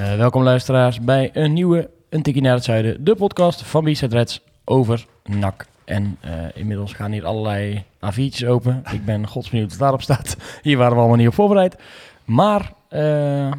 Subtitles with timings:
[0.00, 4.16] Uh, welkom luisteraars bij een nieuwe Een Tikkie naar het Zuiden, de podcast van B-Side
[4.16, 5.66] Reds over NAC.
[5.84, 8.82] En uh, inmiddels gaan hier allerlei A4'tjes open.
[8.92, 10.36] Ik ben godsbenieuwd wat daarop staat.
[10.62, 11.76] Hier waren we allemaal niet op voorbereid.
[12.24, 12.98] Maar uh,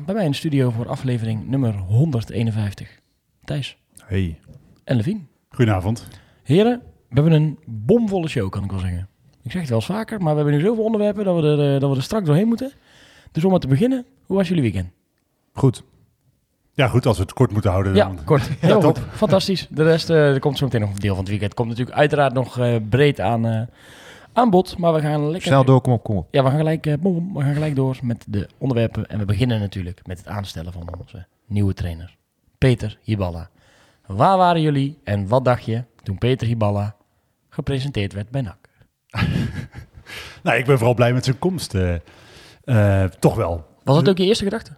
[0.06, 3.00] bij mij in de studio voor aflevering nummer 151.
[3.44, 3.78] Thijs.
[4.06, 4.40] Hey.
[4.84, 5.28] En Levien.
[5.50, 6.08] Goedenavond.
[6.44, 9.08] Heren, we hebben een bomvolle show, kan ik wel zeggen.
[9.44, 11.80] Ik zeg het wel eens vaker, maar we hebben nu zoveel onderwerpen dat we er,
[11.80, 12.72] dat we er straks doorheen moeten.
[13.32, 14.90] Dus om maar te beginnen, hoe was jullie weekend?
[15.54, 15.84] Goed.
[16.82, 17.96] Ja, goed, als we het kort moeten houden.
[17.96, 18.24] Ja, dan...
[18.24, 18.50] kort.
[18.60, 19.00] Heel goed.
[19.12, 19.68] Fantastisch.
[19.70, 21.54] De rest, uh, er komt zo meteen nog een deel van het weekend.
[21.54, 23.62] Komt natuurlijk uiteraard nog uh, breed aan, uh,
[24.34, 24.78] aan bod.
[24.78, 25.42] Maar we gaan lekker...
[25.42, 26.28] Snel door, kom op, kom op.
[26.32, 29.06] Ja, we gaan, gelijk, we gaan gelijk door met de onderwerpen.
[29.06, 32.18] En we beginnen natuurlijk met het aanstellen van onze nieuwe trainer.
[32.58, 33.50] Peter Hiballa.
[34.06, 36.96] Waar waren jullie en wat dacht je toen Peter Hiballa
[37.50, 38.70] gepresenteerd werd bij NAC?
[40.44, 41.76] nou, ik ben vooral blij met zijn komst.
[43.20, 43.66] toch wel.
[43.84, 44.72] Was dat ook je eerste gedachte?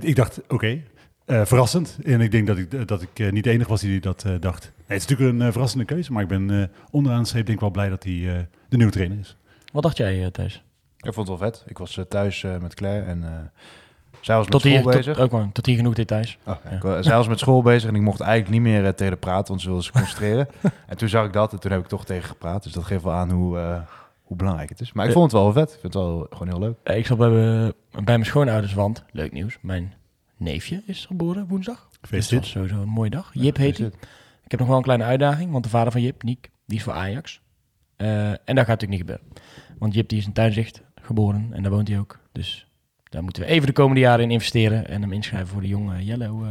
[0.00, 0.84] ik dacht, oké, okay.
[1.30, 1.98] Uh, verrassend.
[2.04, 4.32] En ik denk dat ik, dat ik uh, niet de enige was die dat uh,
[4.40, 4.62] dacht.
[4.62, 7.64] Nee, het is natuurlijk een verrassende keuze, maar ik ben onderaan de streep denk ik
[7.64, 9.36] wel blij dat hij de nieuwe trainer is.
[9.72, 10.62] Wat dacht jij thuis?
[10.96, 11.64] Ik vond het wel vet.
[11.66, 13.50] Ik was thuis met Claire en
[14.20, 15.16] zij was met tot school hier, bezig.
[15.16, 16.38] Tot, ook maar, tot hier genoeg details.
[16.46, 17.02] Oh, ja.
[17.02, 19.66] Zij was met school bezig en ik mocht eigenlijk niet meer tegen praten, want ze
[19.66, 20.48] wilde zich concentreren.
[20.86, 22.62] en toen zag ik dat en toen heb ik toch tegen gepraat.
[22.62, 23.84] Dus dat geeft wel aan hoe,
[24.22, 24.92] hoe belangrijk het is.
[24.92, 25.72] Maar ik vond het wel vet.
[25.72, 26.96] Ik vind het wel gewoon heel leuk.
[26.96, 27.30] Ik zat bij,
[27.90, 29.92] bij mijn schoonouders, want, leuk nieuws, mijn
[30.40, 31.90] neefje is geboren woensdag.
[32.10, 33.30] Dus dat was sowieso een mooie dag.
[33.34, 33.86] Jip heet hij.
[34.44, 36.82] Ik heb nog wel een kleine uitdaging, want de vader van Jip, Niek, die is
[36.84, 37.40] voor Ajax.
[37.96, 39.26] Uh, en dat gaat natuurlijk niet gebeuren.
[39.78, 42.18] Want Jip die is in Tuinzicht geboren en daar woont hij ook.
[42.32, 42.69] Dus
[43.10, 46.04] daar moeten we even de komende jaren in investeren en hem inschrijven voor de jonge
[46.04, 46.50] Yellow uh,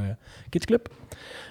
[0.50, 0.90] Kids Club.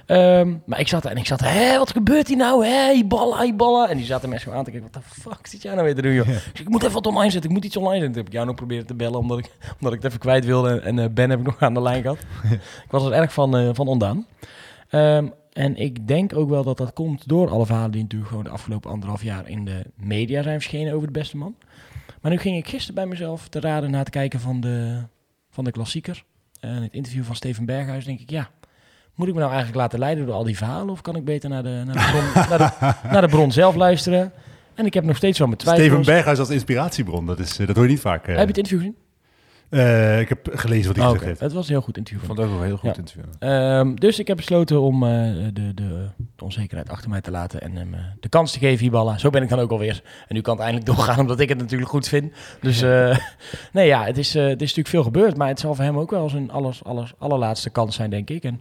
[0.07, 2.67] Um, maar ik zat er en ik zat, hé, wat gebeurt hier nou?
[2.67, 3.89] Hé, ballen, ballen.
[3.89, 6.03] En die zaten mensen aan te kijken, wat de fuck zit jij nou weer te
[6.03, 6.27] doen, joh?
[6.27, 6.33] Ja.
[6.33, 8.13] Ik, ik moet even wat online zetten, ik moet iets online zetten.
[8.13, 10.45] Toen heb ik jou nog proberen te bellen, omdat ik, omdat ik het even kwijt
[10.45, 10.81] wilde.
[10.81, 12.19] En uh, Ben heb ik nog aan de lijn gehad.
[12.85, 14.27] ik was er erg van, uh, van ondaan.
[14.91, 18.45] Um, en ik denk ook wel dat dat komt door alle verhalen die natuurlijk gewoon
[18.45, 21.55] de afgelopen anderhalf jaar in de media zijn verschenen over de beste man.
[22.21, 25.03] Maar nu ging ik gisteren bij mezelf te raden na het kijken van de,
[25.51, 26.25] van de klassieker.
[26.61, 28.51] En het interview van Steven Berghuis, denk ik, ja,
[29.15, 30.91] moet ik me nou eigenlijk laten leiden door al die verhalen?
[30.91, 32.25] Of kan ik beter naar de, naar de, bron,
[32.59, 34.33] naar de, naar de bron zelf luisteren?
[34.75, 35.87] En ik heb nog steeds wel mijn twijfels.
[35.87, 38.29] Steven Berghuis als inspiratiebron, dat, is, dat hoor je niet vaak.
[38.29, 38.37] Uh.
[38.37, 38.97] Heb je het interview gezien?
[39.71, 41.29] Uh, ik heb gelezen wat hij oh, gezegd okay.
[41.29, 41.41] heeft.
[41.41, 42.21] Het was een heel goed interview.
[42.21, 42.97] Ik vond het ook wel een heel goed ja.
[42.97, 43.51] interview.
[43.79, 45.11] Um, dus ik heb besloten om uh,
[45.53, 48.85] de, de, de, onzekerheid achter mij te laten en hem uh, de kans te geven,
[48.85, 49.19] Hiballa.
[49.19, 50.03] Zo ben ik dan ook alweer.
[50.29, 52.33] En nu kan het eindelijk doorgaan, omdat ik het natuurlijk goed vind.
[52.61, 52.81] Dus
[53.73, 55.37] nee, ja, het is, het is natuurlijk veel gebeurd.
[55.37, 58.45] Maar het zal voor hem ook wel zijn alles, alles, allerlaatste kans zijn, denk ik.
[58.45, 58.61] En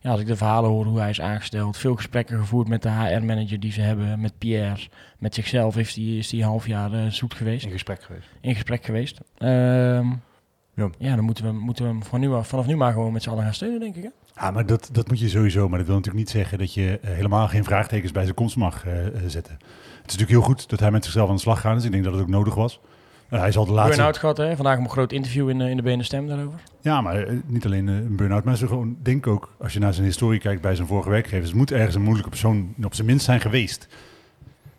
[0.00, 2.90] ja, als ik de verhalen hoor hoe hij is aangesteld, veel gesprekken gevoerd met de
[2.90, 4.80] HR-manager die ze hebben, met Pierre,
[5.18, 7.64] met zichzelf heeft hij, is hij een half jaar uh, zoet geweest.
[7.64, 8.28] In gesprek geweest.
[8.40, 9.20] In gesprek geweest.
[9.38, 10.22] Um,
[10.78, 10.90] ja.
[10.98, 13.30] ja, dan moeten we, moeten we hem van nu, vanaf nu maar gewoon met z'n
[13.30, 14.02] allen gaan steunen, denk ik.
[14.02, 14.08] Hè?
[14.40, 15.68] Ja, maar dat, dat moet je sowieso.
[15.68, 18.56] Maar dat wil natuurlijk niet zeggen dat je uh, helemaal geen vraagtekens bij zijn komst
[18.56, 18.92] mag uh,
[19.26, 19.52] zetten.
[19.52, 21.74] Het is natuurlijk heel goed dat hij met zichzelf aan de slag gaat.
[21.74, 22.80] Dus ik denk dat het ook nodig was.
[23.30, 23.94] Uh, hij zal de laatste...
[23.94, 24.56] Burn-out gehad, hè?
[24.56, 26.60] Vandaag een groot interview in, in de BN Stem daarover.
[26.80, 28.44] Ja, maar niet alleen een burn-out.
[28.44, 31.52] Maar ze gewoon, denk ook, als je naar zijn historie kijkt bij zijn vorige werkgevers...
[31.52, 33.88] moet ergens een moeilijke persoon op zijn minst zijn geweest.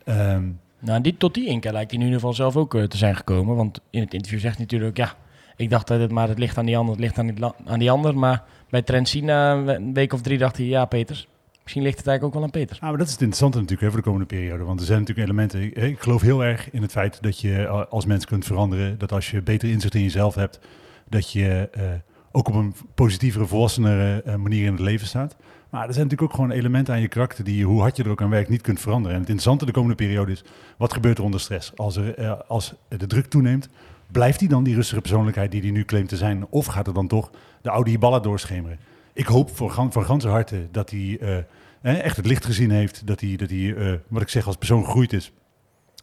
[0.06, 3.16] Um, nou, die, tot die inkeer lijkt hij in ieder geval zelf ook te zijn
[3.16, 3.56] gekomen.
[3.56, 4.98] Want in het interview zegt hij natuurlijk...
[4.98, 5.16] ja,
[5.60, 7.80] ik dacht dat het maar het ligt aan die ander, het ligt aan die, aan
[7.80, 8.18] die ander.
[8.18, 10.66] Maar bij Trentina een week of drie dacht hij...
[10.66, 11.28] ja, Peters,
[11.64, 12.80] misschien ligt het eigenlijk ook wel aan Peters.
[12.80, 14.64] Ah, maar dat is het interessante natuurlijk voor de komende periode.
[14.64, 15.84] Want er zijn natuurlijk elementen...
[15.84, 18.98] Ik, geloof heel erg in het feit dat je als mens kunt veranderen.
[18.98, 20.60] Dat als je beter inzicht in jezelf hebt...
[21.10, 21.84] dat je uh,
[22.32, 25.36] ook op een positievere, volwassenere uh, manier in het leven staat.
[25.70, 27.44] Maar er zijn natuurlijk ook gewoon elementen aan je karakter...
[27.44, 29.16] die hoe hard je er ook aan werkt niet kunt veranderen.
[29.16, 30.44] En het interessante de komende periode is...
[30.78, 31.72] wat gebeurt er onder stress?
[31.76, 33.70] Als, er, uh, als de druk toeneemt...
[34.12, 36.48] Blijft hij dan die rustige persoonlijkheid die hij nu claimt te zijn?
[36.50, 37.30] Of gaat er dan toch
[37.62, 38.80] de oude Hiballa doorschemeren?
[39.14, 41.38] Ik hoop voor, van ganse harte dat hij uh,
[41.82, 43.08] echt het licht gezien heeft.
[43.08, 45.32] Dat hij, dat hij uh, wat ik zeg, als persoon gegroeid is.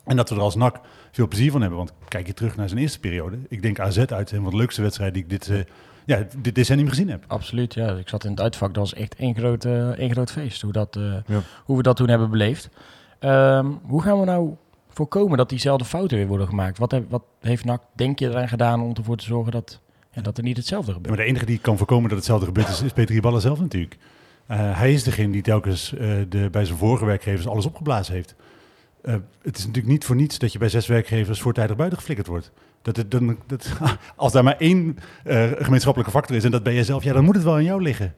[0.04, 0.80] En dat we er als NAC
[1.12, 1.78] veel plezier van hebben.
[1.78, 3.38] Want kijk je terug naar zijn eerste periode.
[3.48, 5.60] Ik denk AZ uit een van de leukste wedstrijden die ik dit, uh,
[6.06, 7.24] ja, dit decennium gezien heb.
[7.26, 7.92] Absoluut, ja.
[7.92, 8.74] Ik zat in het uitvak.
[8.74, 10.62] Dat was echt één groot, één groot feest.
[10.62, 11.40] Hoe, dat, ja.
[11.64, 12.68] hoe we dat toen hebben beleefd.
[13.20, 14.56] Um, hoe gaan we nou
[14.96, 16.78] voorkomen dat diezelfde fouten weer worden gemaakt?
[16.78, 20.22] Wat, heb, wat heeft NAC, denk je, eraan gedaan om ervoor te zorgen dat En
[20.22, 21.16] dat er niet hetzelfde Ja, gebeurt.
[21.16, 23.96] maar de enige die kan voorkomen dat hetzelfde gebeurt is, is Peter Riballa zelf natuurlijk.
[24.46, 28.34] Eh, hij is degene die telkens eh, de, bij zijn vorige werkgevers alles opgeblazen heeft.
[29.06, 32.28] Eh, het is natuurlijk niet voor niets dat je bij zes werkgevers voortijdig buiten geflikkerd
[32.28, 32.52] wordt.
[32.82, 33.78] Dat het, dan, dat,
[34.16, 37.24] als daar maar één eh, gemeenschappelijke factor is en dat ben jij zelf, ja, dan
[37.24, 38.14] moet het wel aan jou liggen.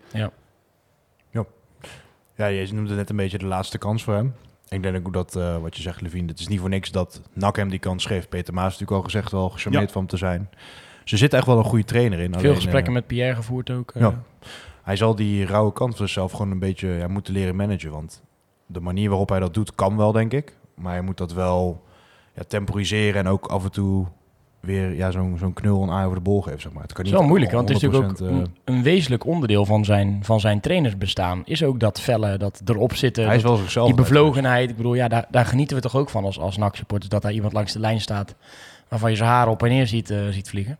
[2.36, 4.34] Ja, je noemde net een beetje de laatste kans voor hem.
[4.68, 7.22] Ik denk ook dat, eh, wat je zegt, Levine, het is niet voor niks dat
[7.32, 8.28] NAC hem die kans geeft.
[8.28, 9.92] Peter Maas natuurlijk al gezegd wel gecharmeerd Ja.
[9.92, 10.48] van hem te zijn.
[11.04, 12.32] Ze zit echt wel een goede trainer in.
[12.32, 13.90] Veel alleen, gesprekken eh, met Pierre gevoerd ook.
[13.90, 14.00] eh.
[14.00, 14.22] Ja.
[14.82, 17.90] Hij zal die rauwe kant van zichzelf gewoon een beetje ja, moeten leren managen.
[17.90, 18.22] Want
[18.66, 20.56] de manier waarop hij dat doet, kan wel, denk ik.
[20.74, 21.84] Maar hij moet dat wel
[22.34, 24.06] ja, temporiseren en ook af en toe
[24.60, 26.82] weer ja, zo'n zo'n knul een aai over de bol geven, zeg maar.
[26.82, 29.64] Het kan niet wel moeilijk, want het is natuurlijk 100%, ook een, een wezenlijk onderdeel
[29.64, 31.42] van zijn, van zijn trainersbestaan.
[31.44, 33.86] Is ook dat felle, dat erop zitten, hij is wel zichzelf.
[33.86, 34.70] die bevlogenheid.
[34.70, 37.10] Ik bedoel, ja, daar, daar genieten we toch ook van als, als NAC-supporters.
[37.10, 38.34] Dat daar iemand langs de lijn staat
[38.88, 40.78] waarvan je zijn haren op en neer ziet, eh, ziet vliegen.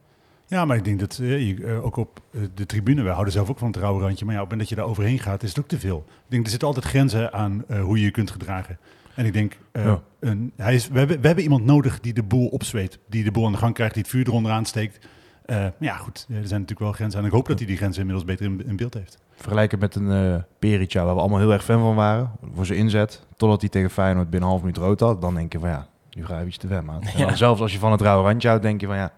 [0.49, 2.21] Ja, maar ik denk dat eh, je, eh, ook op
[2.55, 4.69] de tribune, wij houden zelf ook van het rauwe randje, maar ja, op het moment
[4.69, 6.05] dat je daar overheen gaat, is het ook te veel.
[6.07, 8.79] Ik denk, er zitten altijd grenzen aan eh, hoe je je kunt gedragen.
[9.19, 10.01] En ik denk, eh, Ja.
[10.21, 13.31] een, hij is, we, hebben, we hebben iemand nodig die de boel opzweet, die de
[13.31, 15.07] boel aan de gang krijgt, die het vuur eronder aansteekt.
[15.45, 17.77] Eh, maar ja, goed, er zijn natuurlijk wel grenzen en ik hoop dat hij die
[17.77, 19.19] grenzen inmiddels beter in, in beeld heeft.
[19.35, 22.31] Vergelijken met een eh Perica, waar we allemaal heel erg fan van waren.
[22.55, 23.27] Voor zijn inzet.
[23.37, 25.21] Totdat hij tegen Feyenoord binnen een half minuut rood had.
[25.21, 26.85] Dan denk je van ja, nu ga je iets te ver,
[27.17, 27.35] Ja.
[27.35, 29.13] zelfs als je van het rauwe randje houdt, denk je van ja.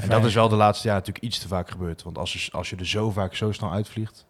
[0.00, 2.02] En dat is wel de laatste jaar natuurlijk iets te vaak gebeurd.
[2.02, 4.26] Want als je, als je er zo vaak zo snel uitvliegt.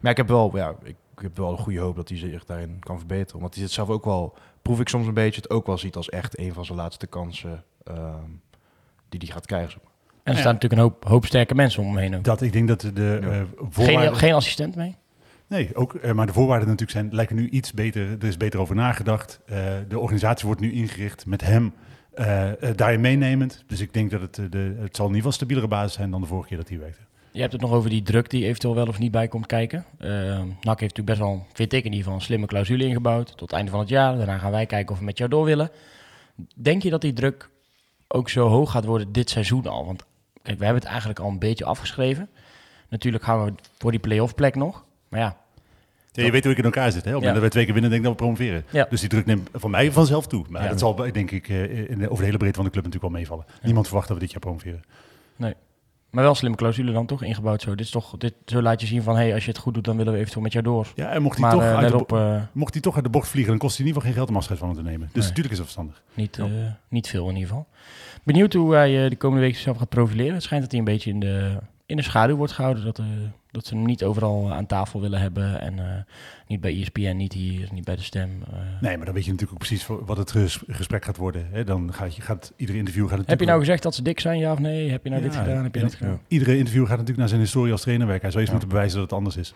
[0.00, 2.44] Maar ik heb wel, ja, ik, ik heb wel een goede hoop dat hij zich
[2.44, 3.40] daarin kan verbeteren.
[3.40, 5.96] Want hij zit zelf ook wel, proef ik soms een beetje, het ook wel ziet
[5.96, 8.22] als echt een van zijn laatste kansen ehm,
[9.08, 9.80] die hij gaat krijgen.
[9.82, 9.88] En
[10.22, 10.38] er Ja.
[10.38, 12.24] staan natuurlijk een hoop, hoop sterke mensen om hem heen ook.
[12.24, 13.28] Dat, ik denk dat de Ja.
[13.28, 14.16] eh, Geen, voorwaarden...
[14.16, 14.96] geen assistent mee?
[15.46, 18.02] Nee, ook, eh, maar de voorwaarden natuurlijk zijn, lijken nu iets beter.
[18.10, 19.40] Er is beter over nagedacht.
[19.46, 19.56] Eh,
[19.88, 21.72] de organisatie wordt nu ingericht met hem
[22.76, 23.64] daarin meenemend.
[23.66, 26.10] Dus ik denk dat het, de, het zal in ieder geval een stabielere basis zijn
[26.10, 27.00] dan de vorige keer dat hij werkte.
[27.38, 29.84] Je hebt het nog over die druk die eventueel wel of niet bij komt kijken.
[29.98, 33.26] Eh NAC heeft natuurlijk best wel, vind ik in ieder geval, een slimme clausule ingebouwd.
[33.26, 34.16] Tot het einde van het jaar.
[34.16, 35.70] Daarna gaan wij kijken of we met jou door willen.
[36.54, 37.48] Denk je dat die druk
[38.08, 39.86] ook zo hoog gaat worden dit seizoen al?
[39.86, 40.04] Want
[40.42, 42.28] kijk, we hebben het eigenlijk al een beetje afgeschreven.
[42.88, 44.84] Natuurlijk gaan we voor die play-off plek nog.
[45.08, 45.36] Maar ja,
[46.12, 47.04] Ja, je weet hoe ik in elkaar zit.
[47.04, 47.10] Hè?
[47.10, 47.28] Op het Ja.
[47.28, 48.64] moment dat wij twee keer winnen, denk ik dat we promoveren.
[48.70, 48.86] Ja.
[48.90, 50.44] Dus die druk neemt van mij vanzelf toe.
[50.48, 50.68] Maar Ja.
[50.68, 53.12] dat zal, denk ik, eh, in de, over de hele breedte van de club natuurlijk
[53.12, 53.44] wel meevallen.
[53.62, 54.82] Niemand verwacht dat we dit jaar promoveren.
[56.10, 57.70] Maar wel slimme clausule dan toch ingebouwd zo.
[57.74, 59.84] Dit is toch, dit, zo laat je zien van, hey, als je het goed doet,
[59.84, 60.92] dan willen we eventueel met jou door.
[60.94, 62.82] Ja, en mocht hij, Maar toch eh, uit let de, op, bo- eh, mocht hij
[62.82, 64.58] toch uit de bocht vliegen, dan kost hij in ieder geval geen geld om afscheid
[64.58, 65.06] van hem te nemen.
[65.12, 65.22] Dus Nee.
[65.28, 66.02] natuurlijk is dat verstandig.
[66.14, 66.44] Niet, Ja.
[66.44, 66.50] eh,
[66.88, 67.66] niet veel in ieder geval.
[68.24, 70.34] Benieuwd hoe hij eh, de komende week zichzelf gaat profileren.
[70.34, 71.56] Het schijnt dat hij een beetje in de,
[71.86, 72.84] in de schaduw wordt gehouden.
[72.84, 73.04] Dat, eh,
[73.50, 75.60] dat ze hem niet overal aan tafel willen hebben.
[75.60, 76.02] En eh,
[76.46, 78.30] niet bij ESPN, niet hier, niet bij de stem.
[78.52, 78.58] eh.
[78.80, 81.48] Nee, maar dan weet je natuurlijk ook precies wat het ges- gesprek gaat worden.
[81.50, 81.64] Hè?
[81.64, 84.38] Dan gaat, je, gaat ieder interview gaat Heb je nou gezegd dat ze dik zijn,
[84.38, 84.90] ja of nee?
[84.90, 85.62] Heb je nou dit gedaan?
[85.62, 86.20] Heb je en- dat gedaan?
[86.28, 88.22] Iedere interview gaat natuurlijk naar zijn historie als trainer werken.
[88.24, 88.58] Hij zou eens Ja.
[88.58, 89.54] moeten bewijzen dat het anders is.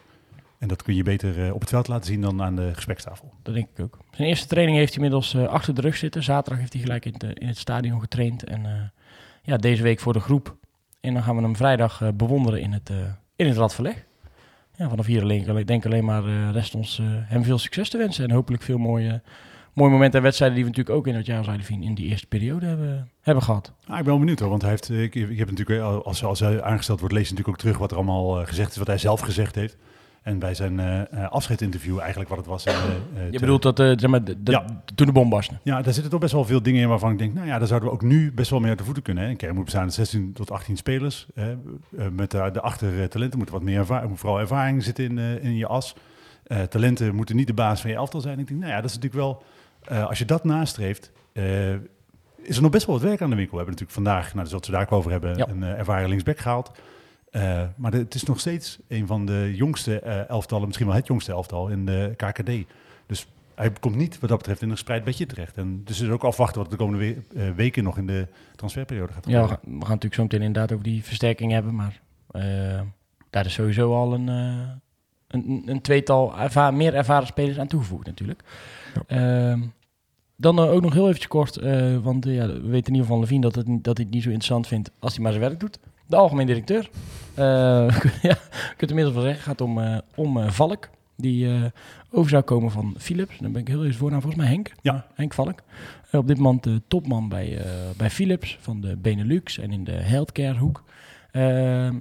[0.58, 3.32] En dat kun je beter eh, op het veld laten zien dan aan de gesprekstafel.
[3.42, 3.98] Dat denk ik ook.
[4.10, 6.22] Zijn eerste training heeft hij inmiddels eh, achter de rug zitten.
[6.22, 8.44] Zaterdag heeft hij gelijk in het, eh, in het stadion getraind.
[8.44, 8.72] En eh,
[9.42, 10.56] ja, deze week voor de groep.
[11.00, 12.96] En dan gaan we hem vrijdag eh, bewonderen in het, eh,
[13.42, 14.04] in het Radverleg.
[14.76, 17.88] Ja, vanaf hier alleen, ik denk alleen maar eh, rest ons eh, hem veel succes
[17.88, 18.24] te wensen.
[18.24, 19.22] En hopelijk veel mooie,
[19.72, 22.26] mooie momenten en wedstrijden die we natuurlijk ook in het jaar Zuiderveen in die eerste
[22.26, 23.72] periode hebben, hebben gehad.
[23.86, 26.40] Ah, ik ben wel benieuwd hoor, want hij heeft, eh, ik, heb natuurlijk, als, als
[26.40, 29.20] hij aangesteld wordt, lees natuurlijk ook terug wat er allemaal gezegd is, wat hij zelf
[29.20, 29.76] gezegd heeft.
[30.22, 32.64] En bij zijn eh eh, afscheidinterview eigenlijk wat het was.
[32.66, 34.64] in, eh, Je bedoelt dat, zeg maar, de, Ja.
[34.94, 35.54] toen de bom barstte.
[35.62, 37.66] Ja, daar zitten toch best wel veel dingen in waarvan ik denk, nou ja, daar
[37.66, 39.24] zouden we ook nu best wel mee uit de voeten kunnen.
[39.24, 39.30] Hè.
[39.30, 41.26] Een kern moet bestaan uit 16 tot 18 spelers.
[41.34, 41.54] Hè.
[42.10, 45.66] Met de, de achter talenten moet wat meer ervaring, vooral ervaring zitten in, in je
[45.66, 45.94] as.
[46.68, 48.38] Talenten moeten niet de baas van je elftal zijn.
[48.38, 49.42] Ik denk, nou ja, dat is natuurlijk wel,
[50.06, 51.12] als je dat nastreeft,
[52.42, 53.56] is er nog best wel wat werk aan de winkel.
[53.58, 55.48] We hebben natuurlijk vandaag, nou, daar zullen we het daar ook over hebben, Ja.
[55.48, 56.70] een ervaren linksback gehaald.
[57.32, 60.96] Eh, maar de- het is nog steeds een van de jongste eh, elftallen, misschien wel
[60.96, 62.50] het jongste elftal in de KKD.
[63.06, 65.56] Dus hij komt niet wat dat betreft in een gespreid bedje terecht.
[65.56, 69.12] En dus is ook afwachten wat de komende we- eh, weken nog in de transferperiode
[69.12, 69.58] gaat Ja, we gebeuren.
[69.64, 71.74] gaan, we gaan natuurlijk zo meteen inderdaad over die versterking hebben.
[71.74, 72.80] Maar eh,
[73.30, 74.68] daar is sowieso al een, eh,
[75.28, 78.42] een, een tweetal erva- meer ervaren spelers aan toegevoegd natuurlijk.
[79.06, 79.60] Ehm,
[80.36, 83.06] dan eh, ook nog heel eventjes kort, eh, want ja, we weten in ieder geval
[83.06, 85.44] van Levine dat, het, dat hij het niet zo interessant vindt als hij maar zijn
[85.44, 85.78] werk doet.
[86.12, 86.90] De algemeen directeur.
[87.34, 87.44] Eh
[88.28, 88.36] ja,
[88.70, 90.88] ik kunt inmiddels wel zeggen, het gaat om, eh, om eh, Valk.
[91.16, 91.70] Die
[92.10, 93.38] over zou komen van Philips.
[93.38, 94.72] Dan ben ik heel even voornaam, volgens mij Henk.
[94.82, 95.06] Ja.
[95.14, 95.62] Henk Valk.
[96.12, 97.64] Op dit moment de topman bij,
[97.96, 100.84] bij Philips van de Benelux en in de healthcare hoek.
[101.30, 101.98] Ehm,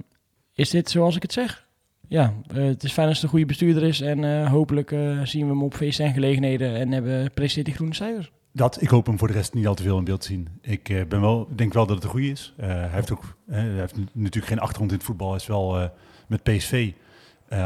[0.54, 1.66] is dit zoals ik het zeg?
[2.08, 4.88] Ja, het is fijn als het een goede bestuurder is en hopelijk
[5.24, 8.32] zien we hem op feesten en gelegenheden en hebben presteert die groene cijfers.
[8.52, 10.48] Dat, ik hoop hem voor de rest niet al te veel in beeld te zien.
[10.60, 12.54] Ik eh, ben wel, denk wel dat het een goede is.
[12.56, 15.28] Eh, hij heeft ook hij heeft natuurlijk geen achtergrond in het voetbal.
[15.28, 15.88] Hij is wel eh,
[16.26, 16.92] met PSV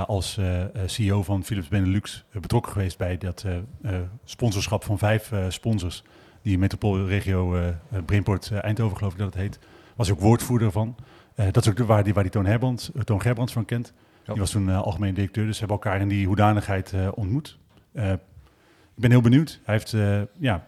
[0.07, 0.41] als
[0.87, 3.45] CEO van Philips Benelux betrokken geweest bij dat
[4.25, 6.03] sponsorschap van vijf sponsors.
[6.43, 7.73] Die metropoolregio
[8.07, 9.59] Brainport Eindhoven geloof ik dat het heet.
[9.97, 10.97] Was ook woordvoerder van.
[11.35, 13.93] Dat is ook de, waar die, waar die Toon, Herbrands, Toon Gerbrands van kent.
[14.25, 14.33] Ja.
[14.33, 15.47] Die was toen algemeen directeur.
[15.47, 17.59] Dus ze hebben elkaar in die hoedanigheid ontmoet.
[17.93, 18.19] Ik
[18.95, 19.61] ben heel benieuwd.
[19.65, 19.97] Hij heeft
[20.39, 20.67] ja,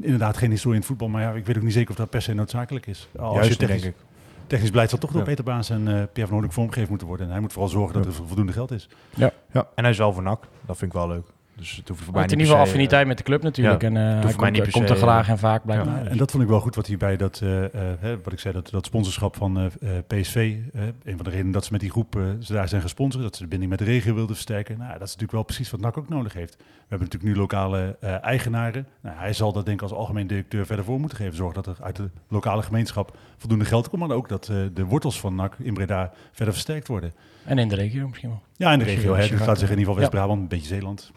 [0.00, 1.08] inderdaad geen historie in het voetbal.
[1.08, 3.08] Maar ja, ik weet ook niet zeker of dat per se noodzakelijk is.
[3.18, 4.00] Als Juist, je technisch, denk ik.
[4.46, 5.26] technisch beleid zal toch door Ja.
[5.26, 7.26] Peter Baas en eh, Pierre van Hoornik vormgegeven moeten worden.
[7.26, 8.88] En hij moet vooral zorgen dat er voldoende geld is.
[9.14, 10.42] Ja, en hij is wel voor NAC.
[10.66, 11.26] Dat vind ik wel leuk.
[11.56, 13.82] Dus het hoeft voor Hij mij in ieder geval affiniteit met de club natuurlijk.
[13.82, 16.04] ja, en eh, hij komt, niet er graag eh, en vaak blijkbaar.
[16.04, 18.32] Ja, en dat vond ik wel goed wat hij bij dat, eh, eh, hè, wat
[18.32, 19.64] ik zei, dat, dat sponsorschap van eh,
[19.96, 20.56] eh, PSV.
[20.72, 23.22] eh, een van de redenen dat ze met die groep eh, ze daar zijn gesponsord,
[23.22, 24.78] dat ze de binding met de regio wilden versterken.
[24.78, 26.56] Nou, dat is natuurlijk wel precies wat NAC ook nodig heeft.
[26.56, 28.86] We hebben natuurlijk nu lokale eh, eigenaren.
[29.02, 31.34] Nou, hij zal dat denk ik als algemeen directeur verder voor moeten geven.
[31.36, 34.84] Zorgen dat er uit de lokale gemeenschap voldoende geld komt, maar ook dat eh, de
[34.84, 37.12] wortels van NAC in Breda verder versterkt worden.
[37.44, 38.42] En in de regio misschien wel.
[38.56, 39.14] Ja, in de regio.
[39.14, 40.00] hè, dus we zeggen in ieder geval ja.
[40.00, 41.12] West-Brabant, een beetje Zeeland.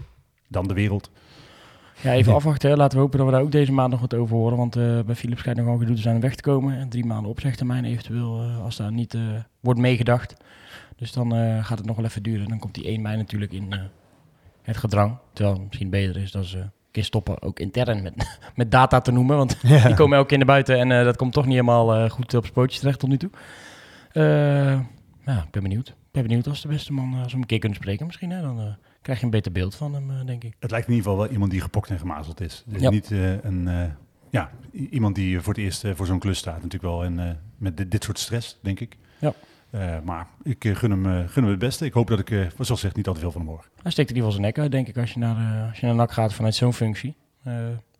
[0.49, 1.09] Dan de wereld.
[2.01, 2.69] Ja, even afwachten.
[2.69, 2.75] hè.
[2.75, 4.57] Laten we hopen dat we daar ook deze maand nog wat over horen.
[4.57, 6.77] Want eh, bij Philips schijnt nog wel gedoe te zijn weg te komen.
[6.77, 9.21] En drie maanden opzegtermijn eventueel, eh, als daar niet eh,
[9.59, 10.35] wordt meegedacht.
[10.95, 11.31] Dus dan
[11.63, 12.47] gaat het nog wel even duren.
[12.47, 13.73] Dan komt die 1 mei natuurlijk in
[14.61, 15.17] het gedrang.
[15.33, 18.13] Terwijl het misschien beter is dat ze een keer stoppen, ook intern met,
[18.55, 19.37] met data te noemen.
[19.37, 22.41] Want die komen elke keer naar buiten en dat komt toch niet helemaal goed op
[22.41, 23.29] zijn pootjes terecht tot nu toe.
[25.25, 25.87] Ja, ik ben benieuwd.
[25.87, 28.29] Ik ben benieuwd als de beste man, als we hem een keer kunnen spreken misschien.
[28.29, 28.75] Hè, dan
[29.09, 30.55] krijg je een beter beeld van hem, eh, denk ik.
[30.59, 32.63] Het lijkt in ieder geval wel iemand die gepokt en gemazeld is.
[32.65, 32.89] Dus Ja.
[32.89, 33.83] niet eh, een, eh,
[34.29, 36.55] ja, iemand die voor het eerst voor zo'n klus staat.
[36.55, 38.97] Natuurlijk wel en, met dit, dit soort stress, denk ik.
[39.19, 39.33] Ja.
[40.03, 41.85] Maar ik gun, hem, gun hem het beste.
[41.85, 43.69] Ik hoop dat ik, zoals gezegd, niet al te veel van hem hoor.
[43.81, 45.85] Hij steekt in ieder geval zijn nek uit, denk ik, als je naar, als je
[45.85, 47.15] naar NAC gaat vanuit zo'n functie.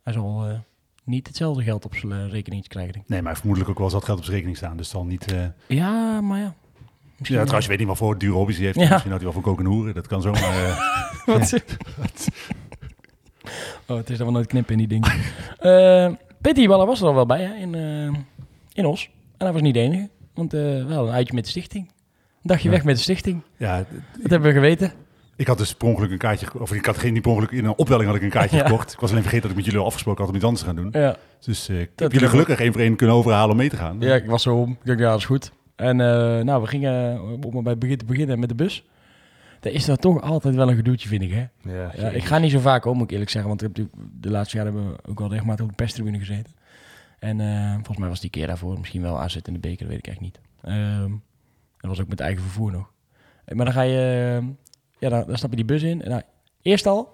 [0.04, 0.62] Hij zal
[1.04, 3.10] niet hetzelfde geld op zijn rekening krijgen, denk ik.
[3.10, 4.78] Nee, maar hij vermoedelijk ook wel eens wat geld op zijn rekening staan.
[4.78, 5.36] Dus dan niet...
[5.68, 6.56] Ja, maar ja.
[7.20, 8.80] Misschien ja, trouwens, je weet niet wat voor dure hobby's hij heeft.
[8.80, 8.90] Ja.
[8.90, 9.94] Misschien had hij wel van koken en hoeren.
[9.94, 10.42] Dat kan zomaar...
[10.42, 10.78] eh,
[11.36, 11.54] Wat?
[13.88, 15.12] oh, het is dan wel nooit knippen in die dingen.
[15.60, 16.10] Eh
[16.42, 18.20] Petty Waller was er al wel bij, hè, in, eh,
[18.74, 19.10] in Os.
[19.38, 21.88] En hij was niet de enige, want eh we hadden een uitje met de stichting.
[21.88, 21.94] Een
[22.42, 22.76] dagje Ja.
[22.76, 23.42] weg met de stichting.
[23.58, 23.78] ja,
[24.22, 24.94] Dat hebben we geweten.
[25.36, 26.48] ik had dus per ongeluk een kaartje...
[26.60, 27.52] Of ik had geen niet per ongeluk...
[27.52, 28.64] In een opwelling had ik een kaartje Ja.
[28.66, 28.94] gekocht.
[28.94, 30.70] Ik was alleen vergeten dat ik met jullie al afgesproken had om iets anders te
[30.70, 31.02] gaan doen.
[31.02, 31.16] Ja.
[31.40, 33.98] Dus eh, ik heb jullie gelukkig één voor één kunnen overhalen om mee te gaan.
[34.00, 34.72] Ja, ik was zo om.
[34.72, 35.52] Ik dacht, ja, dat is goed.
[35.79, 38.83] En eh, nou, we gingen om maar bij het begin te beginnen met de bus.
[39.59, 41.45] Daar is dat toch altijd wel een gedoetje, vind ik, hè?
[41.74, 43.50] Ja, Ja, ik ga niet zo vaak om, moet ik eerlijk zeggen.
[43.50, 43.88] Want ik heb
[44.21, 46.53] de laatste jaren hebben we ook wel regelmatig op de perstribune gezeten.
[47.19, 49.88] En eh, volgens mij was die keer daarvoor misschien wel AZ in de beker, dat
[49.88, 50.39] weet ik echt niet.
[50.62, 51.09] Ehm,
[51.77, 52.91] dat was ook met eigen vervoer nog.
[53.45, 54.48] Eh, Maar dan ga je, eh,
[55.00, 56.01] ja, dan, dan stap je die bus in.
[56.01, 56.21] En, nou,
[56.62, 57.13] eerst al,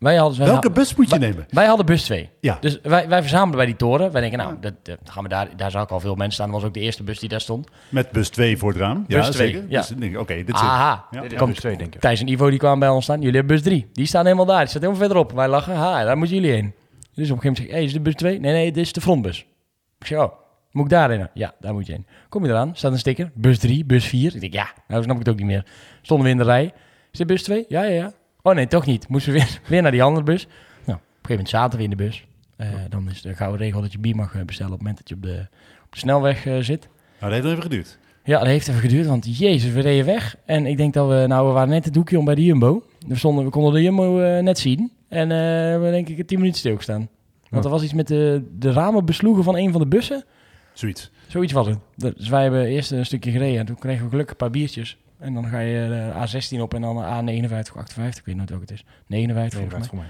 [0.00, 0.38] wij hadden...
[0.38, 1.46] Wij Welke bus moet je wij- nemen?
[1.50, 2.30] Wij hadden bus 2.
[2.40, 2.56] Ja.
[2.60, 4.12] Dus wij, wij verzamelen bij die toren.
[4.12, 6.46] Wij denken, nou, dat, dat gaan we daar, daar zou ik al veel mensen staan.
[6.50, 7.68] Dat was ook de eerste bus die daar stond.
[7.88, 9.04] Met bus 2 voor het raam.
[9.06, 9.64] Bus ja, twee, zeker.
[9.68, 9.84] ja.
[9.96, 10.56] Dus oké, dit zit.
[10.56, 11.04] Aha.
[11.10, 11.46] Ja.
[11.46, 12.00] Bus twee, denk ik.
[12.00, 13.20] Thijs en Ivo die kwamen bij ons staan.
[13.20, 13.88] Jullie hebben bus 3.
[13.92, 14.58] Die staan helemaal daar.
[14.60, 15.32] Die staat helemaal verderop.
[15.32, 15.74] Wij lachen.
[15.74, 16.74] Ha, daar moeten jullie heen.
[17.14, 18.40] Dus op een gegeven moment zeg ik, hey, is dit bus 2?
[18.40, 19.46] Nee, nee, dit is de frontbus.
[19.98, 20.32] Ik zeg, oh,
[20.70, 21.28] moet ik daarheen?
[21.34, 22.06] Ja, daar moet je heen.
[22.28, 23.30] Kom je eraan, staat een sticker.
[23.34, 24.34] Bus 3, bus 4.
[24.34, 25.64] Ik denk, ja, nou snap ik het ook niet meer.
[26.02, 26.64] Stonden we in de rij.
[27.12, 27.64] Is dit bus 2?
[27.68, 28.12] Ja, ja, ja.
[28.42, 29.08] Oh nee, toch niet.
[29.08, 30.44] Moesten we weer, weer naar die andere bus.
[30.46, 32.24] Nou, op een gegeven moment zaten we in de bus.
[32.56, 34.98] Eh, dan is de gouden regel dat je bier mag eh, bestellen op het moment
[34.98, 35.46] dat je op de,
[35.84, 36.88] op de snelweg eh, zit.
[37.20, 37.98] Nou, dat heeft even geduurd.
[38.24, 40.36] Ja, dat heeft even geduurd, want jezus, we reden weg.
[40.44, 42.82] En ik denk dat we, nou, we waren net het doekje om bij de Jumbo.
[43.06, 44.92] We, stonden, we konden de Jumbo eh, net zien.
[45.08, 47.08] En eh, we denk ik tien minuten stilgestaan.
[47.48, 50.24] Want er was iets met de, de ramen besloegen van een van de bussen.
[50.72, 51.10] Zoiets.
[51.26, 51.78] Zoiets was het.
[51.96, 54.98] Dus wij hebben eerst een stukje gereden en toen kregen we gelukkig een paar biertjes.
[55.20, 56.12] En dan ga je de
[56.56, 58.84] A16 op en dan A59 of 58, ik weet nooit welke het is.
[59.06, 59.88] 59 Nee, volgens mij.
[59.88, 60.08] voor mij.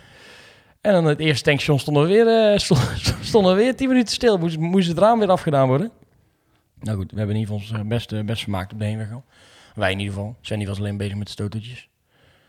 [0.80, 4.14] En dan het eerste tankstation stonden we weer, eh, sto- stonden we weer 10 minuten
[4.14, 4.38] stil.
[4.38, 5.90] Moest, moest het raam weer afgedaan worden.
[6.80, 8.84] Nou goed, we hebben in ieder geval ons eh, best, eh, best vermaakt op de
[8.84, 9.24] heenweg al.
[9.74, 10.36] Wij in ieder geval.
[10.58, 11.88] Die was alleen bezig met de stotertjes.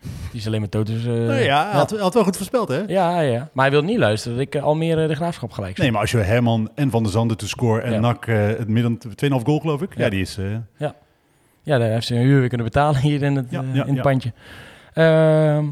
[0.01, 1.05] Die is alleen met toters.
[1.05, 2.77] eh, Nou ja, hij had, hij had wel goed voorspeld, hè?
[2.87, 3.49] ja, ja.
[3.53, 6.11] Maar hij wil niet luisteren dat ik eh, Almere de Graafschap gelijk Nee, maar als
[6.11, 7.99] je Herman en Van der Zanden te score en Ja.
[7.99, 9.95] NAC eh, het midden 2,5 goal, geloof ik.
[9.97, 10.09] Ja, Ja.
[10.09, 10.37] die is...
[10.37, 10.89] eh,
[11.63, 13.85] Ja, daar heeft ze een huur weer kunnen betalen hier in het, Ja, eh, ja,
[13.85, 14.33] in het pandje.
[14.93, 15.65] Ehm,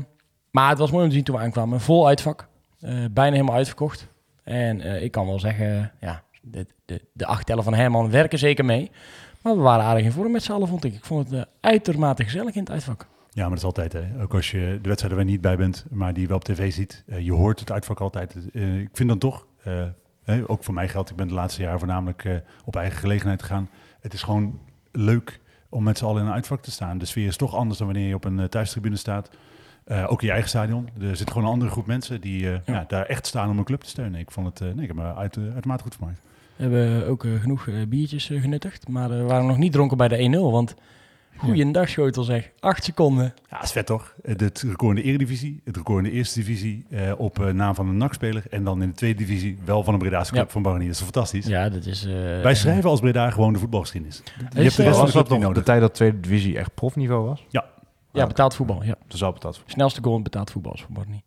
[0.51, 1.73] maar het was mooi om te zien toen we aankwamen.
[1.73, 2.47] Een vol uitvak.
[2.79, 4.07] Eh, bijna helemaal uitverkocht.
[4.43, 8.39] En eh, ik kan wel zeggen, ja, de, de, de acht tellen van Herman werken
[8.39, 8.91] zeker mee.
[9.41, 10.93] Maar we waren aardig in vorm met z'n allen, vond ik.
[10.93, 13.07] Ik vond het uitermate gezellig in het uitvak.
[13.29, 14.21] Ja, maar dat is altijd, hè.
[14.21, 16.43] Ook als je de wedstrijden waar je niet bij bent, maar die je wel op
[16.43, 17.03] tv ziet.
[17.19, 18.35] je hoort het uitvak altijd.
[18.53, 19.47] Ik vind dan toch,
[20.47, 23.69] ook voor mij geldt, ik ben de laatste jaren voornamelijk op eigen gelegenheid gegaan.
[23.99, 24.59] Het is gewoon
[24.91, 25.39] leuk
[25.69, 26.97] om met z'n allen in een uitvak te staan.
[26.97, 29.29] De sfeer is toch anders dan wanneer je op een eh, thuistribune staat.
[29.89, 30.89] Eh, ook in je eigen stadion.
[31.01, 32.85] Er zit gewoon een andere groep mensen die eh, ja.
[32.87, 34.19] daar echt staan om een club te steunen.
[34.19, 36.21] Ik vond het, eh, nee, ik heb me uit, uh, uitermate goed vermaakt.
[36.55, 40.51] We hebben ook genoeg biertjes genuttigd, maar we waren nog niet dronken bij de 1-0,
[40.51, 40.75] want
[41.39, 43.23] goeiedag Schotel zeg, 8 seconden.
[43.49, 44.13] Ja, dat is vet toch?
[44.21, 47.75] Het record in de Eredivisie, het record in de Eerste Divisie eh, op eh, naam
[47.75, 50.51] van een NAC-speler en dan in de Tweede Divisie wel van een Bredaanse club Ja.
[50.51, 50.87] van Baronier.
[50.87, 51.45] Dat is fantastisch.
[51.45, 52.05] Ja, dat is...
[52.05, 54.21] eh, Wij schrijven als Breda gewoon de voetbalgeschiedenis.
[54.53, 55.63] Je hebt de eh, rest van de club nog de nodig.
[55.63, 57.45] tijd dat tweede divisie echt profniveau was?
[58.13, 58.95] Ja, betaald voetbal, ja.
[59.05, 59.61] Dat is al betaald.
[59.65, 61.21] Snelste goal in betaald voetbal is voor Barney.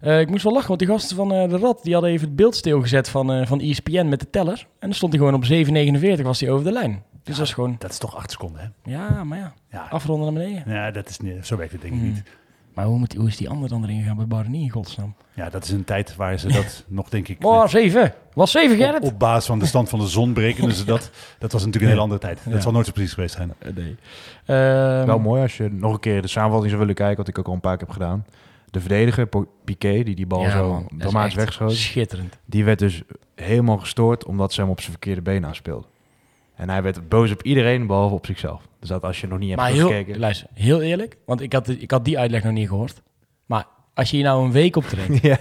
[0.00, 2.26] Eh, ik moest wel lachen, want die gasten van eh, de Rad, die hadden even
[2.26, 4.58] het beeld stilgezet van, eh van ESPN met de teller.
[4.58, 5.44] En dan stond hij gewoon op
[6.18, 7.02] 7,49 was hij over de lijn.
[7.22, 8.90] Dus dat is gewoon, Dat is toch acht seconden, hè?
[8.90, 10.72] ja, maar ja, Ja, afronden naar beneden.
[10.74, 12.08] ja dat is niet, zo werkt het denk ik Hmm.
[12.08, 12.22] niet.
[12.74, 15.14] Maar hoe, moet, hoe is die ander dan erin gegaan bij Barney in godsnaam?
[15.32, 17.44] Ja, dat is een tijd waar ze dat nog, denk ik...
[17.46, 18.12] Oh, 7!
[18.34, 19.02] Was 7 op, Gerrit?
[19.02, 21.10] op basis van de stand van de zon berekenen ze dat.
[21.38, 22.40] Dat was natuurlijk een hele andere tijd.
[22.44, 22.50] Ja.
[22.50, 23.52] Dat zal nooit zo precies geweest zijn.
[23.58, 23.96] Eh, nee.
[24.46, 27.38] Ehm, Wel mooi als je nog een keer de samenvatting zou willen kijken, wat ik
[27.38, 28.24] ook al een paar keer heb gedaan.
[28.70, 29.28] De verdediger,
[29.64, 32.38] Piqué, die die bal ja, zo dramatisch wegschoot, Schitterend.
[32.44, 33.02] die werd dus
[33.34, 35.86] helemaal gestoord omdat ze hem op zijn verkeerde been aanspeelde.
[36.60, 38.62] En hij werd boos op iedereen, behalve op zichzelf.
[38.80, 40.18] Dus dat als je nog niet hebt Maar heel, gekeken...
[40.18, 43.02] luister, heel eerlijk, want ik had, ik had die uitleg nog niet gehoord.
[43.46, 43.64] Maar
[43.94, 45.38] als je hier nou een week op traint Ja.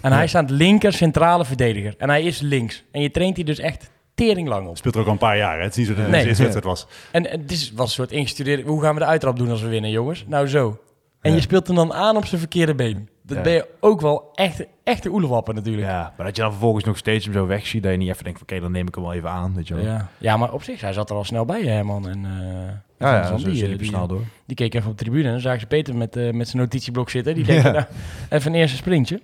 [0.00, 3.58] en hij staat linker centrale verdediger en hij is links en je traint hij dus
[3.58, 4.76] echt tering lang op.
[4.76, 5.56] Speelt er ook al een paar jaar.
[5.56, 5.62] Hè?
[5.62, 6.22] Het is niet zo dat het Nee.
[6.22, 6.86] de eerste wedstrijd was.
[7.10, 9.62] En, en het is, was een soort ingestudeerd, hoe gaan we de uittrap doen als
[9.62, 10.24] we winnen jongens?
[10.28, 10.78] Nou zo.
[11.24, 11.36] En Ja.
[11.36, 13.08] je speelt hem dan aan op zijn verkeerde been.
[13.22, 13.42] Dat Ja.
[13.42, 15.86] ben je ook wel echt, echt een oelewappen natuurlijk.
[15.86, 18.24] ja, maar dat je dan vervolgens nog steeds hem zo wegziet, dat je niet even
[18.24, 19.84] denkt van, oké, dan neem ik hem wel even aan, weet je wel.
[19.84, 20.08] Ja.
[20.18, 22.08] ja, maar op zich, hij zat er al snel bij, hè, man.
[22.08, 24.22] En, eh, ja, ja die, eh, die, snel door.
[24.46, 26.62] Die keek even op de tribune en dan zagen ze Peter met, eh, met zijn
[26.62, 27.34] notitieblok zitten.
[27.34, 27.70] Die Ja.
[27.70, 27.84] nou,
[28.30, 29.20] even een eerste sprintje.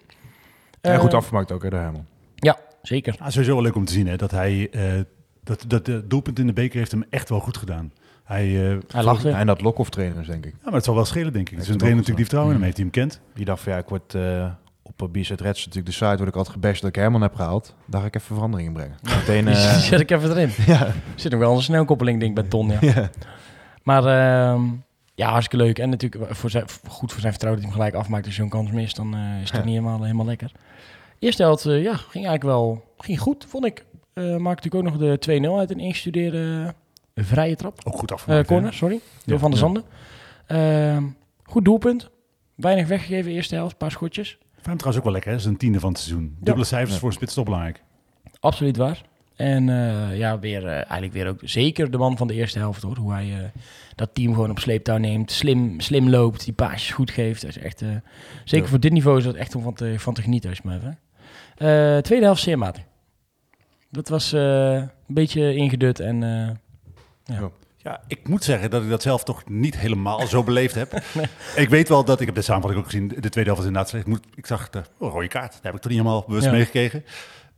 [0.80, 2.06] En Eh, goed afgemaakt ook, hè, door Herman.
[2.34, 3.16] Ja, zeker.
[3.18, 4.68] Ja, sowieso wel leuk om te zien hè, dat hij...
[4.70, 4.92] eh,
[5.44, 7.92] dat, dat de doelpunt in de beker heeft hem echt wel goed gedaan.
[8.30, 9.24] Hij, eh, Hij lacht.
[9.24, 10.52] En dat Lokhoff trainer is, denk ik.
[10.52, 11.54] Ja, maar het zal wel schelen, denk ik.
[11.56, 13.20] Het is een trainer natuurlijk die vertrouwen in hem heeft, die hem kent.
[13.34, 14.50] Die dacht van, ja, ik word eh,
[14.82, 17.34] op uh, BZ Reds natuurlijk de site, word ik altijd gebashed dat ik Herman heb
[17.34, 17.74] gehaald.
[17.86, 18.96] Daar ga ik even verandering in brengen.
[19.02, 20.50] Meteen, Die eh, zet ik even erin.
[20.66, 20.92] ja.
[21.14, 22.78] Zit nog wel een snelkoppeling, denk ik, bij Ton, ja.
[22.80, 23.10] ja.
[23.82, 24.62] Maar ehm,
[25.14, 25.78] ja, hartstikke leuk.
[25.78, 28.40] En natuurlijk voor zijn, goed voor zijn vertrouwen dat hij hem gelijk afmaakt als je
[28.40, 28.96] zo'n kans mist.
[28.96, 29.64] Dan eh, is het Ja.
[29.68, 30.52] niet helemaal, helemaal lekker.
[31.18, 33.84] Eerste helft, eh, ja, ging eigenlijk wel ging goed, vond ik.
[34.12, 36.72] Eh maakte natuurlijk ook nog de 2-0 uit een ingestudeerde eh,
[37.24, 37.80] vrije trap.
[37.84, 38.46] Ook goed Eh afgemaakt.
[38.46, 39.00] corner, sorry.
[39.24, 39.58] Door Van der.
[39.58, 39.82] Zanden.
[40.46, 41.04] Ehm,
[41.42, 42.10] goed doelpunt.
[42.54, 44.38] Weinig weggegeven eerste helft, een paar schotjes.
[44.62, 45.30] Hem trouwens ook wel lekker.
[45.30, 45.36] hè.
[45.36, 46.36] Is een tiende van het seizoen.
[46.40, 47.82] Dubbele cijfers voor spits toch belangrijk.
[48.40, 49.02] Absoluut waar.
[49.36, 52.82] En eh, ja, weer, eh, eigenlijk weer ook zeker de man van de eerste helft
[52.82, 52.96] hoor.
[52.96, 53.52] Hoe hij
[53.94, 55.30] dat team gewoon op sleeptouw neemt.
[55.32, 57.40] Slim, slim loopt, die paasjes goed geeft.
[57.42, 57.78] Dat is echt,
[58.44, 58.70] zeker Ja.
[58.70, 60.68] voor dit niveau is dat echt om van te, van te genieten als je
[62.02, 62.82] tweede helft zeer matig.
[63.90, 66.22] Dat was een beetje ingedut en
[67.36, 67.44] eh,
[67.76, 70.92] Ja, ik moet zeggen dat ik dat zelf toch niet helemaal zo beleefd heb.
[71.56, 73.88] Ik weet wel dat, ik heb de samenvatting ook gezien, de tweede helft was inderdaad
[73.88, 74.06] slecht.
[74.06, 76.44] Ik, moet, ik zag de oh, rode kaart, daar heb ik toch niet helemaal bewust
[76.46, 76.52] Ja.
[76.52, 77.04] meegekregen.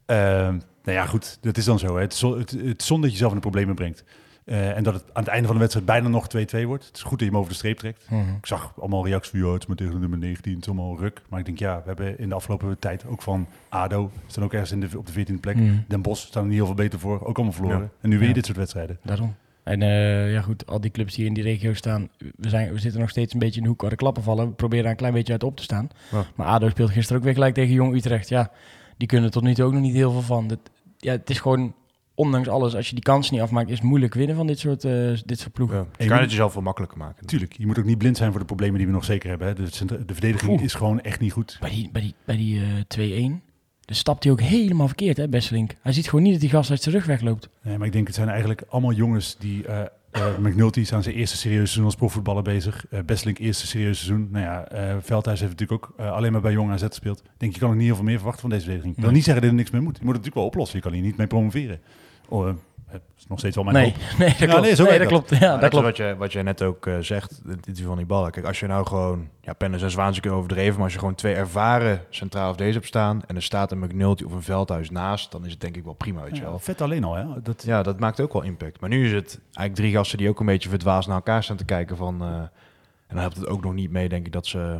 [0.07, 1.95] Ehm nou ja, goed, dat is dan zo.
[1.95, 2.01] Hè.
[2.01, 4.05] Het, het, het is zonde dat je zelf in de problemen brengt.
[4.45, 6.87] Eh, en dat het aan het einde van de wedstrijd bijna nog 2-2 wordt.
[6.87, 8.07] Het is goed dat je hem over de streep trekt.
[8.39, 10.69] Ik zag allemaal reacties van, ja, het is maar tegen de nummer 19, het is
[10.69, 11.23] allemaal ruk.
[11.29, 14.53] Maar ik denk, ja, we hebben in de afgelopen tijd ook van ADO, staan ook
[14.53, 15.57] ergens in de, op de 14e plek.
[15.57, 15.75] Mhm.
[15.89, 17.81] Den Bosch staan er niet heel veel beter voor, ook allemaal verloren.
[17.81, 17.89] Ja.
[18.01, 18.35] En nu weer Ja.
[18.35, 18.99] dit soort wedstrijden.
[19.03, 19.35] daarom.
[19.63, 22.79] En eh, ja goed, al die clubs die in die regio staan, we, zijn, we
[22.79, 24.47] zitten nog steeds een beetje in de hoek waar de klappen vallen.
[24.47, 25.89] We proberen daar een klein beetje uit op te staan.
[26.11, 26.25] Ja.
[26.35, 28.29] Maar ADO speelt gisteren ook weer gelijk tegen Jong Utrecht.
[28.29, 28.51] Ja,
[28.97, 30.49] die kunnen er tot nu toe ook nog niet heel veel van.
[30.49, 30.59] Dat,
[30.99, 31.75] ja, het is gewoon,
[32.15, 34.85] ondanks alles, als je die kans niet afmaakt, is het moeilijk winnen van dit soort,
[34.85, 35.77] eh, dit soort ploegen.
[35.77, 35.85] Ja.
[35.99, 37.27] Je kan het jezelf veel makkelijker maken.
[37.27, 39.47] Tuurlijk, je moet ook niet blind zijn voor de problemen die we nog zeker hebben.
[39.47, 39.55] Hè.
[39.55, 40.63] De, centra- de verdediging Oeh.
[40.63, 41.57] is gewoon echt niet goed.
[41.61, 43.43] Bij die, bij die, bij die eh 2-1,
[43.85, 45.75] dan stapt hij ook helemaal verkeerd, hè, Besselink.
[45.83, 47.49] Hij ziet gewoon niet dat die gast uit zijn rug wegloopt.
[47.63, 49.67] Nee, maar ik denk het zijn eigenlijk allemaal jongens die...
[49.67, 49.81] eh
[50.13, 52.87] eh, McNulty is aan zijn eerste serieuze seizoen als profvoetballer bezig.
[52.91, 54.29] Eh Besselink eerste serieuze seizoen.
[54.31, 57.19] Nou ja, eh Veldhuis heeft natuurlijk ook alleen maar bij Jong AZ gespeeld.
[57.19, 58.93] Ik denk, je kan ook niet heel veel meer verwachten van deze verdediging.
[58.95, 59.17] Ik wil Nee.
[59.17, 59.97] niet zeggen dat er niks mee moet.
[59.99, 60.77] Je moet het natuurlijk wel oplossen.
[60.77, 61.81] Je kan hier niet mee promoveren.
[62.29, 62.49] Oh,
[62.93, 64.19] eh, het is nog steeds wel mijn Nee, hoop.
[64.19, 64.61] nee, dat klopt.
[64.63, 65.25] nee, zo nee, dat dat.
[65.27, 65.43] klopt.
[65.43, 65.85] Ja, dat klopt.
[65.85, 68.31] wat je, wat je net ook eh, zegt, het interview van die ballen.
[68.31, 71.15] Kijk, als je nou gewoon, ja, Pennis en Zwaans kunnen overdreven, maar als je gewoon
[71.15, 74.91] twee ervaren centraal of deze hebt staan en er staat een McNulty of een Veldhuis
[74.91, 76.59] naast, dan is het denk ik wel prima, weet je Ja, wel.
[76.59, 77.25] vet alleen al, hè.
[77.43, 78.81] Dat, Ja, dat maakt ook wel impact.
[78.81, 81.57] Maar nu is het eigenlijk drie gasten die ook een beetje verdwaasd naar elkaar staan
[81.57, 82.23] te kijken van...
[82.23, 82.29] eh,
[83.07, 84.79] en dan helpt het ook nog niet mee, denk ik, dat ze...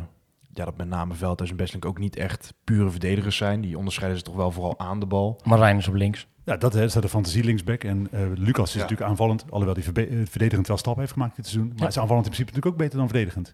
[0.55, 3.61] Ja, dat met name Veldhuis en Bestlink ook niet echt pure verdedigers zijn.
[3.61, 5.39] Die onderscheiden ze toch wel vooral aan de bal.
[5.43, 6.27] Marijn is op links.
[6.45, 7.83] Ja, dat staat de fantasie linksback.
[7.83, 8.81] En eh, Lucas is Ja.
[8.81, 9.45] natuurlijk aanvallend.
[9.49, 11.67] Alhoewel hij eh, verdedigend wel stappen heeft gemaakt dit seizoen.
[11.73, 11.87] Maar Ja.
[11.87, 13.53] is aanvallend in principe natuurlijk ook beter dan verdedigend.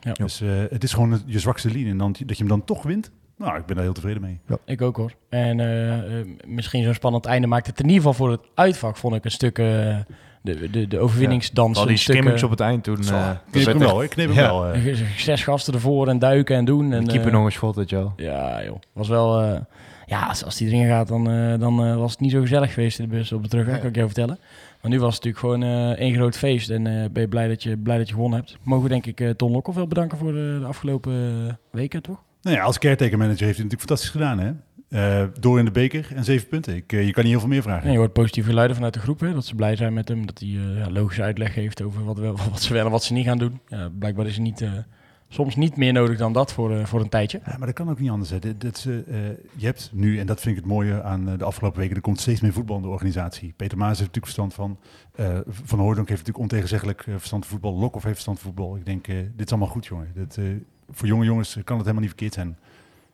[0.00, 0.12] Ja.
[0.12, 1.90] Dus eh, het is gewoon je zwakste linie.
[1.90, 4.40] En dan, dat je hem dan toch wint, nou, ik ben daar heel tevreden mee.
[4.64, 5.12] Ik ook hoor.
[5.28, 5.56] En
[6.46, 9.30] misschien zo'n spannend einde maakt het in ieder geval voor het uitvak, vond ik een
[9.30, 9.96] stuk eh,
[10.54, 11.82] De, de, de overwinningsdansen.
[11.82, 12.14] Al die stukken.
[12.22, 13.02] skimmings op het eind toen.
[13.04, 14.42] Zo, eh, kneep werd hem wel, ik kneep hem Ja.
[14.42, 14.66] wel.
[14.66, 14.94] eh.
[15.16, 16.92] Zes gasten ervoor en duiken en doen.
[16.92, 18.12] En, De keeper eh, nog eens schot, weet je wel.
[18.16, 18.76] Ja, joh.
[18.92, 19.40] Was wel...
[19.42, 19.60] eh,
[20.06, 22.98] ja, als, als die erin gaat, dan, eh, dan was het niet zo gezellig geweest
[22.98, 24.38] in de bus op de terugweg, kan ik jou vertellen.
[24.82, 27.48] Maar nu was het natuurlijk gewoon eh, één groot feest en eh, ben je blij
[27.48, 28.56] dat je, blij dat je gewonnen hebt.
[28.62, 32.22] Mogen we denk ik eh, Ton Lokhoff wel bedanken voor de, de afgelopen weken, toch?
[32.46, 34.38] Nou ja, als caretaker manager heeft hij natuurlijk fantastisch gedaan.
[34.38, 34.52] Hè?
[34.88, 36.76] Eh, door in de beker en zeven punten.
[36.76, 37.84] Ik, eh, je kan niet heel veel meer vragen.
[37.84, 40.26] En je hoort positieve geluiden vanuit de groep, hè, dat ze blij zijn met hem.
[40.26, 43.04] Dat hij eh, ja, logische uitleg geeft over wat, wel, wat ze wel en wat
[43.04, 43.60] ze niet gaan doen.
[43.68, 44.64] Ja, blijkbaar is er niet,
[45.28, 47.40] soms niet meer nodig dan dat voor, voor een tijdje.
[47.46, 48.30] Ja, maar dat kan ook niet anders.
[48.30, 48.38] Hè.
[48.56, 48.82] Dat,
[49.56, 52.20] je hebt nu, en dat vind ik het mooie aan de afgelopen weken, er komt
[52.20, 53.54] steeds meer voetbal in de organisatie.
[53.56, 54.78] Peter Maas heeft natuurlijk verstand van.
[55.64, 57.78] van Hooydonk heeft natuurlijk ontegenzeggelijk verstand van voetbal.
[57.78, 58.76] Lokhoff heeft verstand van voetbal.
[58.76, 60.12] Ik denk, dit is allemaal goed, jongen.
[60.14, 60.38] Dat,
[60.90, 62.58] voor jonge jongens kan het helemaal niet verkeerd zijn.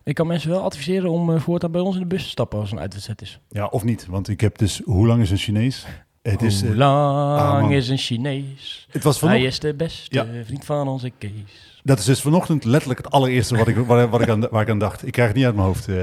[0.04, 2.58] Ik kan mensen wel adviseren om eh, voortaan bij ons in de bus te stappen
[2.58, 3.40] als een uitwedstrijd is.
[3.48, 4.06] Ja, of niet.
[4.06, 5.86] Want ik heb dus, hoe lang is een Chinees?
[6.22, 8.86] Het, is, Hoe eh, lang ah, is een Chinees?
[8.90, 10.26] het was Hij is de beste Ja.
[10.44, 11.80] vriend van onze Kees.
[11.82, 14.68] dat is dus vanochtend letterlijk het allereerste wat ik, waar, wat ik aan, waar ik
[14.70, 15.06] aan dacht.
[15.06, 15.88] Ik krijg het niet uit mijn hoofd.
[15.88, 15.94] eh.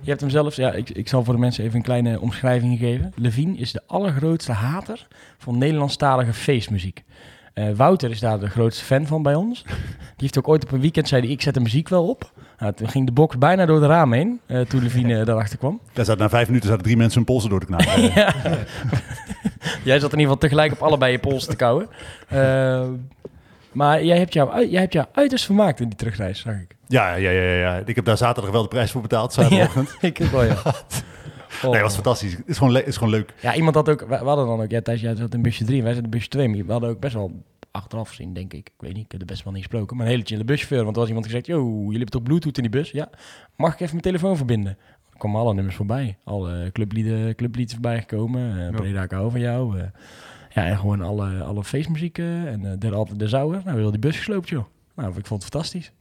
[0.00, 2.78] Je hebt hem zelfs, ja, ik, ik zal voor de mensen even een kleine omschrijving
[2.78, 3.12] geven.
[3.16, 5.06] Levine is de allergrootste hater
[5.38, 7.04] van Nederlandstalige feestmuziek.
[7.56, 9.62] Eh, Wouter is daar de grootste fan van bij ons.
[10.16, 12.32] Die heeft ook ooit op een weekend zei hij, ik zet de muziek wel op.
[12.58, 15.80] Nou, toen ging de box bijna door de raam heen, eh, toen Levine daarachter kwam.
[15.92, 18.02] Daar zat, na vijf minuten zaten drie mensen hun polsen door te knagen.
[18.14, 18.34] ja.
[19.84, 21.88] Jij zat in ieder geval tegelijk op allebei je pols te kauwen.
[22.28, 22.82] Eh,
[23.72, 26.76] maar jij hebt, jou, jij hebt jou uiterst vermaakt in die terugreis, zag ik.
[26.86, 27.82] ja, ja, ja, ja, ja.
[27.84, 29.96] Ik heb daar zaterdag wel de prijs voor betaald, zaterdagochtend.
[30.00, 30.62] ik ook wel, ja.
[31.64, 31.70] Oh.
[31.70, 32.32] Nee, was fantastisch.
[32.32, 33.34] Het is gewoon, is gewoon leuk.
[33.40, 34.00] Ja, iemand had ook...
[34.08, 34.70] We hadden dan ook...
[34.70, 36.48] Ja, Thijs, jij zat in busje 3 en wij zaten in busje 2.
[36.48, 38.66] Maar we hadden ook best wel achteraf gezien, denk ik.
[38.66, 39.96] Ik weet niet, ik heb er best wel niet gesproken.
[39.96, 40.82] Maar een hele chille buschauffeur.
[40.82, 41.46] Want er was iemand gezegd...
[41.46, 42.90] Yo, jullie hebben toch bluetooth in die bus?
[42.90, 43.08] Ja.
[43.56, 44.78] Mag ik even mijn telefoon verbinden?
[45.12, 46.16] Er kwamen alle nummers voorbij.
[46.24, 48.56] Alle clublieden, clubliedjes voorbij gekomen.
[48.56, 49.78] Uh, Breda, ik hou van jou.
[49.78, 49.86] eh.
[50.50, 52.18] ja, en gewoon alle, alle feestmuziek.
[52.18, 53.52] eh, en uh, de, altijd de zouwer.
[53.64, 54.64] Nou, we hadden die bus gesloopt, joh.
[54.94, 55.92] Nou, ik vond het fantastisch.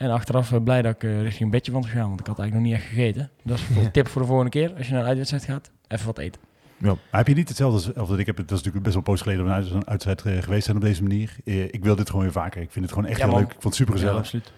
[0.00, 2.08] En achteraf eh, blij dat ik eh, richting een bedje van gegaan.
[2.08, 3.30] Want ik had eigenlijk nog niet echt gegeten.
[3.42, 4.72] Dat is een tip voor de volgende keer.
[4.76, 6.40] Als je naar een uitwedstrijd gaat, even wat eten.
[6.78, 8.36] Maar heb je niet hetzelfde als, als dat ik heb?
[8.36, 10.76] Het was natuurlijk best wel een poos geleden dat we zo'n uitzet eh, geweest zijn
[10.76, 11.36] op deze manier.
[11.44, 12.62] Ik wil dit gewoon weer vaker.
[12.62, 13.46] Ik vind het gewoon echt Ja, heel leuk.
[13.46, 14.18] Ik vond het super Ja, gezellig.
[14.20, 14.52] absoluut.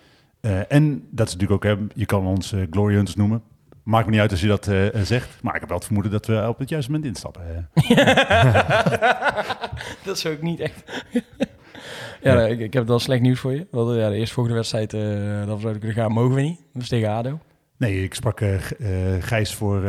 [0.69, 3.43] en dat is natuurlijk ook, hè, je kan ons eh, Glory Hunters noemen.
[3.83, 4.65] Maakt me niet uit als je dat
[5.07, 5.43] zegt.
[5.43, 7.69] Maar ik heb wel het vermoeden dat we op het juiste moment instappen.
[10.05, 11.05] dat is ook niet echt.
[12.23, 13.67] Ja, ik, ik heb wel slecht nieuws voor je.
[13.71, 15.01] Want, ja, de eerstvolgende wedstrijd, eh
[15.47, 16.61] dat we zouden kunnen gaan, mogen we niet.
[16.73, 17.39] Dat is tegen ADO.
[17.77, 19.83] Nee, ik sprak eh, eh, Gijs voor,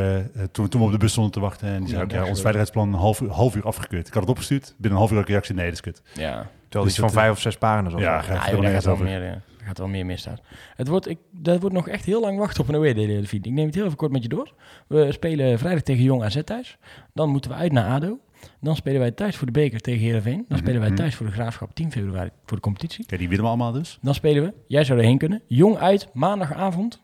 [0.52, 1.67] toen, toen we op de bus stonden te wachten.
[1.67, 4.08] En die zei Ja, ja, ons veiligheidsplan een half uur, half uur afgekeurd.
[4.08, 4.63] Ik had het opgestuurd.
[4.78, 5.56] Binnen een half uur had ik een reactie.
[5.56, 6.02] Nee, dat is kut.
[6.13, 6.32] Ja,
[6.74, 7.93] Terwijl Dus iets van vijf of zes pagina's.
[7.93, 8.28] of ja, zo.
[8.28, 9.06] ga ja joh, er gaat wel over.
[9.06, 10.41] meer, daar gaat wel meer misdaad.
[10.76, 13.43] Het wordt, ik, dat wordt nog echt heel lang wachten op een away day, Delphine.
[13.46, 14.54] Ik neem het heel even kort met je door.
[14.88, 16.78] We spelen vrijdag tegen Jong AZ thuis.
[17.13, 18.19] Dan moeten we uit naar ADO.
[18.62, 20.46] Dan spelen wij thuis voor de beker tegen Heerenveen.
[20.48, 20.98] Dan spelen wij Mhm.
[20.98, 23.06] thuis voor de Graafschap 10 februari voor de competitie.
[23.06, 23.98] Kijk, die winnen we allemaal dus.
[24.02, 27.02] Dan spelen we, jij zou erheen kunnen, Jong uit, maandagavond.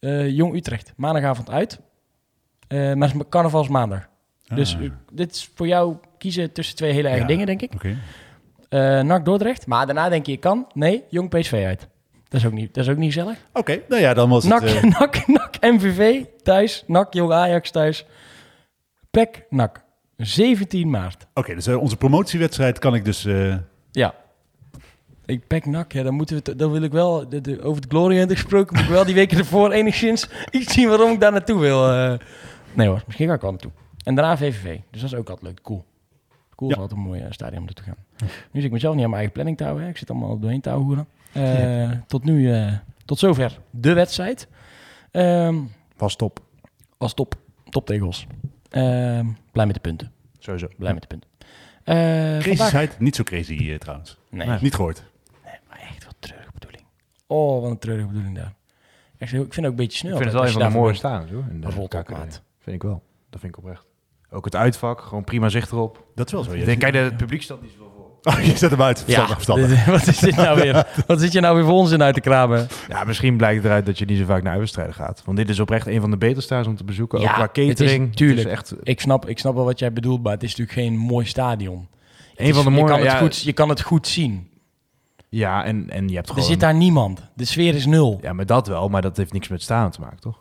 [0.00, 1.80] Eh, Jong Utrecht, maandagavond uit.
[2.68, 4.08] Eh maar het is carnavalsmaandag.
[4.54, 7.32] Dus Ah, eh, dit is voor jou kiezen tussen twee hele eigen Ja.
[7.32, 7.72] dingen, denk ik.
[7.74, 7.96] Oké.
[9.02, 10.66] NAC Dordrecht, maar daarna denk je, kan.
[10.74, 11.88] Nee, Jong PSV uit.
[12.28, 13.38] Dat is ook niet, dat is ook niet gezellig.
[13.52, 14.74] Oké, nou ja, dan was NAC, het...
[14.74, 16.84] eh, NAC, NAC, MVV thuis.
[16.86, 18.06] NAC, Jong Ajax thuis.
[19.10, 19.84] PEC, NAC.
[20.22, 21.26] 17 maart.
[21.34, 23.24] Oké, dus eh, onze promotiewedstrijd kan ik dus...
[23.24, 23.56] eh,
[23.90, 24.14] Ja.
[25.24, 28.30] Ik PEC, NAC, ja, dan, moeten we dan wil ik wel, de, de- over het
[28.32, 31.88] gesproken, moet ik wel die weken ervoor enigszins iets zien waarom ik daar naartoe wil.
[31.92, 32.18] eh.
[32.72, 33.70] nee hoor, misschien ga ik wel naartoe.
[34.04, 35.62] En daarna VVV, dus dat is ook altijd leuk.
[35.62, 35.84] Cool.
[36.54, 36.82] Cool is Ja.
[36.82, 38.28] altijd een mooi eh, stadion om naartoe te gaan.
[38.50, 39.84] Nu zit ik mezelf niet aan mijn eigen planning te houden.
[39.84, 39.90] hè.
[39.90, 41.06] Ik zit allemaal doorheen te houden.
[42.06, 42.54] Tot nu,
[43.04, 44.48] tot zover de wedstrijd.
[45.10, 45.56] Ehm,
[45.96, 46.40] Was top.
[46.98, 47.34] was top.
[47.68, 48.26] Top tegels.
[48.68, 50.12] Ehm, blij met de punten.
[50.38, 50.68] Sowieso.
[50.76, 51.30] Blij met de punten.
[51.84, 51.94] Eh,
[52.38, 54.18] crazy vandaag- site, niet zo crazy eh, trouwens.
[54.30, 55.02] Nee, Niet gehoord.
[55.68, 56.84] maar echt wat treurige bedoeling.
[57.26, 58.54] Oh, wat een treurige bedoeling daar.
[59.18, 60.10] Echt, ik vind het ook een beetje snel.
[60.12, 61.28] Ik vind het wel een van de mooie staan.
[61.28, 61.66] Hoor, in de
[62.08, 62.42] maat.
[62.58, 63.02] Vind ik wel.
[63.30, 63.84] Dat vind ik oprecht.
[64.30, 66.06] Ook het uitvak, gewoon prima zicht erop.
[66.14, 66.54] Dat is wel zo.
[66.54, 66.64] Ja.
[66.64, 67.97] denk, kijk, het publiek staat niet zoveel voor.
[68.22, 69.04] Oh, je zet hem uit.
[69.06, 69.84] Verstandig.
[69.96, 70.86] wat is dit nou weer?
[71.06, 72.66] Wat zit je nou weer voor onzin uit te kramen?
[72.88, 75.22] Ja, misschien blijkt eruit dat je niet zo vaak naar uitwedstrijden gaat.
[75.24, 77.20] Want dit is oprecht een van de betere om te bezoeken.
[77.20, 78.16] Ja, ook qua het is- catering.
[78.16, 78.38] tuurlijk.
[78.50, 80.78] Het is echt Ik snap, ik snap wel wat jij bedoelt, maar het is natuurlijk
[80.78, 81.88] geen mooi stadion.
[82.36, 82.82] Een is- van de mooie...
[82.82, 84.48] je, kan het ja, goed, je kan het goed zien.
[85.28, 86.48] ja, en, en je hebt Er gewoon...
[86.48, 87.20] zit daar niemand.
[87.34, 88.18] De sfeer is nul.
[88.22, 88.88] Ja, maar dat wel.
[88.88, 90.40] Maar dat heeft niks met staan te maken, toch?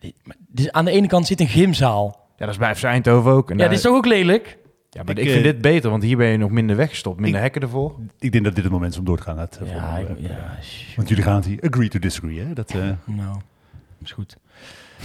[0.00, 2.28] Dit- maar dit- aan de ene kant zit een gymzaal.
[2.36, 3.50] Ja, dat is bij FC Eindhoven ook.
[3.50, 4.58] En Ja, daar- dit is toch ook lelijk?
[4.94, 7.16] Ja, maar Ik, ik, vind eh, dit beter, want hier ben je nog minder weggestopt.
[7.20, 7.94] Minder Ik- hekken ervoor.
[8.18, 9.38] Ik denk dat dit het moment is om door te gaan.
[9.38, 10.40] het, eh, Ja, volgende ik, onderwerp.
[10.40, 10.56] ja,
[10.96, 12.52] Want jullie gaan het hier agree to disagree, hè?
[12.52, 13.40] Dat, eh, nou,
[14.02, 14.36] is goed.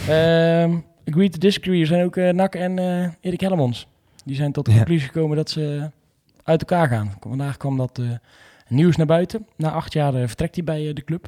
[0.08, 1.82] Ehm agree to disagree.
[1.82, 3.88] Er zijn ook eh NAC en eh Erik Hellemons.
[4.26, 4.78] Die zijn tot de Ja.
[4.78, 5.90] conclusie gekomen dat ze
[6.44, 7.14] uit elkaar gaan.
[7.20, 8.06] Vandaag kwam dat eh,
[8.68, 9.46] nieuws naar buiten.
[9.56, 11.28] Na acht jaar eh, vertrekt hij bij eh, de club.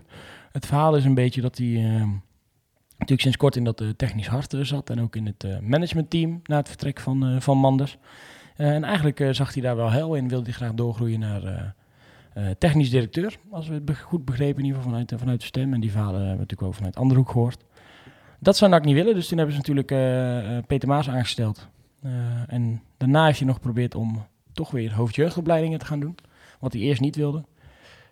[0.52, 2.02] Het verhaal is een beetje dat hij eh,
[2.92, 4.90] natuurlijk sinds kort in dat eh, technisch hart eh, zat.
[4.90, 7.98] En ook in het eh, managementteam na het vertrek van, eh, van Manders.
[8.62, 10.28] Eh, en eigenlijk eh, zag hij daar wel hel in.
[10.28, 11.74] Wilde hij graag doorgroeien naar
[12.34, 13.38] eh, technisch directeur.
[13.52, 15.74] Als we het goed begrepen, in ieder geval vanuit, vanuit de stem.
[15.74, 17.64] En die verhalen hebben we natuurlijk ook vanuit andere hoek gehoord.
[18.40, 19.88] Dat zou NAC niet willen, dus toen hebben ze natuurlijk
[20.68, 21.68] Peter Maas aangesteld.
[22.48, 26.18] En daarna heeft hij nog geprobeerd om toch weer hoofdjeugdopleidingen te gaan doen.
[26.60, 27.44] Wat hij eerst niet wilde.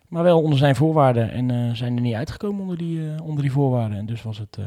[0.07, 1.31] Maar wel onder zijn voorwaarden.
[1.31, 3.97] En zijn er niet uitgekomen onder die, onder die voorwaarden.
[3.97, 4.57] En dus was het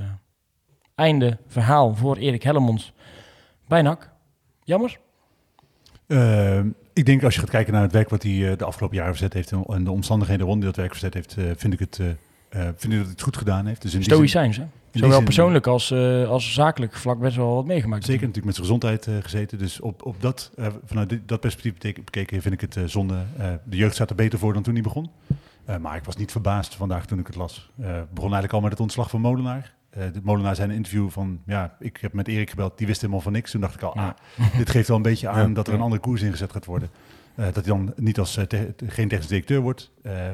[0.95, 2.93] einde verhaal voor Erik Hellemons
[3.67, 4.11] bij NAC.
[4.65, 4.99] Jammer.
[6.13, 6.59] Eh,
[6.93, 9.13] ik denk als je gaat kijken naar het werk wat hij eh, de afgelopen jaren
[9.13, 11.99] verzet heeft en de omstandigheden rond die dat werk verzet heeft, eh, vind ik het,
[11.99, 12.07] eh,
[12.61, 13.83] vind ik dat hij het goed gedaan heeft.
[13.83, 14.65] Dus Stoïcijns, hè?
[14.93, 15.93] Zowel zin- persoonlijk als,
[16.27, 18.05] als zakelijk vlak best wel wat meegemaakt.
[18.05, 19.59] Zeker natuurlijk met zijn gezondheid gezeten.
[19.59, 20.51] Dus op, op dat,
[20.85, 23.15] vanuit dit- dat perspectief bekeken vind ik het zonde.
[23.65, 25.11] De jeugd staat er beter voor dan toen hij begon.
[25.81, 27.71] Maar ik was niet verbaasd vandaag toen ik het las.
[27.81, 29.73] Het begon eigenlijk al met het ontslag van Molenaar.
[29.93, 33.23] Eh, de Molenaar een interview van, ja, ik heb met Erik gebeld, die wist helemaal
[33.23, 33.51] van niks.
[33.51, 34.17] Toen dacht ik al, Ja.
[34.39, 35.55] ah, dit geeft wel een beetje aan Ja.
[35.55, 36.91] dat er een andere koers ingezet gaat worden.
[37.35, 39.91] Eh, dat hij dan niet als eh, te- geen technisch directeur wordt,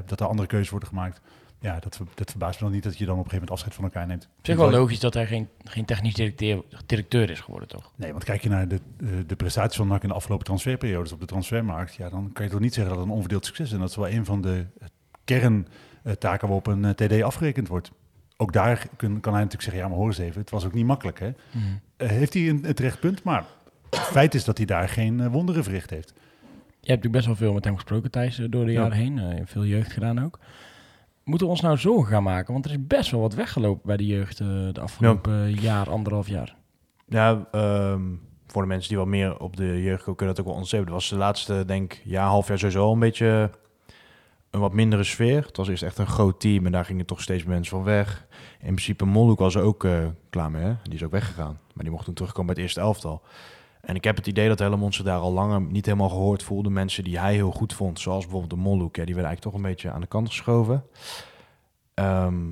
[0.06, 1.20] dat er andere keuzes worden gemaakt.
[1.60, 3.74] Ja, dat, dat verbaast me dan niet dat je dan op een gegeven moment afscheid
[3.74, 4.28] van elkaar neemt.
[4.38, 7.92] Op zich wel logisch dat hij geen, geen technisch directeur, directeur is geworden, toch?
[7.96, 8.80] Nee, want kijk je naar de,
[9.26, 12.50] de, prestaties van NAC in de afgelopen transferperiodes op de transfermarkt, ja, dan kan je
[12.50, 13.72] toch niet zeggen dat het een onverdeeld succes is.
[13.72, 14.66] En dat is wel een van de
[15.24, 17.90] kerntaken waarop een TD afgerekend wordt.
[18.40, 20.72] Ook daar kun- kan hij natuurlijk zeggen, ja, maar hoor eens even, het was ook
[20.74, 21.18] niet makkelijk.
[21.20, 21.30] Hè?
[21.96, 23.44] Eh, heeft hij een, een terecht punt, maar
[23.90, 26.12] het feit is dat hij daar geen eh, wonderen verricht heeft.
[26.80, 28.80] Je hebt natuurlijk best wel veel met hem gesproken, Thijs, eh, door de Ja.
[28.80, 29.18] jaren heen.
[29.18, 30.38] Eh, veel jeugd gedaan ook.
[31.24, 32.52] Moeten we ons nou zorgen gaan maken?
[32.52, 36.28] Want er is best wel wat weggelopen bij de jeugd eh, de afgelopen jaar, anderhalf
[36.28, 36.56] jaar.
[37.06, 38.02] Ja, ehm,
[38.46, 40.86] voor de mensen die wat meer op de jeugd kunnen dat ook wel onderstrepen.
[40.86, 43.50] Het was de laatste, denk ik, ja, half jaar sowieso al een beetje
[44.50, 45.44] een wat mindere sfeer.
[45.46, 48.26] Het was eerst echt een groot team en daar gingen toch steeds mensen van weg.
[48.58, 50.74] In principe Molhoek was er ook eh, klaar mee, hè?
[50.82, 51.58] Die is ook weggegaan.
[51.74, 53.22] Maar die mocht toen terugkomen bij het eerste elftal.
[53.80, 56.70] En ik heb het idee dat Helmond zich daar al langer niet helemaal gehoord voelde.
[56.70, 59.54] Mensen die hij heel goed vond, zoals bijvoorbeeld de Molhoek, ja, die werden eigenlijk toch
[59.54, 60.84] een beetje aan de kant geschoven.
[61.94, 62.44] Ehm,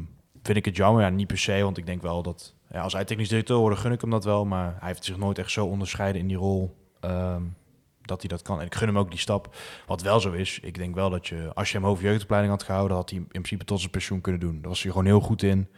[0.43, 1.03] vind ik het jammer?
[1.03, 2.55] Ja, niet per se, want ik denk wel dat...
[2.71, 4.45] Ja, als hij technisch directeur wordt, gun ik hem dat wel.
[4.45, 7.43] Maar hij heeft zich nooit echt zo onderscheiden in die rol ehm,
[8.07, 8.61] dat hij dat kan.
[8.61, 9.57] En ik gun hem ook die stap.
[9.87, 11.51] Wat wel zo is, ik denk wel dat je...
[11.55, 14.61] Als je hem hoofdjeugdopleiding had gehouden, had hij in principe tot zijn pensioen kunnen doen.
[14.61, 15.69] Daar was hij gewoon heel goed in.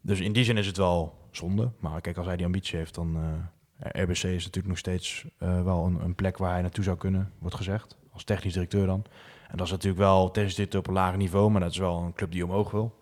[0.00, 1.70] Dus in die zin is het wel zonde.
[1.78, 3.16] Maar kijk, als hij die ambitie heeft, dan...
[3.16, 6.96] eh, RBC is natuurlijk nog steeds eh, wel een, een plek waar hij naartoe zou
[6.96, 7.96] kunnen, wordt gezegd.
[8.12, 9.04] Als technisch directeur dan.
[9.48, 11.98] En dat is natuurlijk wel technisch directeur op een lager niveau, maar dat is wel
[11.98, 12.98] een club die omhoog wil.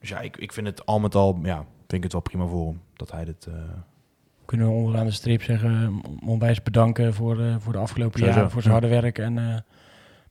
[0.00, 2.46] Dus ja, ik, ik vind het al met al, ja, vind ik het wel prima
[2.46, 3.46] voor hem dat hij dit.
[3.46, 3.54] eh,
[4.46, 8.52] Kunnen we onderaan de streep zeggen, onwijs bedanken voor, eh, voor de afgelopen Sowieso, jaren,
[8.52, 9.18] voor zijn harde werk.
[9.18, 9.56] En, eh,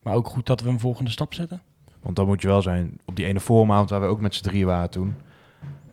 [0.01, 1.61] maar ook goed dat we een volgende stap zetten.
[2.01, 2.99] want dan moet je wel zijn.
[3.05, 5.15] Op die ene voormaand waar we ook met z'n drieën waren toen.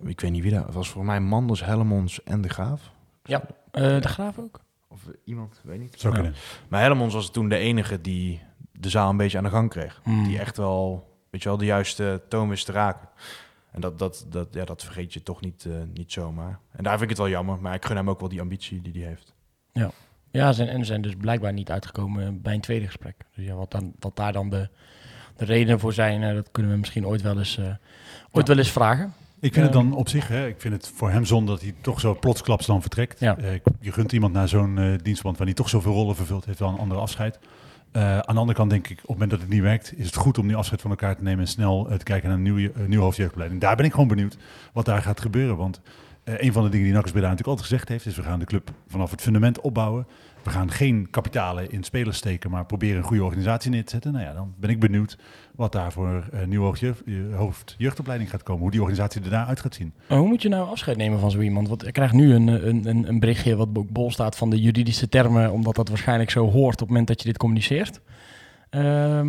[0.05, 0.89] Ik weet niet wie dat was.
[0.91, 2.93] Voor mij Manders, Hellemons en De Graaf.
[3.25, 3.43] Ja.
[3.71, 4.61] Eh, de Graaf ook?
[4.89, 5.95] Of iemand, weet niet.
[6.01, 6.21] Zou Ja.
[6.21, 6.39] kunnen.
[6.69, 8.41] Maar Hellemons was toen de enige die
[8.73, 10.01] de zaal een beetje aan de gang kreeg.
[10.03, 10.25] Hmm.
[10.25, 13.09] Die echt wel, weet je wel, de juiste toon wist te raken.
[13.73, 16.59] En dat, dat, dat, ja, dat vergeet je toch niet, eh, niet zomaar.
[16.73, 17.59] En daar vind ik het wel jammer.
[17.61, 19.35] Maar ik gun hem ook wel die ambitie die hij heeft.
[20.31, 23.15] Ja, zijn, en ze zijn dus blijkbaar niet uitgekomen bij een tweede gesprek.
[23.35, 24.69] Dus ja, wat, dan, wat daar dan de,
[25.37, 27.75] de redenen voor zijn, eh, dat kunnen we misschien ooit wel eens, eh,
[28.31, 29.13] ooit wel eens vragen.
[29.41, 29.89] Ik vind het Ehm.
[29.89, 32.67] dan op zich, hè, ik vind het voor hem zonde dat hij toch zo plotsklaps
[32.67, 33.21] dan vertrekt.
[33.21, 33.37] Ja.
[33.81, 36.69] Je gunt iemand naar zo'n eh dienstband waar hij toch zoveel rollen vervult, heeft wel
[36.69, 37.39] een andere afscheid.
[37.92, 40.07] Eh, aan de andere kant denk ik, op het moment dat het niet werkt, is
[40.07, 42.37] het goed om die afscheid van elkaar te nemen en snel eh, te kijken naar
[42.37, 43.61] een nieuwe, uh, nieuwe hoofdjeugdopleiding.
[43.61, 44.37] Daar ben ik gewoon benieuwd
[44.72, 45.57] wat daar gaat gebeuren.
[45.57, 45.81] Want
[46.24, 48.38] eh, een van de dingen die Nakkers Breda natuurlijk altijd gezegd heeft, is we gaan
[48.38, 50.07] de club vanaf het fundament opbouwen.
[50.42, 54.12] We gaan geen kapitalen in spelers steken, maar proberen een goede organisatie neer te zetten.
[54.12, 55.18] Nou ja, dan ben ik benieuwd
[55.57, 58.62] wat daar voor een nieuwe eh, hoofdjeugdopleiding gaat komen.
[58.62, 59.93] Hoe die organisatie er daaruit gaat zien.
[60.09, 61.69] Hoe moet je nou afscheid nemen van zo iemand?
[61.69, 65.09] Want ik krijg nu een, een, een, een berichtje wat bol staat van de juridische
[65.09, 68.01] termen, omdat dat waarschijnlijk zo hoort op het moment dat je dit communiceert.
[68.71, 69.29] Ehm,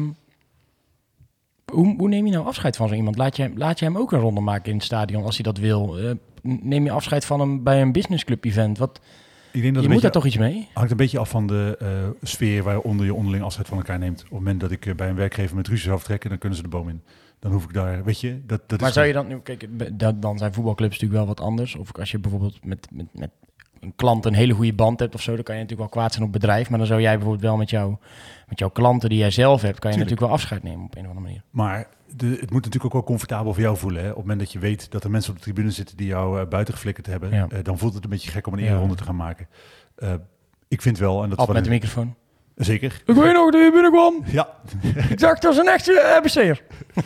[1.72, 3.18] hoe, hoe neem je nou afscheid van zo iemand?
[3.18, 5.44] Laat je, hem- laat je hem ook een ronde maken in het stadion als hij
[5.44, 5.98] dat wil?
[6.00, 8.78] Eh, neem je afscheid van hem bij een businessclub event?
[8.78, 9.00] Wat,
[9.54, 10.68] Ik denk dat je moet daar toch iets mee?
[10.74, 11.88] hangt een beetje af van de eh,
[12.22, 14.18] sfeer waaronder je onderling afscheid van elkaar neemt.
[14.18, 16.58] Op het moment dat ik eh, bij een werkgever met ruzie zou vertrekken, dan kunnen
[16.58, 17.02] ze de boom in.
[17.39, 19.68] Dan hoef ik daar, weet je, dat, dat Maar is zou je dan, nu, kijk,
[20.22, 21.76] dan zijn voetbalclubs natuurlijk wel wat anders.
[21.76, 23.30] Of als je bijvoorbeeld met, met, met
[23.80, 26.13] een klant een hele goede band hebt of zo, dan kan je natuurlijk wel kwaad
[26.13, 26.70] zijn op het bedrijf.
[26.70, 27.96] Maar dan zou jij bijvoorbeeld wel met, jou,
[28.48, 30.22] met jouw klanten die jij zelf hebt, kan je Tuurlijk.
[30.22, 31.44] natuurlijk wel afscheid nemen op een of andere manier.
[31.50, 34.02] Maar de, het moet natuurlijk ook wel comfortabel voor jou voelen.
[34.02, 34.10] Hè?
[34.10, 36.39] Op het moment dat je weet dat er mensen op de tribune zitten die jou
[36.41, 37.47] eh, buiten geflikkerd hebben, Ja.
[37.49, 39.47] eh, dan voelt het een beetje gek om een eerronde te gaan maken.
[39.95, 40.13] Eh,
[40.67, 42.15] ik vind wel, en dat is met de microfoon.
[42.56, 43.02] zeker.
[43.06, 44.23] Ik weet nog dat je binnenkwam.
[44.39, 44.49] Ja,
[45.10, 46.62] Ik dacht dat was een echte RBC'er.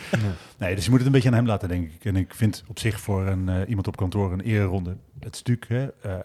[0.58, 2.04] nee, dus je moet het een beetje aan hem laten, denk ik.
[2.04, 4.96] En ik vind op zich voor een, iemand op kantoor een ereronde.
[5.20, 5.68] Het is natuurlijk,
[6.02, 6.18] hè,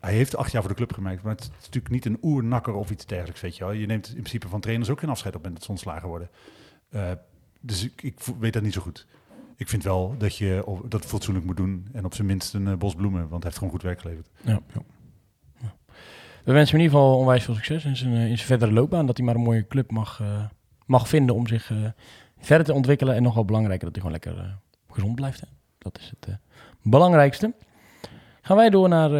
[0.00, 2.74] hij heeft acht jaar voor de club gemaakt, maar het is natuurlijk niet een oernakker
[2.74, 3.72] of iets dergelijks, weet je wel.
[3.72, 6.08] Je neemt in principe van trainers ook geen afscheid op het moment dat ze ontslagen
[6.08, 6.30] worden.
[7.60, 9.06] Dus ik, ik weet dat niet zo goed.
[9.58, 12.74] Ik vind wel dat je dat fatsoenlijk moet doen en op zijn minst een eh,
[12.74, 14.28] bos bloemen, want hij heeft gewoon goed werk geleverd.
[14.42, 14.60] Ja.
[16.44, 18.72] We wensen hem in ieder geval onwijs veel succes in zijn, eh, in zijn verdere
[18.72, 19.06] loopbaan.
[19.06, 20.44] Dat hij maar een mooie club mag, eh,
[20.86, 21.72] mag vinden om zich
[22.38, 23.14] verder te ontwikkelen.
[23.14, 24.58] En nog wel belangrijker dat hij gewoon lekker
[24.90, 25.40] gezond blijft.
[25.40, 25.46] Hè.
[25.78, 26.38] Dat is het
[26.82, 27.54] belangrijkste.
[28.42, 29.10] Gaan wij door naar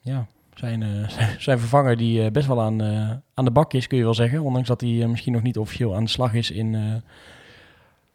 [0.00, 2.82] ja, zijn, zijn- vervanger die best wel aan,
[3.34, 4.40] aan de bak is, kun je wel zeggen.
[4.40, 7.02] Ondanks dat hij misschien nog niet officieel aan de slag is in,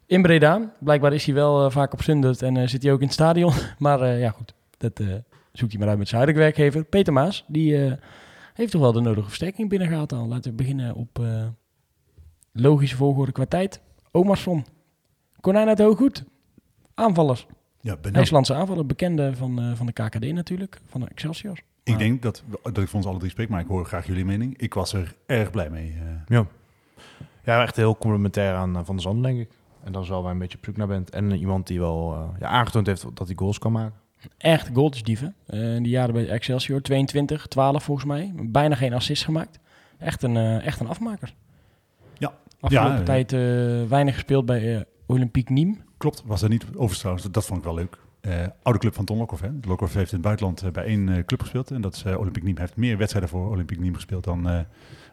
[0.07, 0.71] in Breda.
[0.79, 3.13] Blijkbaar is hij wel eh, vaak op Sundert en eh, zit hij ook in het
[3.13, 3.53] stadion.
[3.79, 5.07] maar eh, ja goed, dat eh,
[5.51, 6.83] zoekt hij maar uit met zijn huidige werkgever.
[6.83, 7.93] Peter Maas, die eh,
[8.53, 10.27] heeft toch wel de nodige versterking binnengehaald al.
[10.27, 11.45] Laten we beginnen op eh,
[12.51, 13.81] logische volgorde qua tijd.
[14.11, 14.65] Omarsson,
[15.41, 16.23] Konijn uit Hooggoed,
[16.93, 17.47] aanvallers.
[17.81, 21.57] Ja, ben IJslandse aanvaller, bekende van, eh, van de KKD natuurlijk, van de Excelsior.
[21.83, 24.25] Ik denk dat, dat ik voor ons alle drie spreek, maar ik hoor graag jullie
[24.25, 24.57] mening.
[24.57, 25.95] Ik was er erg blij mee.
[26.27, 26.45] Ja.
[27.43, 29.56] Ja, echt heel complementair aan Van der Zanden, denk ik.
[29.87, 31.09] En dat is wel waar je een beetje op zoek naar bent.
[31.09, 33.93] En eh, iemand die wel eh, ja, aangetoond heeft dat hij goals kan maken.
[34.37, 35.35] Echt goaltjesdieven.
[35.45, 38.33] Eh in die jaren bij Excelsior, 22, 12 volgens mij.
[38.35, 39.59] Bijna geen assist gemaakt.
[39.97, 41.33] Echt een, eh, echt een afmaker.
[42.17, 42.33] Ja.
[42.59, 43.05] Afgelopen Ja, eh.
[43.05, 43.39] tijd eh,
[43.89, 45.83] weinig gespeeld bij eh, Olympique Nîmes.
[45.97, 47.27] Klopt, was er niet over trouwens.
[47.31, 47.97] Dat vond ik wel leuk.
[48.21, 49.41] Eh, oude club van Ton Lokhoff.
[49.41, 49.49] Hè.
[49.61, 51.71] Lokhoff heeft in het buitenland eh, bij één eh, club gespeeld.
[51.71, 52.53] En dat is eh, Olympique Nîmes.
[52.57, 54.65] Hij heeft meer wedstrijden voor Olympique Nîmes gespeeld dan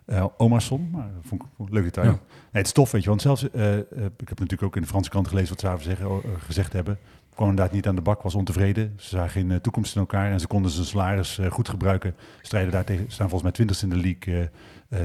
[0.05, 0.89] eh eh, Omarsson.
[0.91, 2.07] Maar dat vond ik een leuk detail.
[2.07, 2.13] Ja.
[2.13, 2.19] Nee,
[2.51, 3.09] het is tof, weet je.
[3.09, 3.81] Want zelfs, eh, eh,
[4.17, 6.99] ik heb natuurlijk ook in de Franse krant gelezen wat ze daarover zeggen, gezegd hebben.
[7.35, 8.93] Kwam inderdaad niet aan de bak, was ontevreden.
[8.97, 12.15] Ze zagen geen toekomst in elkaar en ze konden zijn salaris goed gebruiken.
[12.43, 14.51] Strijden daar tegen, staan volgens mij twintigste in de league.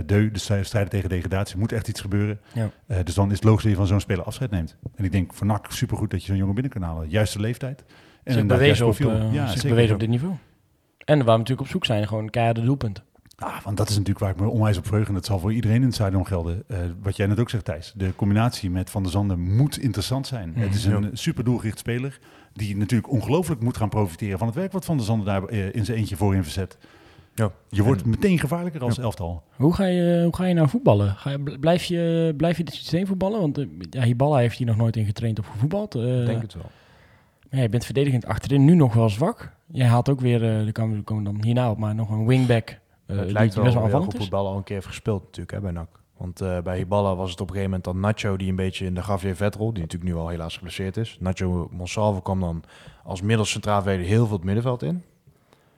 [0.06, 1.58] deu, dus strijden tegen degradatie.
[1.58, 2.40] Moet echt iets gebeuren.
[2.54, 2.70] Ja.
[3.04, 4.78] Dus dan is het logisch dat je van zo'n speler afscheid neemt.
[4.96, 7.10] En ik denk voor NAC supergoed dat je zo'n jongen binnen kan halen.
[7.10, 7.84] Juiste leeftijd.
[8.24, 8.98] En zich bewezen, op,
[9.32, 10.34] ja, zich bewezen op dit niveau.
[11.06, 13.04] En waar we natuurlijk op zoek zijn, gewoon keiharde doelpunten.
[13.40, 15.08] Ah, want dat is natuurlijk waar ik me onwijs op verheug.
[15.08, 16.64] En dat zal voor iedereen in het stadion gelden.
[16.68, 17.94] Eh, wat jij net ook zegt, Thijs.
[17.96, 20.50] De combinatie met Van der Zanden moet interessant zijn.
[20.50, 22.20] Mhm, het is een super doelgericht speler.
[22.54, 25.76] Die natuurlijk ongelooflijk moet gaan profiteren van het werk wat Van der Zanden daar eh,
[25.76, 26.78] in zijn eentje voor in verzet.
[27.36, 27.52] Ja.
[27.70, 29.44] Je wordt meteen gevaarlijker als elftal.
[29.56, 31.16] Hoe ga je, hoe ga je nou voetballen?
[31.16, 33.40] Ga je, blijf, je, blijf je dit systeem voetballen?
[33.40, 35.96] Want uh, ja, Hiballa heeft hier nog nooit in getraind of gevoetbald.
[35.96, 36.70] Uh, Ik denk het wel.
[37.50, 39.52] Ja, je bent verdedigend achterin nu nog wel zwak.
[39.72, 42.26] Jij haalt ook weer, uh, daar komen we komen dan hierna op, maar nog een
[42.26, 42.80] wingback.
[43.10, 45.60] Uh, het lijkt wel, wel aanvallend goed Hiballa al een keer heeft gespeeld natuurlijk hè,
[45.60, 46.00] bij NAC.
[46.18, 48.86] Want uh, bij Hiballa was het op een gegeven moment dan Nacho die een beetje
[48.86, 51.18] in de Javier Vetrol, die natuurlijk nu al helaas geblesseerd is.
[51.20, 52.64] Nacho Monsalvo kwam dan
[53.04, 55.04] als middelcentraal verdediger heel veel het middenveld in.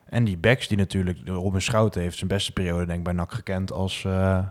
[0.06, 3.32] En die backs die natuurlijk, Robin Schouten heeft zijn beste periode denk ik bij NAC
[3.32, 4.46] gekend als uh,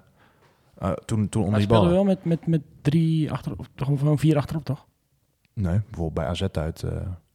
[0.83, 1.89] uh, toen, toen onder die bal.
[1.89, 4.87] wel met, met, met drie achter, of toch gewoon vier achterop toch?
[5.53, 6.85] Nee, bijvoorbeeld bij AZ uit.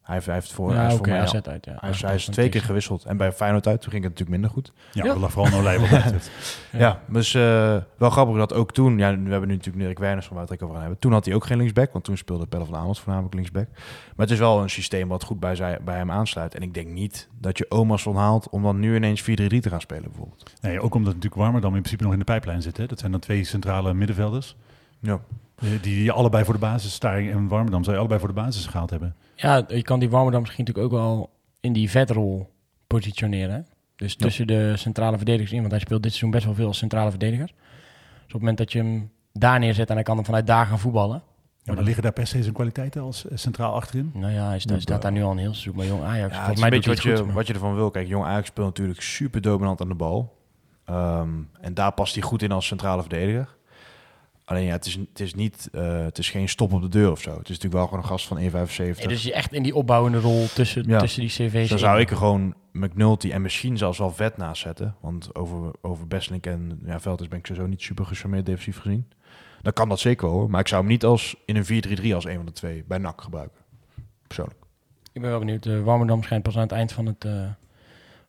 [0.05, 1.77] Hij, heeft, hij heeft voor, ja, hij is okay, voor mij al, uit, ja.
[1.79, 3.05] hij, is, hij is twee keer gewisseld.
[3.05, 4.71] En bij Feyenoord uit, toen ging het natuurlijk minder goed.
[4.91, 5.19] Ja, ja.
[5.19, 6.31] dat vooral Nolij wat dat betreft.
[6.71, 6.99] ja.
[7.07, 8.97] dus uh, wel grappig dat ook toen...
[8.97, 10.99] Ja, we hebben nu natuurlijk Dirk Werners van waar over hebben.
[10.99, 13.67] Toen had hij ook geen linksback, want toen speelde Pelle van Amels voornamelijk linksback.
[14.15, 16.55] Maar het is wel een systeem wat goed bij, zij, bij hem aansluit.
[16.55, 19.81] En ik denk niet dat je Omarsson haalt om dan nu ineens 4-3-3 te gaan
[19.81, 20.53] spelen bijvoorbeeld.
[20.61, 22.77] Nee, ook omdat natuurlijk Warmer dan in principe nog in de pijplijn zit.
[22.77, 22.85] Hè?
[22.85, 24.55] Dat zijn dan twee centrale middenvelders.
[24.99, 25.19] Ja.
[25.55, 28.65] Die, die allebei voor de basis, Staring en Warmerdam, zou je allebei voor de basis
[28.65, 29.15] gehaald hebben.
[29.35, 32.53] Ja, je kan die Warmerdam misschien natuurlijk ook wel in die vetrol
[32.87, 33.67] positioneren.
[33.95, 34.57] Dus tussen ja.
[34.57, 37.45] de centrale verdedigers in, want hij speelt dit seizoen best wel veel als centrale verdediger.
[37.45, 37.55] Dus
[38.25, 40.79] op het moment dat je hem daar neerzet en hij kan hem vanuit daar gaan
[40.79, 41.23] voetballen.
[41.63, 44.11] Ja, maar liggen daar per se zijn kwaliteiten als uh, centraal achterin?
[44.13, 46.35] Nou ja, hij staat, staat daar nu al een heel seizoen bij Jong Ajax.
[46.35, 47.91] Ja, het is een beetje wat je, goed, wat je ervan wil.
[47.91, 50.37] Kijk, Jong Ajax speelt natuurlijk super dominant aan de bal.
[50.89, 53.54] Um, en daar past hij goed in als centrale verdediger.
[54.45, 57.11] Alleen ja, het is, het is niet, uh, het is geen stop op de deur
[57.11, 57.29] of zo.
[57.29, 58.43] Het is natuurlijk wel gewoon een gast van 1,75.
[58.77, 60.99] Nee, dus je echt in die opbouwende rol tussen, ja.
[60.99, 61.69] tussen die cv's.
[61.69, 64.95] Dan zou ik er gewoon McNulty en misschien zelfs wel vet naast zetten.
[65.01, 69.07] Want over, over Besselink en ja, Velders ben ik sowieso niet super gecharmeerd defensief gezien.
[69.61, 70.49] Dan kan dat zeker hoor.
[70.49, 72.97] Maar ik zou hem niet als in een 4-3-3 als een van de twee bij
[72.97, 73.61] NAC gebruiken.
[74.27, 74.59] Persoonlijk.
[75.13, 75.65] Ik ben wel benieuwd.
[75.65, 77.47] Uh, Warmerdam schijnt pas aan het eind van het, uh,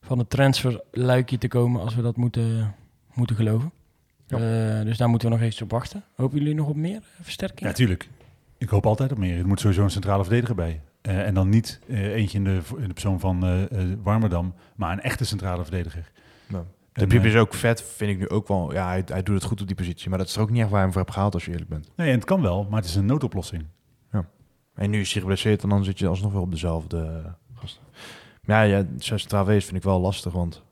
[0.00, 2.74] van het transferluikje te komen als we dat moeten,
[3.14, 3.72] moeten geloven.
[4.26, 4.38] Ja.
[4.78, 6.04] Uh, dus daar moeten we nog eens op wachten.
[6.14, 7.68] Hopen jullie nog op meer versterking?
[7.68, 8.08] Ja, tuurlijk.
[8.58, 9.38] Ik hoop altijd op meer.
[9.38, 10.80] Er moet sowieso een centrale verdediger bij.
[11.02, 13.68] Uh, en dan niet uh, eentje in de, in de persoon van
[14.02, 16.10] Warmerdam, maar een echte centrale verdediger.
[16.48, 16.64] Ja.
[16.92, 18.72] De Piep is ook vet, vind ik nu ook wel.
[18.72, 20.08] Ja, hij, hij doet het goed op die positie.
[20.08, 21.50] Maar dat is er ook niet echt waar hij hem voor hebt gehaald, als je
[21.50, 21.90] eerlijk bent.
[21.96, 23.64] Nee, en het kan wel, maar het is een noodoplossing.
[24.12, 24.26] Ja.
[24.74, 27.24] En nu is hij geblesseerd en dan zit je alsnog weer op dezelfde
[27.54, 27.82] gasten.
[28.40, 30.62] Maar ja, ja zijn centraal wees vind ik wel lastig, want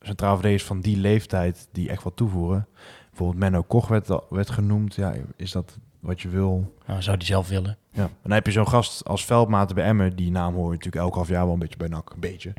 [0.00, 2.66] centraal verdedigers van die leeftijd die echt wat toevoegen.
[3.08, 4.94] Bijvoorbeeld Menno Koch werd, werd genoemd.
[4.94, 6.74] Ja, is dat wat je wil?
[6.86, 7.78] Nou, zou die zelf willen.
[7.92, 8.02] Ja.
[8.02, 10.16] En dan heb je zo'n gast als Veldmaten bij Emmen.
[10.16, 12.10] Die naam hoor je natuurlijk elk half jaar wel een beetje bij NAC.
[12.10, 12.52] Een beetje.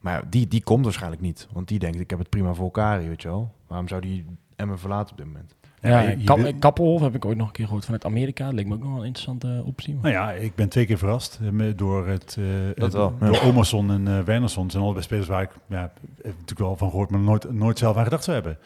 [0.00, 1.48] Maar ja, die, die komt waarschijnlijk niet.
[1.52, 3.54] Want die denkt, ik heb het prima voor elkaar, weet je wel.
[3.66, 4.24] Waarom zou die
[4.56, 5.54] Emmen verlaten op dit moment?
[5.82, 8.44] Ja, je- je Kap- wil- Kappelhof heb ik ooit nog een keer gehoord vanuit Amerika.
[8.44, 9.94] Dat leek me ook nog wel een interessante optie.
[9.94, 13.32] maar- Nou ja, ik ben twee keer verrast eh, door het eh, Dat wel, door
[13.34, 13.40] ja.
[13.40, 14.62] Omerson en eh Wernersson.
[14.62, 15.92] Het zijn allebei spelers waar ik ja, heb
[16.24, 18.58] natuurlijk wel van gehoord, maar nooit, nooit zelf aan gedacht zou hebben.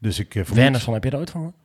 [0.00, 0.62] Dus ik eh, vermoed...
[0.62, 1.58] Wernersson, heb je daar ooit van gehoord?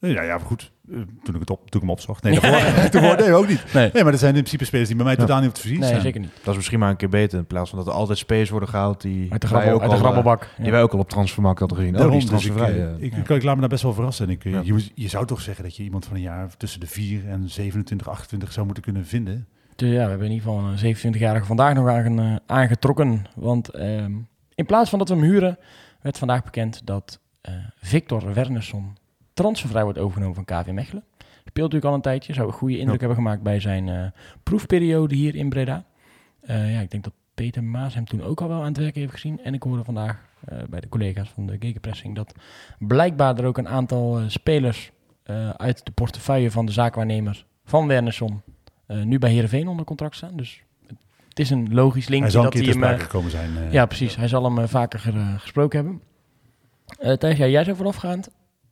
[0.00, 0.72] Ja, ja, maar goed.
[0.90, 2.22] Eh, toen ik het op, toen ik hem opzocht.
[2.22, 2.60] Nee, daarvoor,
[3.00, 3.64] daarvoor nee, ook niet.
[3.74, 3.90] Nee.
[3.92, 5.20] Nee, maar dat zijn in principe spelers die bij mij Ja.
[5.20, 6.00] totaal niet op te voorzien Nee, zijn.
[6.00, 6.30] zeker niet.
[6.42, 7.38] Dat is misschien maar een keer beter.
[7.38, 9.90] In plaats van dat er altijd spelers worden gehaald die, Uit de, grabbel, ook uit
[9.90, 10.48] de al, eh, grabbelbak.
[10.58, 11.92] die wij ook al op transfermarkt hadden gezien.
[11.94, 13.18] Oh, die Daarom, is dus ik, eh, ik, Ja.
[13.18, 14.26] ik, ik laat me daar best wel verrassen.
[14.26, 14.60] En ik, Ja.
[14.64, 17.48] je, je zou toch zeggen dat je iemand van een jaar tussen de 4 en
[17.50, 19.46] 27, 28 zou moeten kunnen vinden.
[19.76, 23.26] Dus ja, we hebben in ieder geval een 27-jarige vandaag nog aan, eh, aangetrokken.
[23.34, 24.12] Want ehm,
[24.54, 25.58] in plaats van dat we hem huren,
[26.02, 28.96] werd vandaag bekend dat eh, Victor Wernersson
[29.38, 31.04] transfervrij wordt overgenomen van KV Mechelen.
[31.44, 33.06] Speelt natuurlijk al een tijdje, zou een goede indruk Ja.
[33.06, 34.06] hebben gemaakt bij zijn eh,
[34.42, 35.84] proefperiode hier in Breda.
[36.40, 38.94] Eh, ja, ik denk dat Peter Maas hem toen ook al wel aan het werk
[38.94, 39.40] heeft gezien.
[39.44, 42.34] En ik hoorde vandaag eh, bij de collega's van de Gegenpressing dat
[42.78, 44.90] blijkbaar er ook een aantal spelers
[45.56, 48.42] uit de portefeuille van de zaakwaarnemer van Wernersson
[48.86, 50.36] nu bij Heerenveen onder contract staan.
[50.36, 50.62] Dus
[51.28, 52.82] het is een logisch Hij linkje zal een keer hij hem...
[52.82, 53.50] sprake gekomen zijn.
[53.70, 54.16] ja, precies.
[54.16, 54.98] Hij zal hem vaker
[55.38, 56.02] gesproken hebben.
[57.18, 58.28] Thijs, ja, jij zei voorafgaand.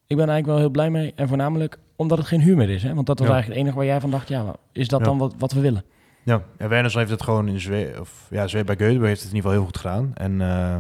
[0.07, 1.13] Ik ben eigenlijk wel heel blij mee.
[1.17, 2.83] En voornamelijk omdat het geen huur meer is.
[2.83, 2.95] Hè?
[2.95, 3.35] Want dat was Ja.
[3.35, 4.29] eigenlijk het enige waar jij van dacht...
[4.29, 5.07] Ja, is dat Ja.
[5.07, 5.85] dan wat, wat we willen?
[6.23, 9.31] Ja, en Werners heeft het gewoon in Zweden, of ja, Zweden bij Göteborg heeft het
[9.31, 10.11] in ieder geval heel goed gedaan.
[10.15, 10.77] En eh,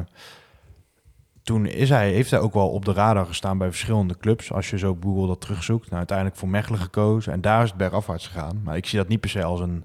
[1.43, 4.53] toen is hij, heeft hij ook wel op de radar gestaan bij verschillende clubs.
[4.53, 5.85] Als je zo op Google dat terugzoekt.
[5.85, 8.61] Nou, uiteindelijk voor Mechelen gekozen en daar is het bergafwaarts gegaan.
[8.64, 9.85] Maar ik zie dat niet per se als een...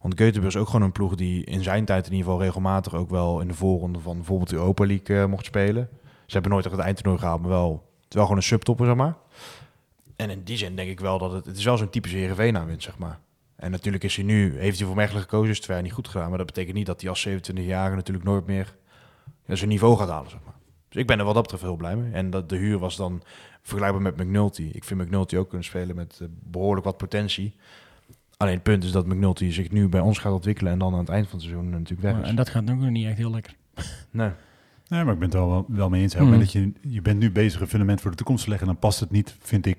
[0.00, 2.94] Want Göteborg is ook gewoon een ploeg die in zijn tijd in ieder geval regelmatig
[2.94, 5.88] ook wel in de voorronde van bijvoorbeeld de Europa League eh, mocht spelen.
[6.26, 9.16] Ze hebben nooit echt het eindtoernooi gehaald, maar wel, wel gewoon een subtopper, zeg maar.
[10.16, 12.56] En in die zin denk ik wel dat het, het is wel zo'n typische Heerenveen
[12.56, 13.18] aanwinst, zeg maar.
[13.56, 15.94] En natuurlijk is hij nu, heeft hij voor Mechelen gekozen, is het twee jaar niet
[15.94, 16.28] goed gedaan.
[16.28, 18.74] Maar dat betekent niet dat hij als 27-jarige natuurlijk nooit meer
[19.46, 20.54] zijn niveau gaat halen, zeg maar.
[20.88, 22.12] Dus ik ben er wat dat betreft heel blij mee.
[22.12, 23.22] En dat de huur was dan
[23.62, 24.70] vergelijkbaar met McNulty.
[24.72, 27.54] Ik vind McNulty ook kunnen spelen met eh, behoorlijk wat potentie.
[28.36, 30.98] Alleen het punt is dat McNulty zich nu bij ons gaat ontwikkelen en dan aan
[30.98, 32.28] het eind van het seizoen natuurlijk weg is.
[32.28, 33.54] en dat gaat ook nog niet echt heel lekker.
[34.10, 34.30] Nee.
[34.88, 36.12] Nee, maar ik ben het wel, wel mee eens.
[36.14, 36.18] Hè.
[36.20, 38.48] Op het moment dat je, je bent nu bezig een fundament voor de toekomst te
[38.50, 39.76] leggen, dan past het niet, vind ik,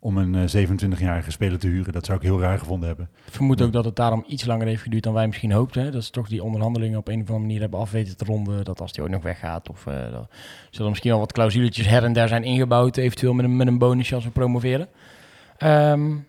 [0.00, 1.92] om een eh, 27-jarige speler te huren.
[1.92, 3.08] Dat zou ik heel raar gevonden hebben.
[3.26, 3.64] Ik vermoed Ja.
[3.64, 5.92] ook dat het daarom iets langer heeft geduurd dan wij misschien hoopten.
[5.92, 8.64] Dat ze toch die onderhandelingen op een of andere manier hebben af weten te ronden.
[8.64, 9.68] Dat als die ook nog weggaat.
[9.68, 10.26] Of uh, er
[10.70, 12.96] zullen misschien wel wat clausuletjes her en der zijn ingebouwd.
[12.96, 14.88] Eventueel met een, met een bonusje als we promoveren.
[15.58, 16.26] Um,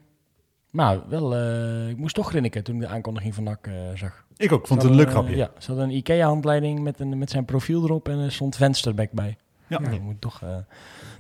[0.72, 4.26] maar wel, uh, ik moest toch grinniken toen ik de aankondiging van NAC uh, zag.
[4.38, 5.36] Ik ook, vond het een leuk grapje.
[5.36, 9.11] Ja, ze hadden een IKEA-handleiding met, een, met zijn profiel erop en er stond vensterback
[9.11, 9.38] bij.
[9.67, 9.78] Ja.
[9.78, 10.41] Dat moet toch,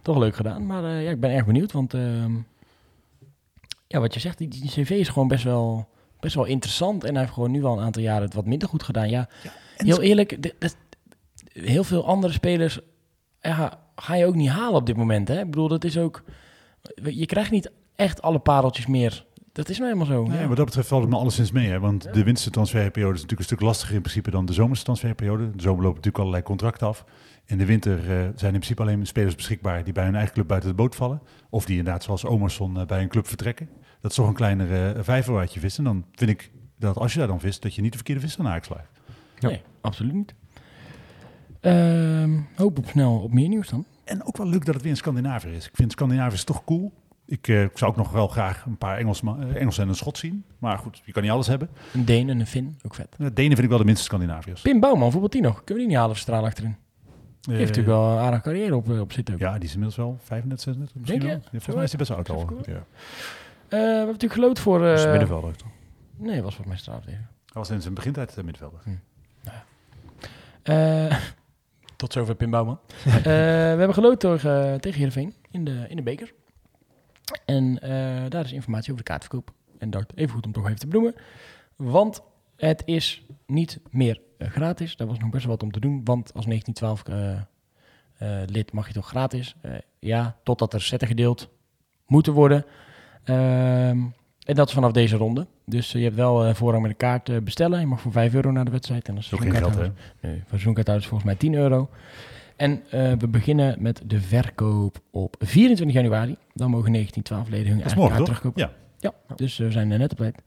[0.01, 0.65] toch leuk gedaan.
[0.65, 2.31] Maar ja, ik ben erg benieuwd, want ehm,
[3.87, 5.87] ja, wat je zegt, die, die, cv is gewoon best wel,
[6.19, 7.03] best wel interessant.
[7.03, 9.09] En hij heeft gewoon nu al een aantal jaren het wat minder goed gedaan.
[9.09, 10.71] Ja, ja heel eerlijk, de, de,
[11.53, 12.79] heel veel andere spelers
[13.41, 15.27] ja, ga je ook niet halen op dit moment.
[15.27, 15.39] Hè?
[15.39, 16.23] Ik bedoel, dat is ook...
[17.03, 19.25] Je krijgt niet echt alle pareltjes meer.
[19.51, 20.33] Dat is nou helemaal zo.
[20.33, 20.47] Ja.
[20.47, 21.69] wat dat betreft valt het me alleszins mee.
[21.69, 21.79] Hè?
[21.79, 22.11] Want ja.
[22.11, 25.51] de wintertransferperiode is natuurlijk een stuk lastiger in principe dan de zomertransferperiode.
[25.51, 27.05] De zomer lopen natuurlijk allerlei contracten af.
[27.45, 30.47] In de winter uh, zijn in principe alleen spelers beschikbaar die bij hun eigen club
[30.47, 31.21] buiten de boot vallen.
[31.49, 33.69] Of die inderdaad zoals Omerson uh, bij een club vertrekken.
[34.01, 35.77] Dat is toch een kleinere uh, vijver waar je vist.
[35.77, 38.21] En dan vind ik dat als je daar dan vist, dat je niet de verkeerde
[38.21, 38.87] vis aan haak slaat.
[39.39, 39.47] Ja.
[39.47, 40.33] Nee, absoluut niet.
[41.61, 43.85] Uh, hoop op snel op meer nieuws dan.
[44.03, 45.65] En ook wel leuk dat het weer in Scandinavië is.
[45.65, 46.93] Ik vind Scandinavië toch cool.
[47.31, 49.95] Ik, uh, ik, zou ook nog wel graag een paar Engels, uh, Engels en een
[49.95, 50.45] Schot zien.
[50.57, 51.69] Maar goed, je kan niet alles hebben.
[51.93, 53.15] Een Deen en een Fin, ook vet.
[53.17, 54.61] Uh, Denen vind ik wel de minste Scandinaviërs.
[54.61, 55.53] Pim Bouwman, bijvoorbeeld die nog.
[55.53, 56.75] Kunnen we die niet halen of straal achterin?
[57.41, 59.33] Die heeft natuurlijk wel een aardige carrière op, op zitten.
[59.33, 59.39] Ook.
[59.39, 61.37] Ja, die is inmiddels wel 35, 36 misschien Denk je?
[61.37, 61.49] wel.
[61.51, 62.57] Ja, volgens mij is hij best wel oud al.
[62.65, 62.73] Ja.
[62.73, 62.83] Uh,
[63.69, 64.81] we hebben natuurlijk geloot voor...
[64.81, 65.71] Uh, is middenvelder toch?
[66.17, 67.29] Nee, was volgens mij straal tegen.
[67.45, 68.79] Hij was in zijn begintijd uh, middenvelder.
[68.83, 68.89] Hm.
[70.63, 71.11] Nou
[71.95, 72.79] tot zover Pim Bouwman.
[73.23, 74.37] we hebben geloot door,
[74.79, 76.33] tegen Heerenveen in de, in de beker.
[77.45, 77.89] En uh,
[78.29, 79.53] daar is informatie over de kaartverkoop.
[79.77, 81.15] En dat even goed om toch even te benoemen.
[81.75, 82.21] Want
[82.55, 84.95] het is niet meer uh, gratis.
[84.95, 86.01] Daar was nog best wel wat om te doen.
[86.03, 87.03] Want als 1912
[88.19, 89.55] uh, lid mag je toch gratis.
[89.99, 91.49] ja, totdat er zetten gedeeld
[92.05, 92.65] moeten worden.
[93.23, 93.99] Ehm,
[94.45, 95.47] en dat is vanaf deze ronde.
[95.65, 97.79] Dus je hebt wel voorrang met een kaart bestellen.
[97.79, 99.07] Je mag voor 5 euro naar de wedstrijd.
[99.07, 99.91] En dat is ook geen geld, hè?
[100.21, 101.89] Nee, voor seizoenkaarthouders volgens mij 10 euro.
[102.61, 106.35] En uh, we beginnen met de verkoop op 24 januari.
[106.53, 108.61] Dan mogen 1912 leden hun eigen kaart terugkopen.
[108.61, 108.71] Ja.
[108.99, 110.41] ja, dus we zijn net op tijd.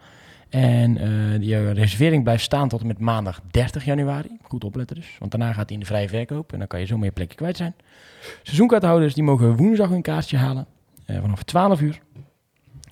[0.49, 4.37] En eh die reservering blijft staan tot en met maandag 30 januari.
[4.43, 6.87] Goed opletten dus, want daarna gaat hij in de vrije verkoop en dan kan je
[6.87, 7.75] zo meer plekken kwijt zijn.
[8.43, 10.67] Seizoenkaarthouders die mogen woensdag hun kaartje halen
[11.07, 12.01] eh, vanaf 12 uur.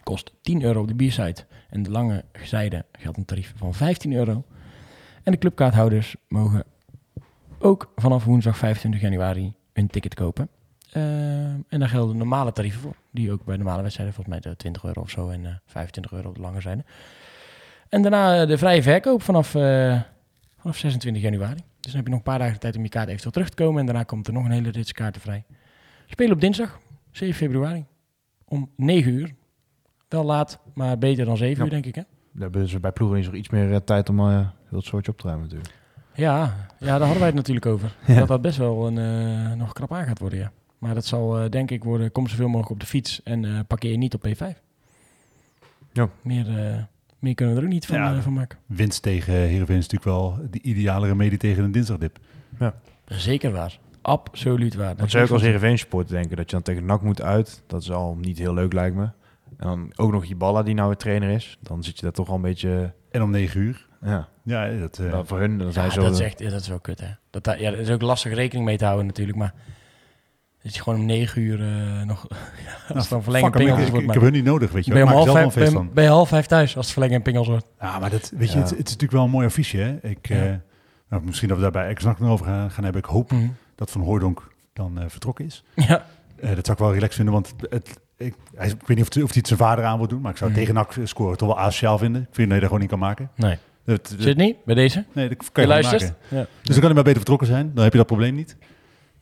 [0.02, 4.12] Kost 10 euro op de biersite en de lange zijde geldt een tarief van 15
[4.12, 4.44] euro.
[5.22, 6.64] En de clubkaarthouders mogen
[7.62, 10.48] ook vanaf woensdag 25 januari een ticket kopen.
[10.92, 12.94] Eh, en daar gelden normale tarieven voor.
[13.10, 16.12] Die ook bij normale wedstrijden, volgens mij de 20 euro of zo en eh 25
[16.12, 16.84] euro op de lange zijde.
[17.88, 20.00] En daarna eh, de vrije verkoop vanaf, eh,
[20.58, 21.54] vanaf 26 januari.
[21.80, 23.48] Dus dan heb je nog een paar dagen de tijd om je kaart eventueel terug
[23.48, 23.80] te komen.
[23.80, 25.44] En daarna komt er nog een hele rits kaarten vrij.
[26.06, 26.78] Spelen op dinsdag,
[27.10, 27.84] 7 februari,
[28.44, 29.34] om 9 uur.
[30.08, 31.64] Wel laat, maar beter dan 7 Ja.
[31.64, 31.94] uur, denk ik.
[31.94, 32.02] Hè?
[32.32, 34.26] Daar hebben ze bij ploegen nog iets meer eh, tijd om eh
[34.68, 35.74] heel het soortje op te ruimen natuurlijk.
[36.14, 37.96] Ja, ja, daar hadden wij het natuurlijk over.
[38.06, 38.18] Ja.
[38.18, 40.52] Dat dat best wel een, eh, nog krap aan gaat worden, ja.
[40.78, 43.58] Maar dat zal eh, denk ik worden, kom zoveel mogelijk op de fiets en eh,
[43.66, 44.58] parkeer je niet op P5.
[45.92, 46.08] Ja.
[46.22, 46.82] Meer, eh,
[47.18, 48.20] meer kunnen we er ook niet van, Ja.
[48.20, 48.58] van maken.
[48.66, 52.18] Winst tegen Heerenveen is natuurlijk wel de ideale remedie tegen een dinsdagdip.
[53.06, 53.78] Zeker waar.
[54.02, 54.96] Absoluut waar.
[54.96, 57.62] Want zou ook als Heerenveen supporter denken dat je dan tegen NAC moet uit.
[57.66, 59.02] Dat is al niet heel leuk lijkt me.
[59.56, 61.58] En dan ook nog Jiballa die nou weer trainer is.
[61.60, 62.92] Dan zit je daar toch al een beetje...
[63.10, 63.86] En om negen uur.
[64.04, 64.98] Ja, Ja, dat...
[64.98, 66.00] eh, dan voor hun dan zijn Ja, zo...
[66.02, 67.06] dat is echt dat is wel kut, hè.
[67.30, 69.54] Dat, ja, dat is ook lastig rekening mee te houden natuurlijk, maar...
[70.62, 72.26] Dat je gewoon om negen uur eh, nog...
[72.94, 74.92] als het dan verlenging pingels ik, wordt, ik heb hun niet nodig, weet je.
[74.92, 75.90] ben je, half zelf vijf, ben, feest van.
[75.92, 77.66] ben je half vijf thuis als het verlenging pingels wordt.
[77.80, 79.76] Ja, maar dat, weet je, het, het is natuurlijk wel een mooi affiche.
[79.78, 80.08] Hè?
[80.08, 80.44] Ik, Ja.
[80.46, 80.54] eh,
[81.08, 83.02] nou, misschien dat we daarbij exact nog over gaan, gaan hebben.
[83.02, 83.48] Ik hoop Mhm.
[83.74, 85.64] dat Van Hooydonk dan eh, vertrokken is.
[85.88, 89.14] Ja, Eh, dat zou ik wel relaxed vinden, want het, ik, ik weet niet of,
[89.14, 90.58] het- of hij het zijn vader aan wil doen, maar ik zou Mhm.
[90.58, 92.22] tegen NAC scoren toch wel asociaal vinden.
[92.22, 93.30] Ik vind dat je daar gewoon niet kan maken.
[93.36, 93.58] nee.
[93.84, 95.04] Dat, dat- Zit niet bij deze?
[95.12, 96.02] nee, dat kan Je je, gewoon luistert?
[96.20, 96.36] maken.
[96.36, 96.42] Ja.
[96.42, 98.56] Dus dan kan hij maar beter vertrokken zijn, dan heb je dat probleem niet.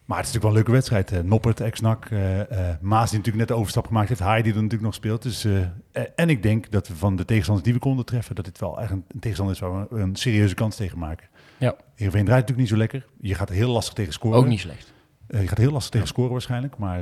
[0.05, 0.71] Maar het is natuurlijk wel een leuke
[1.03, 1.13] wedstrijd.
[1.25, 4.51] Eh, Noppert, ex-NAC, eh, eh, Maas die natuurlijk net de overstap gemaakt heeft, Haai die
[4.53, 5.23] er natuurlijk nog speelt.
[5.23, 8.45] Dus, eh, en ik denk dat we van de tegenstanders die we konden treffen, dat
[8.45, 11.29] dit wel echt een, een tegenstander is waar we een serieuze kans tegen maken.
[11.59, 11.75] Ja.
[11.95, 13.07] Heerenveen draait natuurlijk niet zo lekker.
[13.21, 14.39] Je gaat heel lastig tegen scoren.
[14.39, 14.93] Ook niet slecht.
[15.29, 17.01] Je gaat heel lastig tegen scoren waarschijnlijk, maar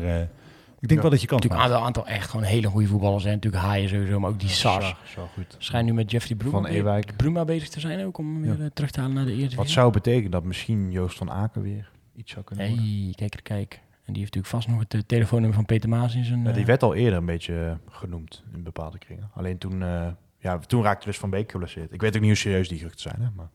[0.81, 1.01] ik denk Ja.
[1.01, 1.81] wel dat je kans Natuurlijk maakt.
[1.81, 3.35] een aantal, aantal echt gewoon hele goede voetballers zijn.
[3.35, 4.95] Natuurlijk Haaien sowieso, maar ook die Sars.
[5.17, 5.55] wel goed.
[5.59, 7.17] Schijnt nu met Jeffrey Bruma, Van Ewijk.
[7.17, 8.65] Bruma bezig te zijn ook, om hem weer Ja.
[8.65, 11.63] eh, terug te halen naar de eerste Wat zou betekenen dat misschien Joost van Aken
[11.63, 12.85] weer iets zou kunnen worden?
[12.87, 13.73] Hey, kijk er kijk.
[14.05, 16.45] En die heeft natuurlijk vast nog het eh, telefoonnummer van Peter Maas in zijn...
[16.45, 19.31] Ja, die eh, werd al eerder een beetje genoemd in bepaalde kringen.
[19.35, 20.07] Alleen toen, eh,
[20.39, 21.93] ja, toen raakte dus Van Beek geblesseerd.
[21.93, 23.21] Ik weet ook niet hoe serieus die geruchten zijn.
[23.23, 23.49] Hè, maar...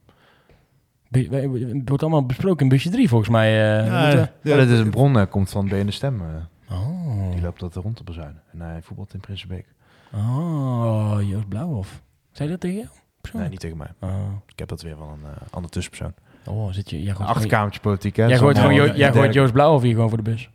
[1.12, 3.48] Het wordt allemaal besproken in busje 3 volgens mij.
[3.82, 6.22] eh, Ja, Ja, dat is een bron, komt van BN de Stem.
[6.70, 7.03] Oh.
[7.34, 8.42] Die loopt dat rond te bezuinen.
[8.52, 9.66] En hij voetbalt in Prinsenbeek.
[10.14, 12.02] oh, Joost Blauwhof.
[12.32, 12.90] Zei dat tegen jou?
[13.34, 13.88] Nee, niet tegen mij.
[14.00, 14.32] Oh.
[14.48, 16.14] Ik heb dat weer van een eh andere tussenpersoon.
[16.46, 17.04] oh, zit je...
[17.04, 18.26] Jij achterkamertje politiek, hè?
[18.26, 19.40] jij gooit gewoon Jo- jij eh, gooit dergelijke.
[19.40, 20.50] Joost Blauwhof hier gewoon voor de bus.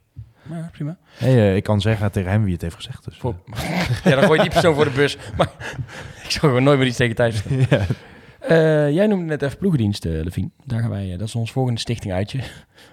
[0.50, 0.96] Ja, prima.
[1.16, 3.04] Hey, eh, ik kan zeggen tegen hem wie het heeft gezegd.
[3.04, 3.34] Dus, Voor,
[4.04, 5.16] ja, dan gooi je die persoon voor de bus.
[5.36, 5.50] Maar
[6.24, 7.58] ik zou gewoon nooit meer iets tegen zeggen.
[7.78, 7.86] ja.
[8.38, 10.52] Eh, jij noemde net even ploegendienst, eh Levien.
[10.64, 12.38] Daar gaan wij, eh, dat is ons volgende stichting uitje.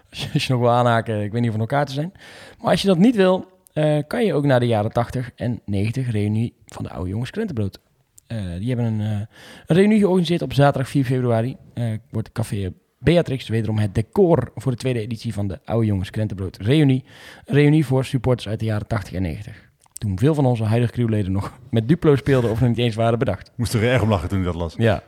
[0.09, 2.11] als, je, als je nog wil aanhaken, ik weet niet of van elkaar te zijn.
[2.61, 5.61] Maar als je dat niet wil, eh, kan je ook naar de jaren 80 en
[5.65, 7.79] 90 reunie van de oude jongens Krentenbrood.
[8.27, 9.27] Eh, die hebben een, een
[9.65, 11.57] reunie georganiseerd op zaterdag 4 februari.
[12.09, 16.57] Wordt Café Beatrix wederom het decor voor de tweede editie van de oude jongens Krentenbrood
[16.57, 17.03] reunie.
[17.45, 19.69] Een reunie voor supporters uit de jaren 80 en 90.
[19.93, 23.19] Toen veel van onze huidige crewleden nog met Duplo speelden of nog niet eens waren
[23.19, 23.51] bedacht.
[23.55, 24.75] Moest er erg om lachen toen ik dat las.
[24.77, 25.03] Ja.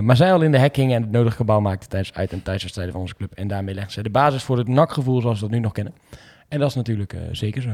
[0.00, 2.92] Maar zij al in de hacking en het nodige gebouw maakten tijdens uit- en thuiswedstrijden
[2.92, 3.32] van onze club.
[3.34, 5.94] En daarmee legden zij de basis voor het nakgevoel zoals we dat nu nog kennen.
[6.48, 7.68] En dat is natuurlijk eh, zeker zo.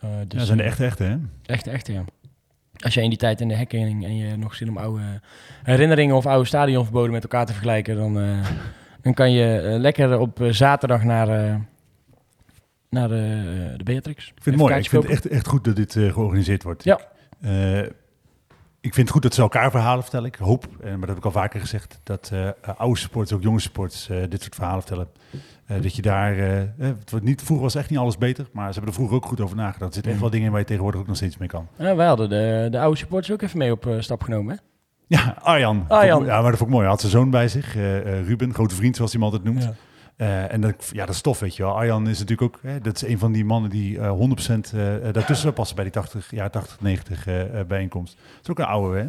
[0.00, 1.16] Eh, dus, Ja, dat zijn de echte echte, hè?
[1.46, 2.04] Echt, echt, ja.
[2.76, 5.20] Als jij in die tijd in de hacking en je nog zin om oude
[5.62, 8.46] herinneringen of oude stadionverboden met elkaar te vergelijken, dan, eh,
[9.00, 11.56] dan kan je eh, lekker op eh, zaterdag naar, eh,
[12.90, 14.26] naar de, de Beatrix.
[14.26, 14.74] Ik vind het mooi.
[14.80, 16.84] Ik vind het echt, echt goed dat dit eh, georganiseerd wordt.
[16.84, 17.00] Ja.
[17.40, 17.78] Eh,
[18.80, 20.26] ik vind het goed dat ze elkaar verhalen vertellen.
[20.28, 23.42] Ik hoop, eh, maar dat heb ik al vaker gezegd, dat eh, oude supporters, ook
[23.42, 25.08] jonge supporters, eh, dit soort verhalen vertellen.
[25.66, 28.46] Eh, dat je daar, eh, eh, het wordt niet, vroeger was echt niet alles beter,
[28.52, 29.88] maar ze hebben er vroeger ook goed over nagedacht.
[29.88, 31.68] Er zitten echt wel dingen in waar je tegenwoordig ook nog steeds mee kan.
[31.78, 34.54] Ja, wij hadden de, de oude supporters ook even mee op stap genomen.
[34.54, 34.60] Hè?
[35.06, 35.84] Ja, Arjan.
[35.88, 36.24] Arjan.
[36.24, 36.80] Ja, maar dat vond ik mooi.
[36.80, 37.74] Hij had zijn zoon bij zich,
[38.24, 39.62] Ruben, grote vriend zoals hij hem altijd noemt.
[40.16, 40.48] Ja.
[40.48, 41.76] En dat, ja, dat is tof, weet je wel.
[41.76, 44.96] Arjan is natuurlijk ook, hè, dat is een van die mannen die eh 100% eh,
[44.96, 48.16] eh, daartussen zou passen bij die 80, ja, 80, 90 eh, eh, bijeenkomst.
[48.16, 49.08] Dat is ook een oude, hè.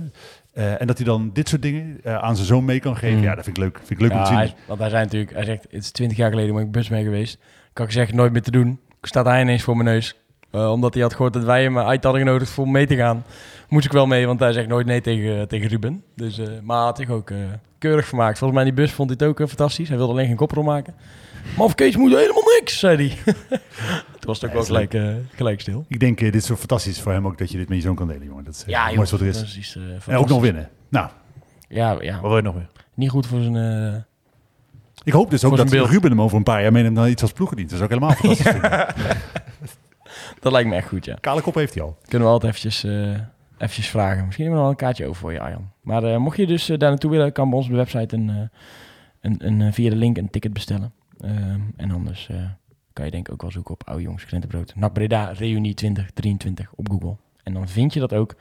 [0.57, 3.17] Eh, en dat hij dan dit soort dingen eh, aan zijn zoon mee kan geven,
[3.17, 3.23] Mm.
[3.23, 3.77] ja, dat vind ik leuk.
[3.77, 4.37] Vind ik leuk om te zien.
[4.37, 6.89] hij, want hij zei natuurlijk, hij zegt, het is twintig jaar geleden ben ik bus
[6.89, 7.33] mee geweest.
[7.71, 8.79] Ik had gezegd nooit meer te doen.
[9.01, 10.15] Staat hij ineens voor mijn neus.
[10.51, 13.23] Eh, omdat hij had gehoord dat wij hem uit hadden genodigd voor mee te gaan.
[13.69, 16.03] Moest ik wel mee, want hij zegt nooit nee tegen, tegen Ruben.
[16.15, 17.31] Dus, maar had zich ook
[17.77, 18.37] keurig vermaakt.
[18.37, 19.87] Volgens mij in die bus vond hij het ook fantastisch.
[19.87, 20.93] Hij wilde alleen geen koprol maken.
[21.57, 23.17] Maar Kees moet helemaal niks, zei hij.
[24.19, 25.85] Toen was het ook wel gelijk, eh, gelijk stil.
[25.87, 27.83] Ik denk, eh, dit is zo fantastisch voor hem ook dat je dit met je
[27.83, 28.43] zoon kan delen, jongen.
[28.43, 29.37] Dat is eh, Ja, het joh, mooiste wat er is.
[29.39, 30.69] dat is iets, eh, en ook nog winnen.
[30.89, 31.09] Nou,
[31.67, 32.69] Ja, ja, Wat wil je nog meer?
[32.93, 33.55] niet goed voor zijn...
[33.55, 34.01] eh,
[35.03, 35.71] ik hoop dus ook dat.
[35.71, 37.71] Ruben hem over een paar jaar meeneemt naar iets als ploegendienst.
[37.71, 38.61] Dat is ook helemaal fantastisch.
[40.39, 41.17] dat lijkt me echt goed, ja.
[41.21, 41.97] Kale kop heeft hij al.
[42.07, 43.19] Kunnen we altijd eventjes, eh,
[43.57, 44.25] eventjes vragen.
[44.25, 45.71] Misschien hebben we nog wel een kaartje over voor je, Arjan.
[45.81, 48.29] Maar eh, mocht je dus daar naartoe willen, kan bij ons op de website een,
[48.29, 48.35] eh,
[49.21, 50.93] een, een, via de link een ticket bestellen.
[51.21, 52.49] Ehm, en anders eh,
[52.93, 54.75] kan je denk ik ook wel zoeken op Oude Jongens Krentenbrood.
[54.75, 57.15] NAC Breda Reunie 2023 op Google.
[57.43, 58.35] En dan vind je dat ook.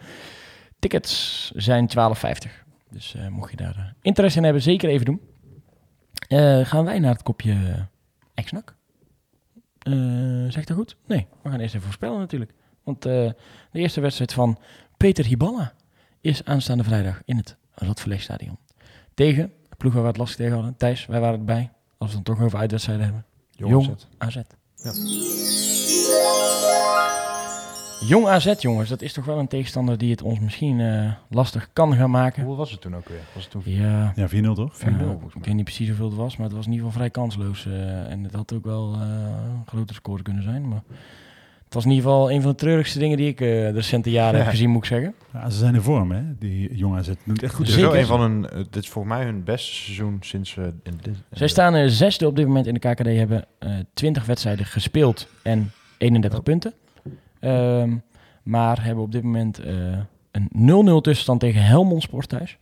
[0.79, 2.64] Tickets zijn 12,50.
[2.91, 5.20] Dus eh, mocht je daar eh, interesse in hebben, zeker even doen.
[6.64, 8.77] Gaan wij naar het kopje uh, Xnak?
[9.79, 9.93] Eh
[10.49, 10.97] zeg ik dat goed?
[11.07, 12.53] Nee, we gaan eerst even voorspellen natuurlijk.
[12.85, 13.35] Want de
[13.72, 14.59] eerste wedstrijd van
[14.97, 15.72] Peter Hiballa
[16.20, 18.59] is aanstaande vrijdag in het Radverlegstadion.
[19.14, 20.77] Tegen, ploeg waar we het lastig tegen hadden.
[20.77, 21.70] Thijs, wij waren erbij.
[21.99, 23.24] Als we het dan toch over uitwedstrijden hebben.
[23.51, 24.07] Jongens, Jong het.
[24.18, 24.34] AZ.
[24.82, 24.92] Ja.
[28.07, 31.68] Jong AZ, jongens, dat is toch wel een tegenstander die het ons misschien eh, lastig
[31.72, 32.44] kan gaan maken.
[32.44, 33.20] Hoe was het toen ook weer?
[33.34, 34.80] Was het toen Ja, Ja, 4-0 toch?
[34.80, 35.30] ja, volgens mij.
[35.34, 37.66] ik weet niet precies hoeveel het was, maar het was in ieder geval vrij kansloos.
[37.66, 40.68] eh, en het had ook wel eh, een grote score kunnen zijn.
[40.68, 40.82] Maar
[41.67, 44.11] het was in ieder geval een van de treurigste dingen die ik eh, de recente
[44.11, 45.14] jaren heb gezien, moet ik zeggen.
[45.33, 46.23] Ja, ze zijn in vorm, hè?
[46.39, 47.67] Die jongen AZ doet echt goed.
[47.67, 48.01] Dit is wel Zeker.
[48.11, 50.57] een van hun, eh, dit is volgens mij hun beste seizoen sinds...
[50.57, 54.27] eh, in dit, Zij staan zesde op dit moment in de KKD, hebben eh 20
[54.27, 56.45] wedstrijden gespeeld en 31 Oh.
[56.45, 56.73] punten.
[57.41, 57.97] Ehm,
[58.43, 59.75] maar hebben op dit moment eh,
[60.31, 62.59] een 0-0 tussenstand tegen Helmond Sport thuis.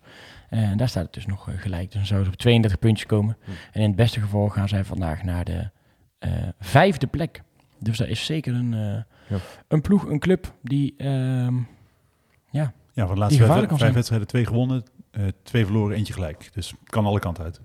[0.49, 1.85] En daar staat het dus nog gelijk.
[1.87, 3.37] Dus dan zouden ze op 32 puntjes komen.
[3.45, 3.51] Hm.
[3.73, 5.71] En in het beste geval gaan zij vandaag naar de
[6.19, 6.31] eh,
[6.61, 7.43] vijfde plek.
[7.85, 8.81] Dus dat is zeker een, eh,
[9.29, 9.37] Ja.
[9.69, 10.95] een ploeg, een club die...
[10.97, 11.55] ehm,
[12.97, 16.51] Ja, van de laatste vijf, wedstrijden twee gewonnen, eh, twee verloren, eentje gelijk.
[16.53, 17.61] Dus het kan alle kanten uit.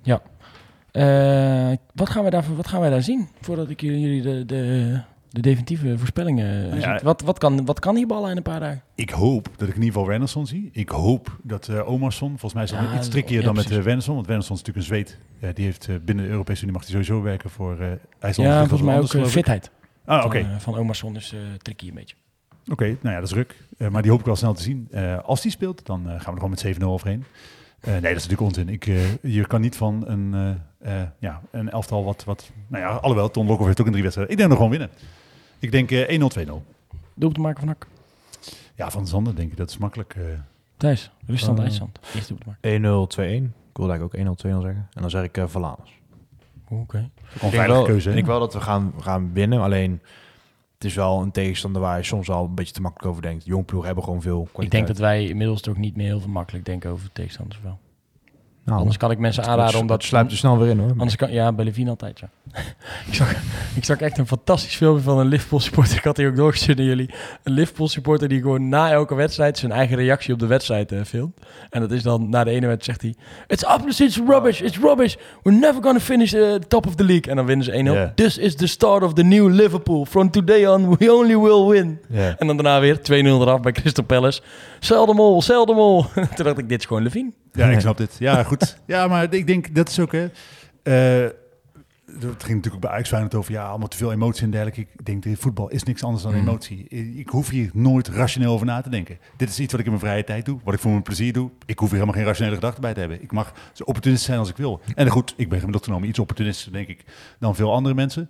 [0.91, 3.27] eh, wat, gaan wij daar, wat gaan wij daar zien?
[3.41, 4.99] Voordat ik jullie de, de,
[5.29, 6.69] de definitieve voorspellingen...
[6.69, 6.99] Nou ja.
[7.03, 8.81] Wat, wat, kan, wat kan die ballen in een paar dagen?
[8.95, 10.69] Ik hoop dat ik in ieder geval Wernersson zie.
[10.73, 13.85] Ik hoop dat Omarsson, volgens mij is dat Ja, iets trickier ja, dan met uh.
[13.85, 15.17] Want Wernersson is natuurlijk een Zweed.
[15.55, 17.77] Die heeft binnen de Europese Unie mag hij sowieso werken voor
[18.19, 18.49] IJsland.
[18.49, 19.71] Ja, volgens mij ook fitheid.
[20.09, 20.41] Ah, oké.
[20.41, 22.15] Van, eh, van Omarsson is eh tricky een beetje.
[22.71, 23.55] Oké, nou ja, dat is druk.
[23.77, 24.87] Eh, maar die hoop ik wel snel te zien.
[24.91, 27.23] Eh, als die speelt, dan eh, gaan we er gewoon met 7-0 overheen.
[27.79, 28.69] Eh, nee, dat is natuurlijk onzin.
[28.69, 30.33] Ik, eh, je kan niet van een,
[30.79, 32.51] eh, eh, ja, een elftal wat, wat...
[32.67, 34.33] Nou ja, alhoewel, Ton Lokhoff heeft ook een drie wedstrijden.
[34.35, 34.97] Ik denk dat we gewoon winnen.
[35.59, 36.63] Ik denk eh 1-0, 2-0.
[37.13, 37.87] Doel te maken van Nak.
[38.75, 40.15] Ja, van Zander denk ik, dat is makkelijk.
[40.15, 40.23] eh.
[40.77, 41.99] Thijs, ruststand Eh, IJsland.
[42.15, 42.71] Eerst doel te maken.
[42.71, 43.53] 1-0, 2-1.
[43.69, 44.87] Ik wilde eigenlijk ook 1-0, 2-0 zeggen.
[44.93, 45.98] En dan zeg ik uh, Valanus.
[46.69, 47.09] Oké.
[47.41, 47.99] Ik denk, wel, keuze.
[47.99, 48.13] ik hè?
[48.13, 49.61] denk wel dat we gaan, gaan winnen.
[49.61, 50.01] Alleen,
[50.73, 53.45] het is wel een tegenstander waar je soms al een beetje te makkelijk over denkt.
[53.45, 54.65] Jong ploeg hebben gewoon veel kwaliteit.
[54.65, 57.61] Ik denk dat wij inmiddels toch niet meer heel veel makkelijk denken over de tegenstanders
[57.61, 57.79] wel.
[58.65, 59.97] Nou, Anders kan ik mensen aanraden het- om dat...
[59.97, 60.89] het sluipt er snel weer in hoor.
[60.89, 62.29] Anders kan, ja, bij Levine altijd, ja.
[63.07, 63.31] ik, zag,
[63.75, 65.97] ik zag echt een fantastisch filmpje van een Liverpool supporter.
[65.97, 67.09] Ik had die ook doorgestuurd naar jullie.
[67.43, 71.01] Een Liverpool supporter die gewoon na elke wedstrijd zijn eigen reactie op de wedstrijd eh,
[71.03, 71.37] filmt.
[71.69, 73.25] En dat is dan, na de ene wedstrijd zegt hij...
[73.47, 75.15] It's absolute it's rubbish, it's rubbish.
[75.43, 77.29] We're never gonna finish uh, top of the league.
[77.29, 77.75] En dan winnen ze 1-0.
[77.75, 78.11] Ja.
[78.15, 80.05] This is the start of the new Liverpool.
[80.05, 81.99] From today on, we only will win.
[82.37, 84.41] En dan daarna weer 2-0 eraf bij Crystal Palace.
[84.79, 86.05] Seldemol, Seldemol.
[86.35, 87.31] Toen dacht ik, dit is gewoon Levine.
[87.53, 88.15] Ja, ik snap dit.
[88.19, 88.77] Ja, goed.
[88.85, 90.11] Ja, maar ik denk, dat is ook...
[90.11, 90.29] Hè,
[90.83, 91.29] eh,
[92.19, 94.81] het ging natuurlijk bij Ajax Feyenoord over, ja, allemaal te veel emotie en dergelijke.
[94.81, 96.39] Ik denk, voetbal is niks anders dan Mm.
[96.39, 96.87] emotie.
[97.15, 99.17] Ik hoef hier nooit rationeel over na te denken.
[99.37, 101.33] Dit is iets wat ik in mijn vrije tijd doe, wat ik voor mijn plezier
[101.33, 101.49] doe.
[101.65, 103.21] Ik hoef hier helemaal geen rationele gedachten bij te hebben.
[103.21, 104.81] Ik mag zo opportunist zijn als ik wil.
[104.95, 107.05] En goed, ik ben gemiddeld genomen iets opportunistischer, denk ik,
[107.39, 108.29] dan veel andere mensen.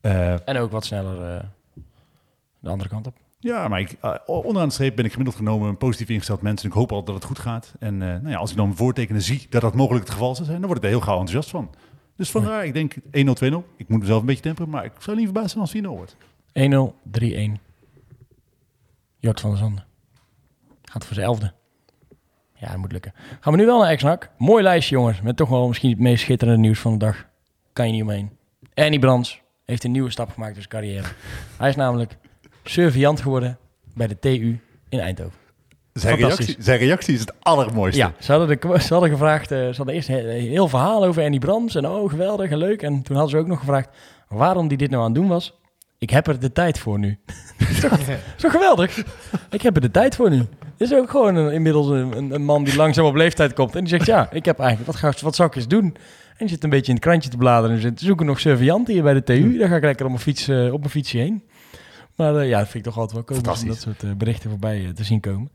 [0.00, 1.44] Eh, En ook wat sneller eh,
[2.60, 3.14] de andere kant op.
[3.38, 6.62] ja, maar ik, eh, onderaan de streep ben ik gemiddeld genomen een positief ingesteld mens.
[6.62, 7.74] En ik hoop al dat het goed gaat.
[7.78, 10.46] En eh, nou ja, als ik dan voortekenen zie dat dat mogelijk het geval zou
[10.46, 11.70] zijn, dan word ik er heel gauw enthousiast van.
[12.16, 12.98] Dus vandaar, ik denk 1-0,
[13.34, 13.64] 2-0.
[13.76, 15.88] Ik moet mezelf een beetje temperen, maar ik zou niet verbaasd zijn als het 4-0
[15.88, 16.16] wordt.
[16.52, 17.60] 1-0, 3-1.
[19.18, 19.84] Jort van der Zanden.
[20.82, 21.52] Gaat voor zijn elfde.
[22.54, 23.12] Ja, dat moet lukken.
[23.40, 24.30] Gaan we nu wel naar Exnak.
[24.38, 25.20] Mooi lijstje, jongens.
[25.20, 27.28] Met toch wel misschien het meest schitterende nieuws van de dag.
[27.72, 28.30] Kan je niet omheen.
[28.74, 31.06] Ernie Brands heeft een nieuwe stap gemaakt in zijn carrière.
[31.56, 32.16] Hij is namelijk
[32.70, 33.58] surveillant geworden
[33.94, 34.58] bij de TU
[34.88, 35.38] in Eindhoven.
[35.92, 38.00] Zijn reactie, zijn reactie is het allermooiste.
[38.00, 41.22] Ja, ze hadden, de, ze hadden gevraagd, eh, ze hadden eerst een heel, verhaal over
[41.22, 42.82] Andy Brands en oh, geweldig en leuk.
[42.82, 43.88] En toen hadden ze ook nog gevraagd
[44.28, 45.58] waarom die dit nou aan het doen was.
[45.98, 47.18] Ik heb er de tijd voor nu.
[47.58, 47.80] is
[48.36, 49.04] toch geweldig?
[49.50, 50.38] Ik heb er de tijd voor nu.
[50.76, 53.74] Dit is ook gewoon een, inmiddels een, een, man die langzaam op leeftijd komt.
[53.74, 55.84] En die zegt, ja, ik heb eigenlijk, wat, ga, wat zou ik eens doen?
[55.84, 57.76] En die zit een beetje in het krantje te bladeren.
[57.76, 59.58] En zit zoeken nog surveillanten hier bij de TU.
[59.58, 61.42] Daar ga ik lekker op mijn, fiets, eh, op mijn fietsje heen.
[62.18, 64.50] Maar eh, ja, dat vind ik toch altijd wel komisch om dat soort eh, berichten
[64.50, 65.50] voorbij eh, te zien komen.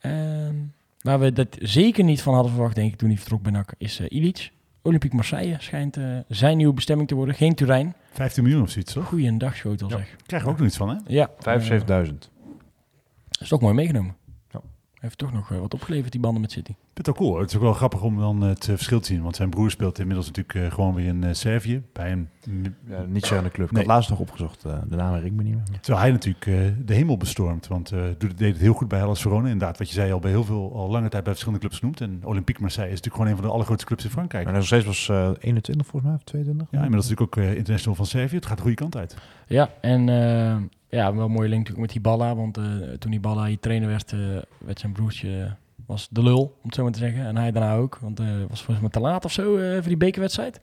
[0.00, 0.54] Ehm,
[1.00, 3.74] waar we dat zeker niet van hadden verwacht, denk ik, toen hij vertrok bij NAC,
[3.78, 4.52] is Ilic.
[4.82, 5.96] Olympique Marseille schijnt
[6.28, 7.34] zijn nieuwe bestemming te worden.
[7.34, 7.94] Geen Turijn.
[8.12, 9.06] 15 miljoen of zoiets, toch?
[9.06, 9.96] Goeiedag, schotel Ja.
[9.96, 10.16] zeg.
[10.26, 10.96] Krijgen we ook nog iets van, hè?
[11.06, 11.30] Ja.
[11.38, 12.30] 75.000.
[12.40, 14.16] eh, is toch mooi meegenomen.
[14.50, 14.60] Ja.
[14.94, 16.74] Heeft toch nog wat opgeleverd, die banden met City.
[16.94, 17.40] Ik vind het ook cool.
[17.40, 19.22] Het is ook wel grappig om dan het eh, verschil te zien.
[19.22, 21.82] Want zijn broer speelt inmiddels natuurlijk eh, gewoon weer in eh, Servië.
[21.92, 22.28] Bij een,
[22.88, 23.66] Ja, niet zo aan de club.
[23.66, 23.82] Ik Nee.
[23.84, 24.64] had laatst nog opgezocht.
[24.64, 25.80] eh, de naam herinner ik me niet meer.
[25.80, 26.54] terwijl hij natuurlijk eh,
[26.86, 27.66] de hemel bestormt.
[27.66, 29.48] Want eh doet, deed het heel goed bij Hellas Verona.
[29.48, 32.00] Inderdaad, wat je zei, al bij heel veel, al lange tijd bij verschillende clubs genoemd.
[32.00, 34.44] En Olympique Marseille is natuurlijk gewoon een van de allergrootste clubs in Frankrijk.
[34.44, 36.66] Maar nog steeds was eh 21 volgens mij, of 22.
[36.70, 38.36] Ja, inmiddels natuurlijk ook international van Servië.
[38.36, 39.16] Het gaat de goede kant uit.
[39.46, 40.56] Ja, en eh,
[40.88, 42.34] ja, wel een mooie link natuurlijk met die Balla.
[42.34, 42.64] Want eh,
[42.98, 44.18] toen die Balla hier trainer werd, eh,
[44.58, 45.56] werd zijn broertje
[45.86, 47.26] was de lul, om het zo maar te zeggen.
[47.26, 49.82] En hij daarna ook, want eh was volgens mij te laat of zo eh, voor
[49.88, 50.60] die bekerwedstrijd.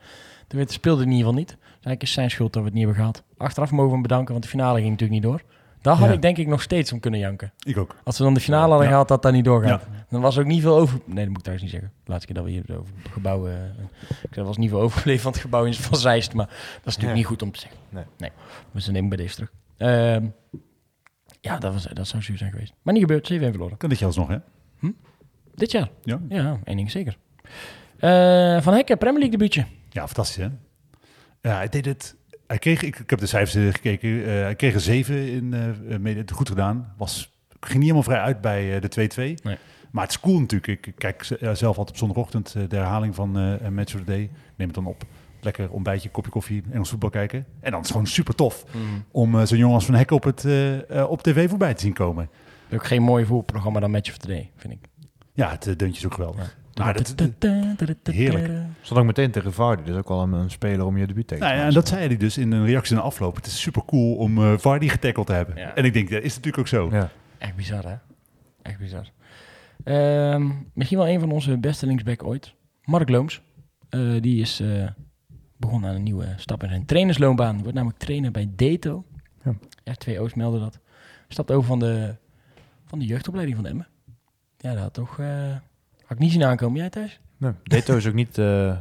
[0.48, 1.48] Toen werd, speelde in ieder geval niet.
[1.50, 3.24] Dus eigenlijk is zijn schuld dat we het niet hebben gehad.
[3.38, 5.42] Achteraf mogen we hem bedanken, want de finale ging natuurlijk niet door.
[5.82, 6.14] Daar had Ja.
[6.14, 7.52] ik denk ik nog steeds om kunnen janken.
[7.66, 7.96] Ik ook.
[8.04, 8.92] Als we dan de finale hadden Ja.
[8.92, 9.88] gehad, dat dat niet doorgaat.
[10.10, 11.00] Dan was er ook niet veel over...
[11.06, 11.92] Nee, dat moet ik trouwens niet zeggen.
[12.04, 13.52] De laatste keer dat we hier over gebouwen...
[13.78, 13.84] eh,
[14.24, 16.34] ik zei, was niet veel overgebleven van het gebouw in van Zeist.
[16.34, 16.56] Maar dat
[16.86, 17.80] is natuurlijk niet goed om te zeggen.
[17.90, 18.04] Nee.
[18.18, 18.32] nee.
[18.74, 19.52] Dan neem ik bij deze terug.
[19.78, 20.26] Ehm,
[21.42, 22.74] ja, dat, was, dat zou zuur zijn geweest.
[22.82, 23.32] Maar niet gebeurd.
[23.34, 23.78] 7-1 verloren.
[23.78, 24.38] Kan dit jaar alsnog, hè?
[25.56, 25.90] Dit jaar.
[26.04, 26.20] Ja.
[26.30, 27.18] Ja, één ding zeker.
[27.98, 29.66] Eh, van Hekken, Premier League debuutje.
[29.90, 30.50] Ja, fantastisch, hè?
[31.42, 32.16] Ja, hij deed het...
[32.48, 34.26] Hij kreeg, ik, ik heb de cijfers gekeken.
[34.26, 36.94] eh, hij kreeg een 7 in eh mede, goed gedaan.
[36.98, 39.44] Was, ging niet helemaal vrij uit bij de 2-2.
[39.44, 39.58] Nee.
[39.92, 40.88] Maar het is cool natuurlijk.
[40.88, 43.32] Ik, kijk zelf altijd op zondagochtend de herhaling van
[43.74, 44.30] Match of the Day.
[44.56, 45.04] Neem het dan op.
[45.42, 47.46] Lekker ontbijtje, kopje koffie, Engels voetbal kijken.
[47.60, 48.66] En dan is het gewoon super tof
[49.12, 50.46] om eh, zo'n jongen als Van Hek op, het,
[51.08, 52.30] op tv voorbij te zien komen.
[52.74, 54.80] Ook geen mooi voetbalprogramma dan Match of the Day, vind ik.
[55.34, 56.58] Ja, het uh, deuntje is ook geweldig.
[56.74, 57.16] Maar dat,
[58.04, 58.52] heerlijk.
[58.82, 59.84] Stond ook meteen tegen Vardy.
[59.84, 61.88] Dus ook wel een, een speler om je debuut tegen te Nou ja, en dat
[61.88, 63.36] zei hij dus in een reactie na afloop.
[63.36, 65.56] Het is super cool om eh Vardy getackeld te hebben.
[65.56, 65.76] Ja.
[65.76, 66.90] En ik denk, dat is natuurlijk ook zo.
[66.92, 67.10] Ja.
[67.38, 67.96] Echt bizar, hè?
[68.62, 69.10] Echt bizar.
[69.84, 72.54] Ehm, misschien wel een van onze beste linksback ooit.
[72.84, 73.42] Mark Looms.
[73.90, 74.88] Eh, die is eh,
[75.58, 77.54] begonnen aan een nieuwe stap in zijn trainersloonbaan.
[77.54, 79.06] Die wordt namelijk trainer bij Deto.
[79.44, 79.54] Ja.
[79.94, 80.80] R2 Oost meldde dat.
[81.28, 82.16] Stapt over van de,
[82.86, 83.88] van de jeugdopleiding van Emmen.
[84.62, 85.20] Ja, dat had toch...
[85.20, 85.52] eh,
[86.02, 86.80] had ik niet zien aankomen.
[86.80, 87.20] Jij thuis?
[87.38, 87.52] Nee.
[87.64, 88.38] Deto is ook niet...
[88.38, 88.78] eh,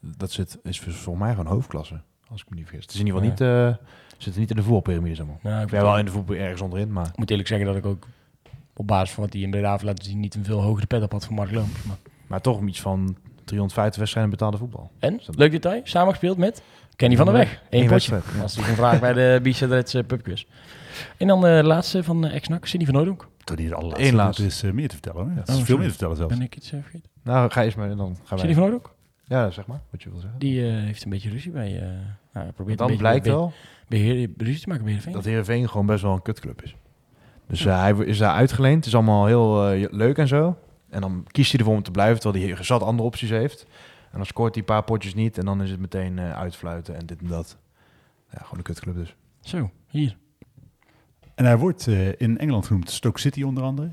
[0.00, 2.00] dat zit, is voor, mij gewoon hoofdklasse.
[2.28, 2.82] Als ik me niet vergis.
[2.84, 3.40] Het is in ieder geval niet...
[3.40, 3.86] eh
[4.22, 5.36] zit niet in de voetbalpyramide, zeg maar.
[5.42, 7.06] Nou, ik ben wel in de voetbal ergens onderin, maar...
[7.06, 8.06] Ik moet eerlijk zeggen dat ik ook
[8.76, 10.20] op basis van wat hij in Breda heeft laten zien...
[10.20, 11.82] niet een veel hogere pet op had voor Mark Looms.
[11.82, 11.96] Maar...
[12.26, 14.90] Maar toch iets van 350 wedstrijden betaalde voetbal.
[14.98, 16.62] En, leuk detail, samengespeeld met
[16.96, 17.62] Kenny van der Weg.
[17.70, 18.14] Eén potje.
[18.14, 18.20] ja.
[18.20, 19.40] Is natuurlijk een vraag bij de
[19.94, 20.44] uh, pubquiz.
[21.16, 23.28] En dan de laatste van uh, Ex-NAC, Cindy van Oudonk.
[23.56, 24.08] Niet de allerlaatste.
[24.08, 24.44] Eén laatste.
[24.44, 25.22] Is eh, meer te vertellen.
[25.22, 25.36] Hoor.
[25.36, 26.34] Het is Oh, veel meer te vertellen zelfs.
[26.34, 27.10] Ben ik iets uh, vergeten?
[27.22, 28.38] Nou, ga eens maar en dan gaan wij...
[28.38, 28.90] Cindy van Oudonk?
[29.24, 30.38] Ja, zeg maar, wat je wil zeggen.
[30.38, 31.82] Die uh, heeft een beetje ruzie bij...
[31.82, 31.88] Uh,
[32.32, 33.52] nou, probeert Dan een blijkt beetje wel
[33.88, 35.14] beheer, ruzie te maken bij Heerenveen.
[35.14, 36.74] dat Heerenveen gewoon best wel een kutclub is.
[37.46, 38.76] Dus uh, hij is daar uitgeleend.
[38.76, 40.58] Het is allemaal heel uh, leuk en zo.
[40.88, 43.66] En dan kiest hij ervoor om te blijven, terwijl hij zat andere opties heeft.
[44.10, 45.38] En dan scoort hij een paar potjes niet.
[45.38, 47.56] En dan is het meteen uh, uitfluiten en dit en dat.
[48.30, 49.14] Ja, gewoon een kutclub dus.
[49.40, 50.16] Zo, hier.
[51.40, 53.88] En hij wordt uh, in Engeland genoemd Stoke City onder andere.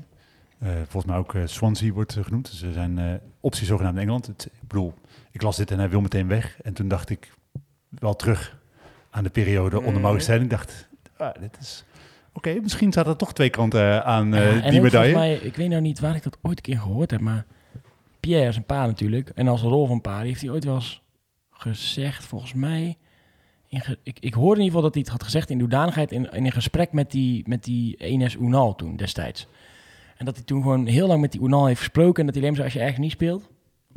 [0.62, 2.50] Uh, volgens mij ook uh, Swansea wordt genoemd.
[2.50, 4.26] Dus er zijn opties zogenaamd in Engeland.
[4.26, 4.94] Het, ik bedoel,
[5.30, 6.60] ik las dit en hij wil meteen weg.
[6.62, 7.32] En toen dacht ik
[7.88, 8.58] wel terug
[9.10, 10.42] aan de periode onder Maurice Stijn.
[10.42, 11.84] Ik dacht, ah, dit is...
[12.28, 15.14] Oké, okay, misschien zaten er toch twee kanten aan ja, die medaille.
[15.14, 17.46] Mij, ik weet nou niet waar ik dat ooit een keer gehoord heb, maar
[18.20, 19.28] Pierre is een pa natuurlijk.
[19.28, 21.02] En als rol van pa heeft hij ooit wel eens
[21.50, 22.96] gezegd, volgens mij...
[23.68, 26.12] In ge, ik, ik hoorde in ieder geval dat hij het had gezegd in hoedanigheid
[26.12, 29.46] in, in een gesprek met die, met die Enes Unal toen destijds.
[30.16, 32.44] En dat hij toen gewoon heel lang met die Unal heeft gesproken en dat hij
[32.44, 33.48] alleen zei, als je ergens niet speelt,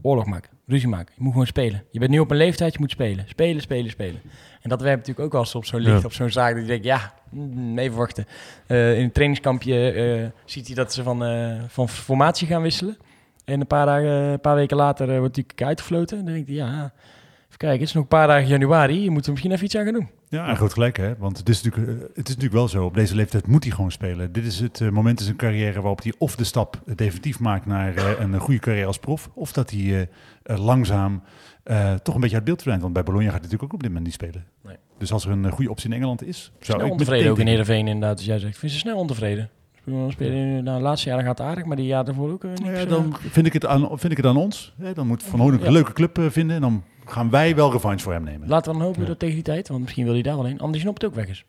[0.02, 1.14] oorlog maken, ruzie maken.
[1.18, 1.84] Je moet gewoon spelen.
[1.92, 3.26] Je bent nu op een leeftijd, je moet spelen.
[3.28, 4.22] Spelen, spelen, spelen.
[4.62, 6.06] En dat werpt natuurlijk ook wel eens op zo'n licht, ja.
[6.06, 6.54] op zo'n zaak.
[6.54, 8.26] Dat je denkt, ja, mm, even wachten.
[8.68, 12.98] Uh, in een trainingskampje uh, ziet hij dat ze van, uh, van formatie gaan wisselen.
[13.46, 16.18] En een paar, dagen, een paar weken later wordt natuurlijk uitgefloten.
[16.18, 16.94] En dan denk hij, ja,
[17.62, 19.04] kijken, het is nog een paar dagen januari.
[19.04, 20.10] Je moet er misschien even iets aan gaan doen.
[20.30, 21.18] Ja, en groot gelijk hè.
[21.18, 23.74] Want het is, natuurlijk, uh, het is natuurlijk wel zo, op deze leeftijd moet hij
[23.74, 24.32] gewoon spelen.
[24.32, 27.66] Dit is het uh, moment in zijn carrière waarop hij of de stap definitief maakt
[27.66, 29.30] naar uh, een goede carrière als prof.
[29.34, 30.10] Of dat hij
[30.44, 31.24] langzaam
[32.04, 32.82] toch een beetje uit beeld verdwijnt.
[32.82, 34.46] Want bij Bologna gaat hij natuurlijk ook op dit moment niet spelen.
[34.64, 34.76] Nee.
[34.98, 37.48] Dus als er een goede optie in Engeland is, zou snel ik ontevreden ook in
[37.48, 38.18] Heerenveen inderdaad.
[38.18, 39.50] Dus jij zegt, vind ze snel ontevreden?
[40.08, 42.80] Spelen, nou, de laatste jaren gaat het aardig, maar die jaren ervoor ook uh, niks.
[42.80, 44.74] Ja, dan vind ik, het aan, vind ik het aan ons.
[44.94, 45.66] Dan moet Van ja.
[45.66, 48.48] een leuke club uh, vinden en dan gaan wij wel revanche voor hem nemen.
[48.48, 49.08] Laten we dan hopen ja.
[49.08, 50.60] dat tegen die tijd, want misschien wil hij daar wel een.
[50.60, 51.46] Anders Snop het ook weg is.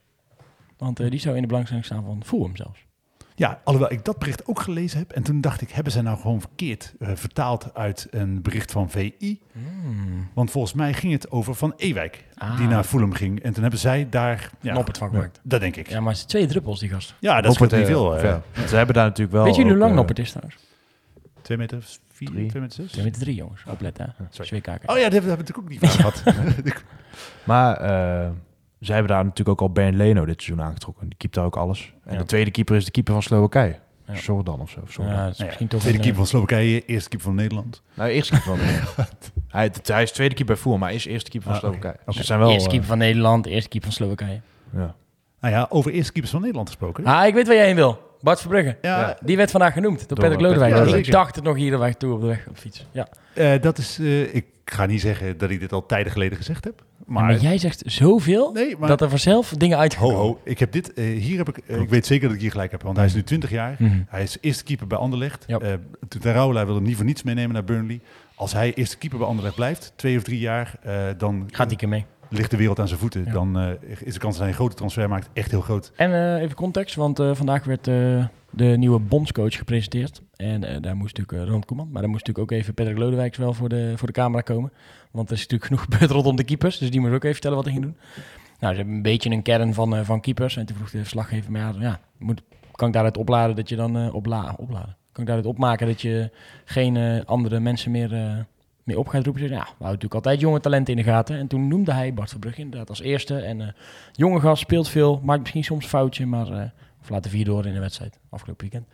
[0.77, 2.87] Want uh, die zou in de belangstelling staan van Fulham zelfs.
[3.35, 5.13] Ja, alhoewel ik dat bericht ook gelezen heb.
[5.13, 8.91] En toen dacht ik, hebben zij nou gewoon verkeerd uh, vertaald uit een bericht van
[8.91, 9.41] VI?
[9.53, 10.29] Hmm.
[10.35, 12.57] Want volgens mij ging het over Van Ewijk, ah.
[12.57, 13.43] die naar Fulham ging.
[13.43, 14.51] En toen hebben zij daar...
[14.61, 15.41] Ja, Noppert van gemaakt.
[15.43, 15.89] Dat denk ik.
[15.89, 17.15] Ja, maar het zijn twee druppels, die gast.
[17.19, 18.17] Ja, dat is niet veel.
[18.17, 18.43] Uh, ja.
[18.69, 19.45] Ze hebben daar natuurlijk wel...
[19.45, 20.59] Weet jullie hoe lang uh, Noppert is trouwens?
[21.43, 22.49] 2 meter 4, Drie.
[22.49, 22.93] 2 meter 6?
[22.93, 23.63] 2 meter 3, jongens.
[23.67, 24.25] Opletten, hè.
[24.31, 24.61] sorry.
[24.61, 24.79] Twee.
[24.87, 26.23] Oh ja, dat hebben we natuurlijk ook niet van gehad.
[27.45, 28.31] Maar eh,
[28.87, 31.09] zij hebben daar natuurlijk ook al Ben Leno dit seizoen aangetrokken.
[31.09, 31.93] Die keept daar ook alles.
[32.05, 32.19] En Ja.
[32.19, 33.79] de tweede keeper is de keeper van Slowakije.
[34.07, 34.15] Ja.
[34.15, 34.81] Jordan of zo.
[34.81, 35.15] of Jordan.
[35.15, 37.37] Ja, dat is Nou ja, misschien toch Tweede keeper eh, van Slowakije, eerste keeper van
[37.37, 37.83] Nederland.
[37.95, 38.67] Nou, eerste keeper van
[39.49, 41.65] hij, hij is tweede keeper bij Fulham, maar hij is eerste keeper van Ah.
[41.65, 41.93] Slowakije.
[41.95, 42.03] Oké.
[42.07, 42.49] Dus ze zijn wel...
[42.51, 44.41] eerste eh, keeper van Nederland, eerste keeper van Slowakije.
[44.77, 44.95] ja.
[45.41, 47.05] Nou ja, over eerste keepers van Nederland gesproken.
[47.05, 48.17] Ah, ik weet waar jij heen wil.
[48.21, 48.77] Bart Verbrugge.
[48.83, 49.17] Ja, Ja.
[49.25, 51.07] Die werd vandaag genoemd door, Door Patrick Lodewijk.
[51.07, 52.87] Ik dacht het nog hier de weg toe op de weg op de fiets.
[52.91, 53.09] Ja.
[53.35, 56.65] eh, dat is, eh, ik ga niet zeggen dat ik dit al tijden geleden gezegd
[56.65, 56.83] heb.
[57.07, 60.17] Maar, Maar, jij zegt zoveel nee, maar dat er vanzelf dingen ho, uitkomen.
[60.17, 62.51] ho, ik heb dit, eh, hier heb ik, eh, ik weet zeker dat ik hier
[62.51, 63.77] gelijk heb, want hij is nu 20 jaar.
[63.79, 64.01] Mhm.
[64.09, 65.45] Hij is eerste keeper bij Anderlecht.
[65.47, 65.73] Eh
[66.23, 68.01] Raula wil hem niet voor niets meenemen naar Burnley.
[68.35, 71.79] Als hij eerste keeper bij Anderlecht blijft, twee of drie jaar, eh, dan Gaat die
[71.79, 72.05] keer mee.
[72.29, 73.25] ligt de wereld aan zijn voeten.
[73.25, 73.33] Ja.
[73.33, 73.69] Dan eh,
[74.05, 75.93] is de kans dat hij een grote transfer maakt echt heel groot.
[75.97, 80.23] En eh, even context, want eh, vandaag werd eh, de nieuwe bondscoach gepresenteerd.
[80.37, 82.99] En eh, daar moest natuurlijk uh, Ronald Koeman, maar daar moest natuurlijk ook even Patrick
[82.99, 84.73] Lodewijk wel voor de, voor de camera komen.
[85.13, 87.57] Want er is natuurlijk genoeg gebeurd rondom de keepers, dus die moet ook even vertellen
[87.57, 87.97] wat hij ging doen.
[88.59, 90.57] Nou, ze hebben een beetje een kern van, eh, van keepers.
[90.57, 92.43] En toen vroeg de verslaggever, maar ja, moet,
[92.73, 94.97] kan ik daaruit opladen dat je dan eh, opla opladen?
[95.13, 96.31] Kan ik daaruit opmaken dat je
[96.65, 98.11] geen eh, andere mensen meer,
[98.83, 99.43] meer op gaat roepen?
[99.43, 101.39] Ja, we houden natuurlijk altijd jonge talenten in de gaten.
[101.39, 103.39] En toen noemde hij Bart Verbrugge inderdaad als eerste.
[103.39, 103.75] En
[104.13, 106.73] jonge gast, speelt veel, maakt misschien soms foutje, maar...
[107.03, 108.87] of laten vier door in de wedstrijd, afgelopen weekend.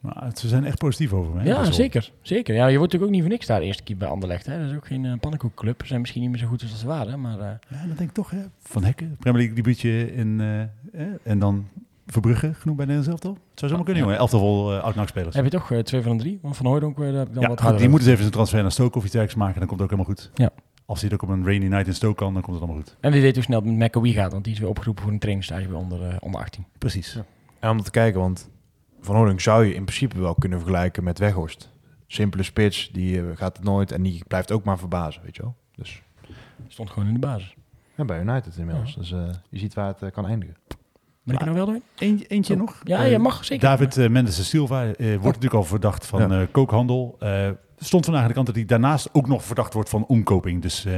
[0.00, 2.12] Maar ze zijn echt positief over hè, ja, zeker.
[2.22, 2.54] zeker.
[2.54, 4.46] Ja, je wordt natuurlijk ook niet voor niks daar eerste keer bij Anderlecht.
[4.46, 4.58] Hè.
[4.60, 5.80] Dat is ook geen uh, pannenkoekclub.
[5.80, 7.38] Ze zijn misschien niet meer zo goed als ze waren, maar...
[7.38, 10.68] eh, Ja, dan denk ik toch, hè, Van Hekken, Premier League debuutje in, eh, eh,
[11.22, 11.68] en dan
[12.06, 13.32] Verbrugge, genoemd bij Nederlands elftal.
[13.50, 14.08] Het zou zomaar kunnen, Ja.
[14.08, 14.20] jongen.
[14.22, 15.34] Elftal vol uh, oud-spelers.
[15.34, 16.38] heb je toch eh, twee van de drie?
[16.42, 18.22] Want Van Hooydonk eh, daar heb ik dan Ja, wat harder die moeten eens even
[18.22, 19.58] zijn transfer naar Stoke of iets dergelijks maken.
[19.58, 20.30] Dan komt het ook helemaal goed.
[20.34, 20.50] Ja.
[20.86, 22.96] Als hij ook op een rainy night in Stoke kan, dan komt het allemaal goed.
[23.00, 25.12] En wie weet hoe snel het met McAwee gaat, want die is weer opgeroepen voor
[25.12, 26.64] een trainingsstage bij onder, eh, onder 18.
[26.78, 27.18] Precies.
[27.60, 28.50] En om te kijken, want
[29.00, 31.70] Van Hooydonk zou je in principe wel kunnen vergelijken met Weghorst.
[32.06, 35.42] Simpele spits, die eh, gaat het nooit en die blijft ook maar verbazen, weet je
[35.42, 35.54] wel.
[35.76, 36.02] Dus
[36.68, 37.54] Stond gewoon in de basis.
[37.94, 38.94] ja, bij United inmiddels.
[38.94, 40.56] Dus eh, je ziet waar het kan eindigen.
[41.24, 41.84] Ben ik er nou wel doorheen?
[41.98, 42.58] Eentje, eentje Oh.
[42.60, 42.80] nog.
[42.84, 43.68] Ja, je mag zeker.
[43.68, 46.40] David uh, Mendes de Silva uh, wordt natuurlijk al verdacht van Ja.
[46.40, 47.16] uh, kookhandel.
[47.82, 50.62] Stond vandaag aan de kant dat hij daarnaast ook nog verdacht wordt van omkoping.
[50.62, 50.92] Dus uh,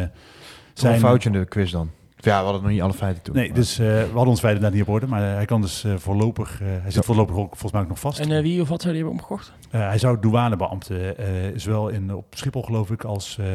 [0.73, 1.91] zijn een foutje in de quiz dan.
[2.17, 3.35] Ja, we hadden nog niet alle feiten toen.
[3.35, 5.07] Nee, dus uh, we hadden ons feiten daar niet op orde.
[5.07, 7.99] Maar hij kan dus uh, voorlopig, uh, hij zit voorlopig ook volgens mij ook nog
[7.99, 8.19] vast.
[8.19, 9.53] En uh, wie of wat zou die hebben omgekocht?
[9.73, 13.47] Uh, hij zou douanebeambte, uh, zowel in, op Schiphol geloof ik, als uh,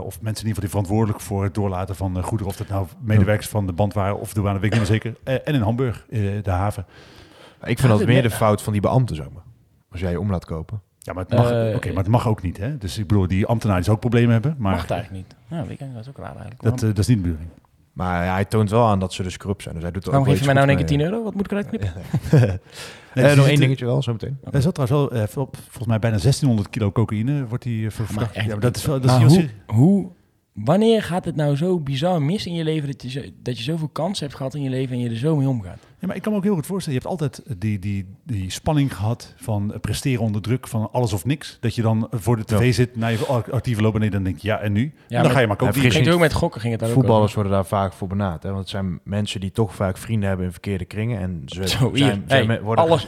[0.00, 2.68] of mensen in ieder geval die verantwoordelijk voor het doorlaten van uh, goederen, of dat
[2.68, 5.16] nou medewerkers van de band waren of douane, weet ik niet meer zeker.
[5.24, 6.86] Uh, en in Hamburg, uh, de haven.
[7.64, 9.42] Ik vind dat meer de fout van die beambte, zeg maar.
[9.90, 10.80] Als jij je om laat kopen.
[11.02, 12.56] Ja, maar het mag, uh, okay, maar het mag ook niet.
[12.56, 12.78] Hè?
[12.78, 14.54] Dus ik bedoel, die ambtenaar die zou ook problemen hebben.
[14.58, 15.36] Maar mag het eigenlijk niet.
[15.48, 16.62] Ja, weet ik, dat is ook raar eigenlijk.
[16.62, 17.50] Dat, uh, dat is niet de bedoeling.
[17.92, 19.74] Maar ja, hij toont wel aan dat ze dus corrupt zijn.
[19.74, 21.24] Dus hij doet er Waarom geef je mij nou in één keer mee, 10 euro?
[21.24, 21.92] Wat moet ik eruit knippen?
[23.14, 24.38] nee, uh, nog één dingetje wel, zo meteen.
[24.50, 28.34] Hij zat trouwens wel, uh, volgens mij bijna 1600 kilo cocaïne wordt hij uh, verdacht.
[28.34, 29.00] Ja, maar dat is wel...
[29.00, 30.10] Dat maar is hoe, hoe,
[30.52, 33.62] wanneer gaat het nou zo bizar mis in je leven dat je, zo, dat je
[33.62, 35.78] zoveel kansen hebt gehad in je leven en je er zo mee omgaat?
[35.98, 37.00] Ja, maar ik kan me ook heel goed voorstellen.
[37.00, 41.24] Je hebt altijd die, die, die spanning gehad van presteren onder druk, van alles of
[41.24, 41.56] niks.
[41.60, 42.72] Dat je dan voor de tv ja.
[42.72, 44.92] zit, naar je actieve lopen en dan denk je, ja, en nu?
[45.08, 45.82] Ja, en dan ga je maar kopen.
[45.82, 48.08] Ja, ging het ook met gokken ging het daar Voetballers ook worden daar vaak voor
[48.08, 48.42] benaderd.
[48.42, 48.48] Hè?
[48.48, 51.20] Want het zijn mensen die toch vaak vrienden hebben in verkeerde kringen.
[51.20, 53.06] En ze, Zo, zijn, hey, zijn, worden, alles.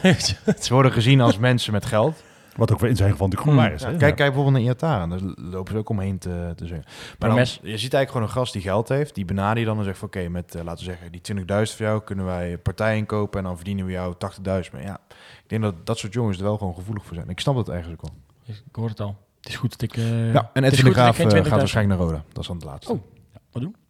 [0.59, 2.23] ze worden gezien als mensen met geld.
[2.55, 3.81] Wat ook in zijn geval natuurlijk gewoon waar is.
[3.81, 3.97] Ja, hè?
[3.97, 5.09] kijk, kijk bijvoorbeeld naar Iataren.
[5.09, 5.19] Daar
[5.51, 6.85] lopen ze ook omheen te, te zeggen.
[7.19, 9.15] Maar dan, je ziet eigenlijk gewoon een gast die geld heeft.
[9.15, 10.07] Die benader je dan en zegt van...
[10.07, 12.01] Oké, met uh, laten we zeggen die 20.000 voor jou...
[12.03, 14.43] kunnen wij partijen inkopen en dan verdienen we jou 80.000.
[14.43, 14.99] Maar ja,
[15.43, 17.29] ik denk dat dat soort jongens er wel gewoon gevoelig voor zijn.
[17.29, 18.55] Ik snap dat eigenlijk ook wel.
[18.67, 19.15] Ik hoor het al.
[19.39, 19.97] Het is goed dat ik...
[19.97, 22.23] Uh, ja, en Edwin de Graaf uh, gaat waarschijnlijk naar Roda.
[22.31, 22.91] Dat is dan het laatste.
[22.91, 22.99] Oh,
[23.33, 23.75] ja, wat doen?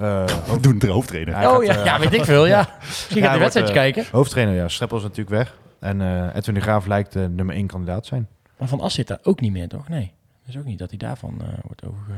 [0.00, 0.24] Uh,
[0.60, 1.34] doen de hoofdtrainer.
[1.34, 2.68] oh gaat, ja, ja, weet ik veel, ja.
[2.80, 4.06] Misschien gaat de wedstrijd kijken.
[4.10, 4.68] Hoofdtrainer, ja.
[4.68, 5.56] Streppel is natuurlijk weg.
[5.84, 8.28] En uh, Edwin de Graaf lijkt de nummer 1 kandidaat zijn.
[8.58, 9.88] Maar Van As zit daar ook niet meer, toch?
[9.88, 10.12] Nee.
[10.40, 12.12] Dat is ook niet dat hij daarvan uh, wordt overge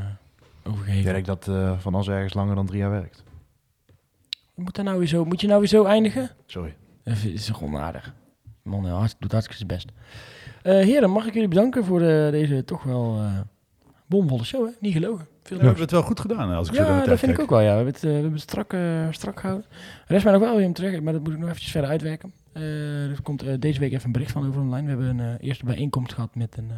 [0.62, 1.06] overgeheven.
[1.08, 3.22] Ik denk dat uh, Van As ergens langer dan drie jaar werkt.
[4.54, 6.30] Moet, daar nou weer zo, moet je nou weer zo eindigen?
[6.46, 6.76] Sorry.
[7.04, 8.14] Dat is toch onaardig.
[8.62, 9.88] Man hart, doet hartstikke zijn best.
[10.62, 13.40] Uh, heren, mag ik jullie bedanken voor de, deze toch wel uh,
[14.06, 14.72] bomvolle show, hè?
[14.80, 15.26] Niet gelogen.
[15.42, 17.32] Veel we hebben het wel goed gedaan, als ik ja, zo dat vind kijk.
[17.32, 17.70] ik ook wel, ja.
[17.70, 18.76] We hebben het, uh, we hebben het strak,
[19.10, 19.66] strak gehouden.
[20.06, 21.90] Er is mij nog wel weer om terug, maar dat moet ik nog eventjes verder
[21.90, 22.32] uitwerken.
[23.11, 24.82] Er komt deze week even een bericht van over online.
[24.82, 26.70] We hebben een eerste bijeenkomst gehad met een...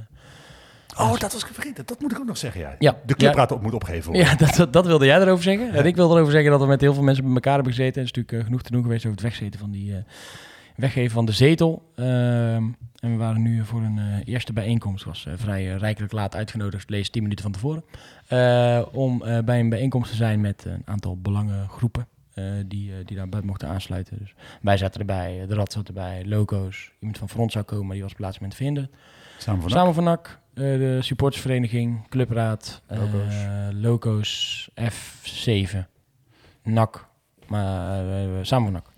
[0.96, 1.86] Oh, dat was ik vergeten.
[1.86, 2.74] Dat moet ik ook nog zeggen, ja.
[2.78, 3.56] ja de clubraad ja.
[3.56, 4.14] op moet opgeven.
[4.14, 5.66] Ja, dat, dat, dat, wilde jij erover zeggen.
[5.66, 5.72] Ja.
[5.72, 7.94] En ik wilde erover zeggen dat we met heel veel mensen bij elkaar hebben gezeten.
[7.94, 9.90] En het is natuurlijk uh, genoeg te doen geweest over het wegzetten van die...
[9.90, 9.96] Uh,
[10.76, 11.92] weggeven van de zetel.
[11.96, 15.04] Uh, en we waren nu voor een eerste bijeenkomst.
[15.04, 16.90] was vrij rijkelijk laat uitgenodigd.
[16.90, 17.84] Lees 10 minuten van tevoren.
[18.92, 22.06] om bij een bijeenkomst te zijn met een aantal belangengroepen.
[22.38, 24.18] Eh, die, eh, die daarbij mochten aansluiten.
[24.18, 26.92] Dus wij zaten erbij, eh, de Rad zat erbij, Loco's.
[26.98, 28.90] Iemand van Front zou komen, maar die was op het laatste moment te vinden.
[29.38, 33.34] Samen van Samen van NAC, eh, de supportersvereniging, Clubraad, Loco's.
[33.72, 35.86] Loco's F7,
[36.62, 37.08] NAC,
[37.46, 38.04] maar
[38.46, 38.97] samen van NAC.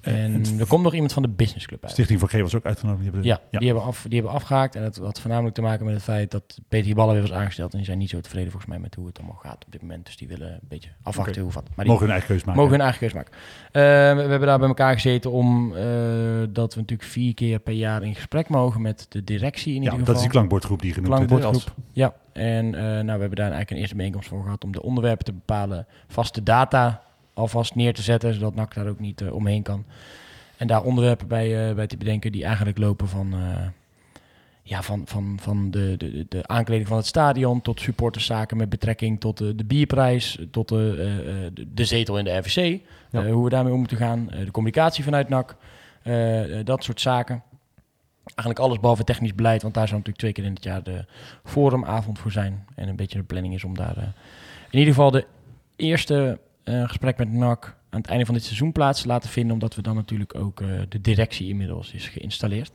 [0.00, 1.92] En er komt nog iemand van de businessclub uit.
[1.92, 3.02] Stichting van G was ook uitgenodigd.
[3.02, 4.74] Die hebben de- Ja, Die, hebben af, die hebben afgehaakt.
[4.76, 7.70] En dat had voornamelijk te maken met het feit dat Peter Ballen weer was aangesteld.
[7.72, 9.80] En die zijn niet zo tevreden volgens mij met hoe het allemaal gaat op dit
[9.80, 10.06] moment.
[10.06, 11.42] Dus die willen een beetje afwachten Oké.
[11.42, 11.64] hoe wat.
[11.74, 12.60] Maar die mogen hun eigen keus maken.
[12.60, 13.32] mogen hun eigen keus maken.
[13.32, 13.82] Eh,
[14.16, 15.82] we, we hebben daar bij elkaar gezeten om eh,
[16.50, 19.90] dat we natuurlijk vier keer per jaar in gesprek mogen met de directie in ja,
[19.90, 20.14] ieder dat geval.
[20.14, 21.26] is die klankbordgroep die genoemd werd.
[21.30, 21.74] Klankbordgroep.
[21.92, 24.82] Ja, en eh, nou, we hebben daar eigenlijk een eerste bijeenkomst voor gehad om de
[24.82, 27.02] onderwerpen te bepalen, vaste data
[27.38, 29.84] alvast neer te zetten, zodat NAC daar ook niet eh, omheen kan.
[30.56, 33.66] En daar onderwerpen bij, eh, bij te bedenken die eigenlijk lopen van, eh,
[34.62, 39.20] ja, van, van, van de, de, de aankleding van het stadion tot supporterszaken met betrekking
[39.20, 42.80] tot de, de bierprijs, tot de, de, de zetel in de RVC,
[43.10, 43.26] Ja.
[43.26, 45.56] hoe we daarmee om moeten gaan, de communicatie vanuit NAC,
[46.64, 47.42] dat soort zaken.
[48.24, 51.04] Eigenlijk alles behalve technisch beleid, want daar zou natuurlijk twee keer in het jaar de
[51.44, 52.64] forumavond voor zijn.
[52.74, 54.14] En een beetje de planning is om daar
[54.70, 55.26] in ieder geval de
[55.76, 59.52] eerste gesprek met NAC aan het einde van dit seizoen plaats te laten vinden.
[59.52, 62.72] Omdat we dan natuurlijk ook eh, de directie inmiddels is geïnstalleerd.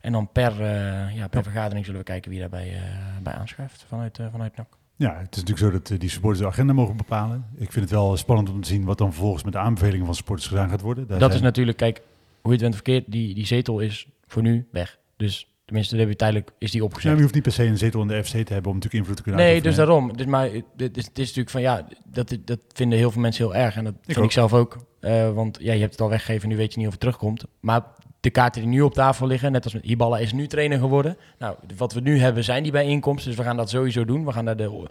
[0.00, 2.80] En dan per, eh, ja, per vergadering zullen we kijken wie daarbij eh,
[3.22, 4.66] bij aanschuift vanuit, vanuit NAC.
[4.96, 7.44] Ja, het is natuurlijk zo dat die supporters de agenda mogen bepalen.
[7.56, 10.14] Ik vind het wel spannend om te zien wat dan vervolgens met de aanbevelingen van
[10.14, 11.06] supporters gedaan gaat worden.
[11.06, 12.04] Daar dat zijn- is natuurlijk, kijk, hoe
[12.42, 14.98] je het bent verkeerd, die, die zetel is voor nu weg.
[15.16, 17.06] Dus tenminste, daar heb je tijdelijk, is die Ja, opgezet.
[17.06, 18.94] maar je hoeft niet per se een zetel in de FC te hebben om natuurlijk
[18.94, 20.16] invloed te kunnen Nee, dus daarom.
[20.16, 23.44] Dus, maar het is, het is natuurlijk van ja, dat, dat vinden heel veel mensen
[23.44, 23.76] heel erg.
[23.76, 24.24] En dat vind ook.
[24.24, 24.76] ik zelf ook.
[25.00, 27.44] Eh, want ja, je hebt het al weggegeven, nu weet je niet of het terugkomt.
[27.60, 27.82] Maar
[28.20, 31.16] de kaarten die nu op tafel liggen, net als met Hiballa is nu trainer geworden.
[31.38, 33.28] Nou, wat we nu hebben zijn die bijeenkomsten.
[33.30, 34.24] Dus we gaan dat sowieso doen.
[34.24, 34.86] We gaan daar de,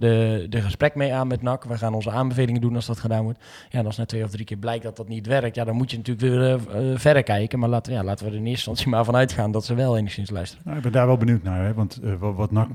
[0.00, 1.64] de, de gesprek mee aan met NAC.
[1.64, 3.38] We gaan onze aanbevelingen doen als dat gedaan wordt.
[3.68, 5.76] Ja, en als na twee of drie keer blijkt dat dat niet werkt, ja, dan
[5.76, 7.58] moet je natuurlijk weer eh, eh, verder kijken.
[7.58, 9.96] Maar laten, ja, laten we er in eerste instantie maar van uitgaan dat ze wel
[9.96, 10.62] enigszins luisteren.
[10.64, 11.64] Nou, ik ben daar wel benieuwd naar.
[11.64, 11.74] Hè?
[11.74, 12.68] Want eh, wat, wat NAC,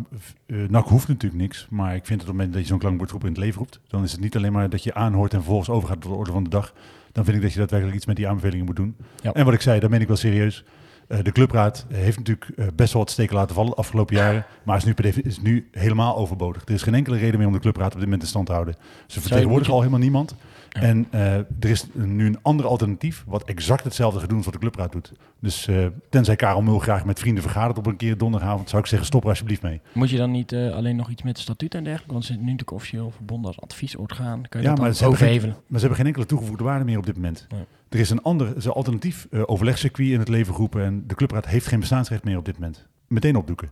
[0.47, 1.67] NAC hoeft natuurlijk niks.
[1.69, 3.79] Maar ik vind het op het moment dat je zo'n klankbordgroep in het leven roept...
[3.87, 6.31] dan is het niet alleen maar dat je aanhoort en vervolgens overgaat tot de orde
[6.31, 6.73] van de dag.
[7.11, 8.95] Dan vind ik dat je daadwerkelijk iets met die aanbevelingen moet doen.
[9.21, 9.33] Ja.
[9.33, 10.63] En wat ik zei, dat meen ik wel serieus.
[11.07, 14.45] Eh, de clubraad heeft natuurlijk eh, best wel wat steken laten vallen de afgelopen jaren.
[14.63, 14.93] Maar is nu,
[15.23, 16.61] is nu helemaal overbodig.
[16.65, 18.51] Er is geen enkele reden meer om de clubraad op dit moment in stand te
[18.51, 18.75] houden.
[19.07, 20.35] Ze vertegenwoordigen al helemaal niemand.
[20.69, 20.81] Ja.
[20.81, 24.53] En eh, er is nu een ander alternatief wat exact hetzelfde gaat doen als wat
[24.55, 25.11] de clubraad doet.
[25.39, 28.87] Dus eh, tenzij Karel Mul graag met vrienden vergadert op een keer donderdagavond, zou ik
[28.87, 29.81] zeggen stop er alsjeblieft mee.
[29.93, 32.11] Moet je dan niet eh, alleen nog iets met statuut en dergelijke?
[32.13, 34.41] Want ze zijn nu natuurlijk officieel verbonden als adviesorgaan.
[34.49, 35.55] Kan je Ja, dat maar dan ze hebben geen- overhevelen?
[35.67, 37.47] Maar ze hebben geen enkele toegevoegde waarde meer op dit moment.
[37.51, 37.63] Nee.
[37.89, 41.03] Er is een ander, er is een alternatief eh, overlegcircuit in het leven geroepen en
[41.07, 42.87] de clubraad heeft geen bestaansrecht meer op dit moment.
[43.07, 43.71] Meteen opdoeken.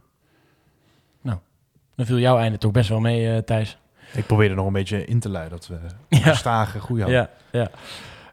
[1.96, 3.78] Dan viel jouw einde toch best wel mee, eh, Thijs.
[4.14, 5.78] Ik probeer er nog een beetje in te leiden dat we
[6.18, 6.28] Ja.
[6.28, 7.30] een stage groei hadden.
[7.52, 7.70] Ja,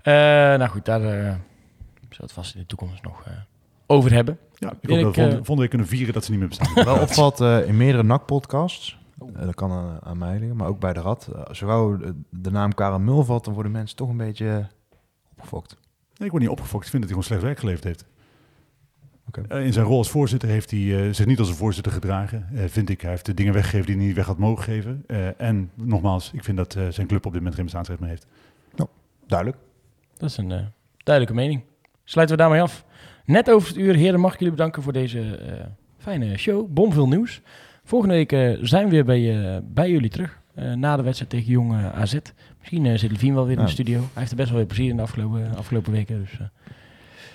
[0.03, 0.53] ja.
[0.53, 1.39] Eh, nou goed, daar eh zullen
[2.09, 3.33] we het vast in de toekomst nog eh,
[3.87, 4.39] over hebben.
[4.55, 6.85] Ja, ik hoop dat we volgende, volgende week kunnen vieren dat ze niet meer bestaan.
[6.85, 8.99] Wel opvalt eh, in meerdere NAC-podcasts,
[9.35, 11.29] eh, dat kan aan, aan mij liggen, maar ook bij de Rad.
[11.51, 14.67] gauw de, de naam Karel Mul valt, dan worden mensen toch een beetje
[15.41, 15.77] opgefokt.
[16.17, 16.85] Nee, ik word niet opgefokt.
[16.85, 18.05] Ik vind dat hij gewoon slecht werk geleverd heeft.
[19.29, 19.43] Oké.
[19.49, 22.49] Eh, in zijn rol als voorzitter heeft hij eh, zich niet als een voorzitter gedragen,
[22.55, 23.01] eh, vind ik.
[23.01, 25.05] Hij heeft de dingen weggegeven die hij niet weg had mogen geven.
[25.07, 28.09] Eh, en nogmaals, ik vind dat eh, zijn club op dit moment geen bestaansrecht meer
[28.09, 28.27] heeft.
[29.27, 29.59] Duidelijk.
[30.17, 30.65] Dat is een eh,
[31.05, 31.63] duidelijke mening.
[32.05, 32.85] Sluiten we daarmee af.
[33.25, 35.67] Net over het uur, heren, mag ik jullie bedanken voor deze eh,
[35.99, 36.69] fijne show.
[36.69, 37.41] Bomveel nieuws.
[37.85, 38.31] Volgende week
[38.67, 40.39] zijn we weer bij, eh, bij jullie terug.
[40.55, 42.19] eh, na de wedstrijd tegen Jong AZ.
[42.71, 43.99] Misschien eh, zit Levine wel weer in de studio.
[43.99, 46.21] Hij heeft er best wel weer plezier in de afgelopen, afgelopen weken.
[46.21, 46.49] Dus, eh, Dan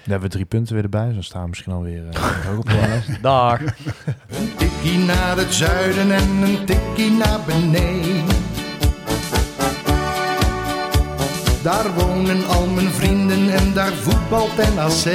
[0.03, 2.65] hebben we drie punten weer erbij, dus dan staan we misschien alweer uh, hoog op
[2.65, 3.21] de lijst.
[3.21, 3.59] dag.
[4.37, 8.25] Een tikkie naar het zuiden en een tikkie naar beneden.
[11.63, 15.13] Daar wonen al mijn vrienden en daar voetbalt NAC.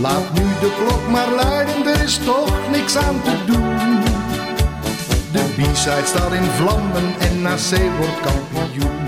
[0.00, 4.13] Laat nu de klok maar luiden, er is toch niks aan te doen.
[5.56, 9.03] De B-side staat in vlammen en NAC wordt kampioen.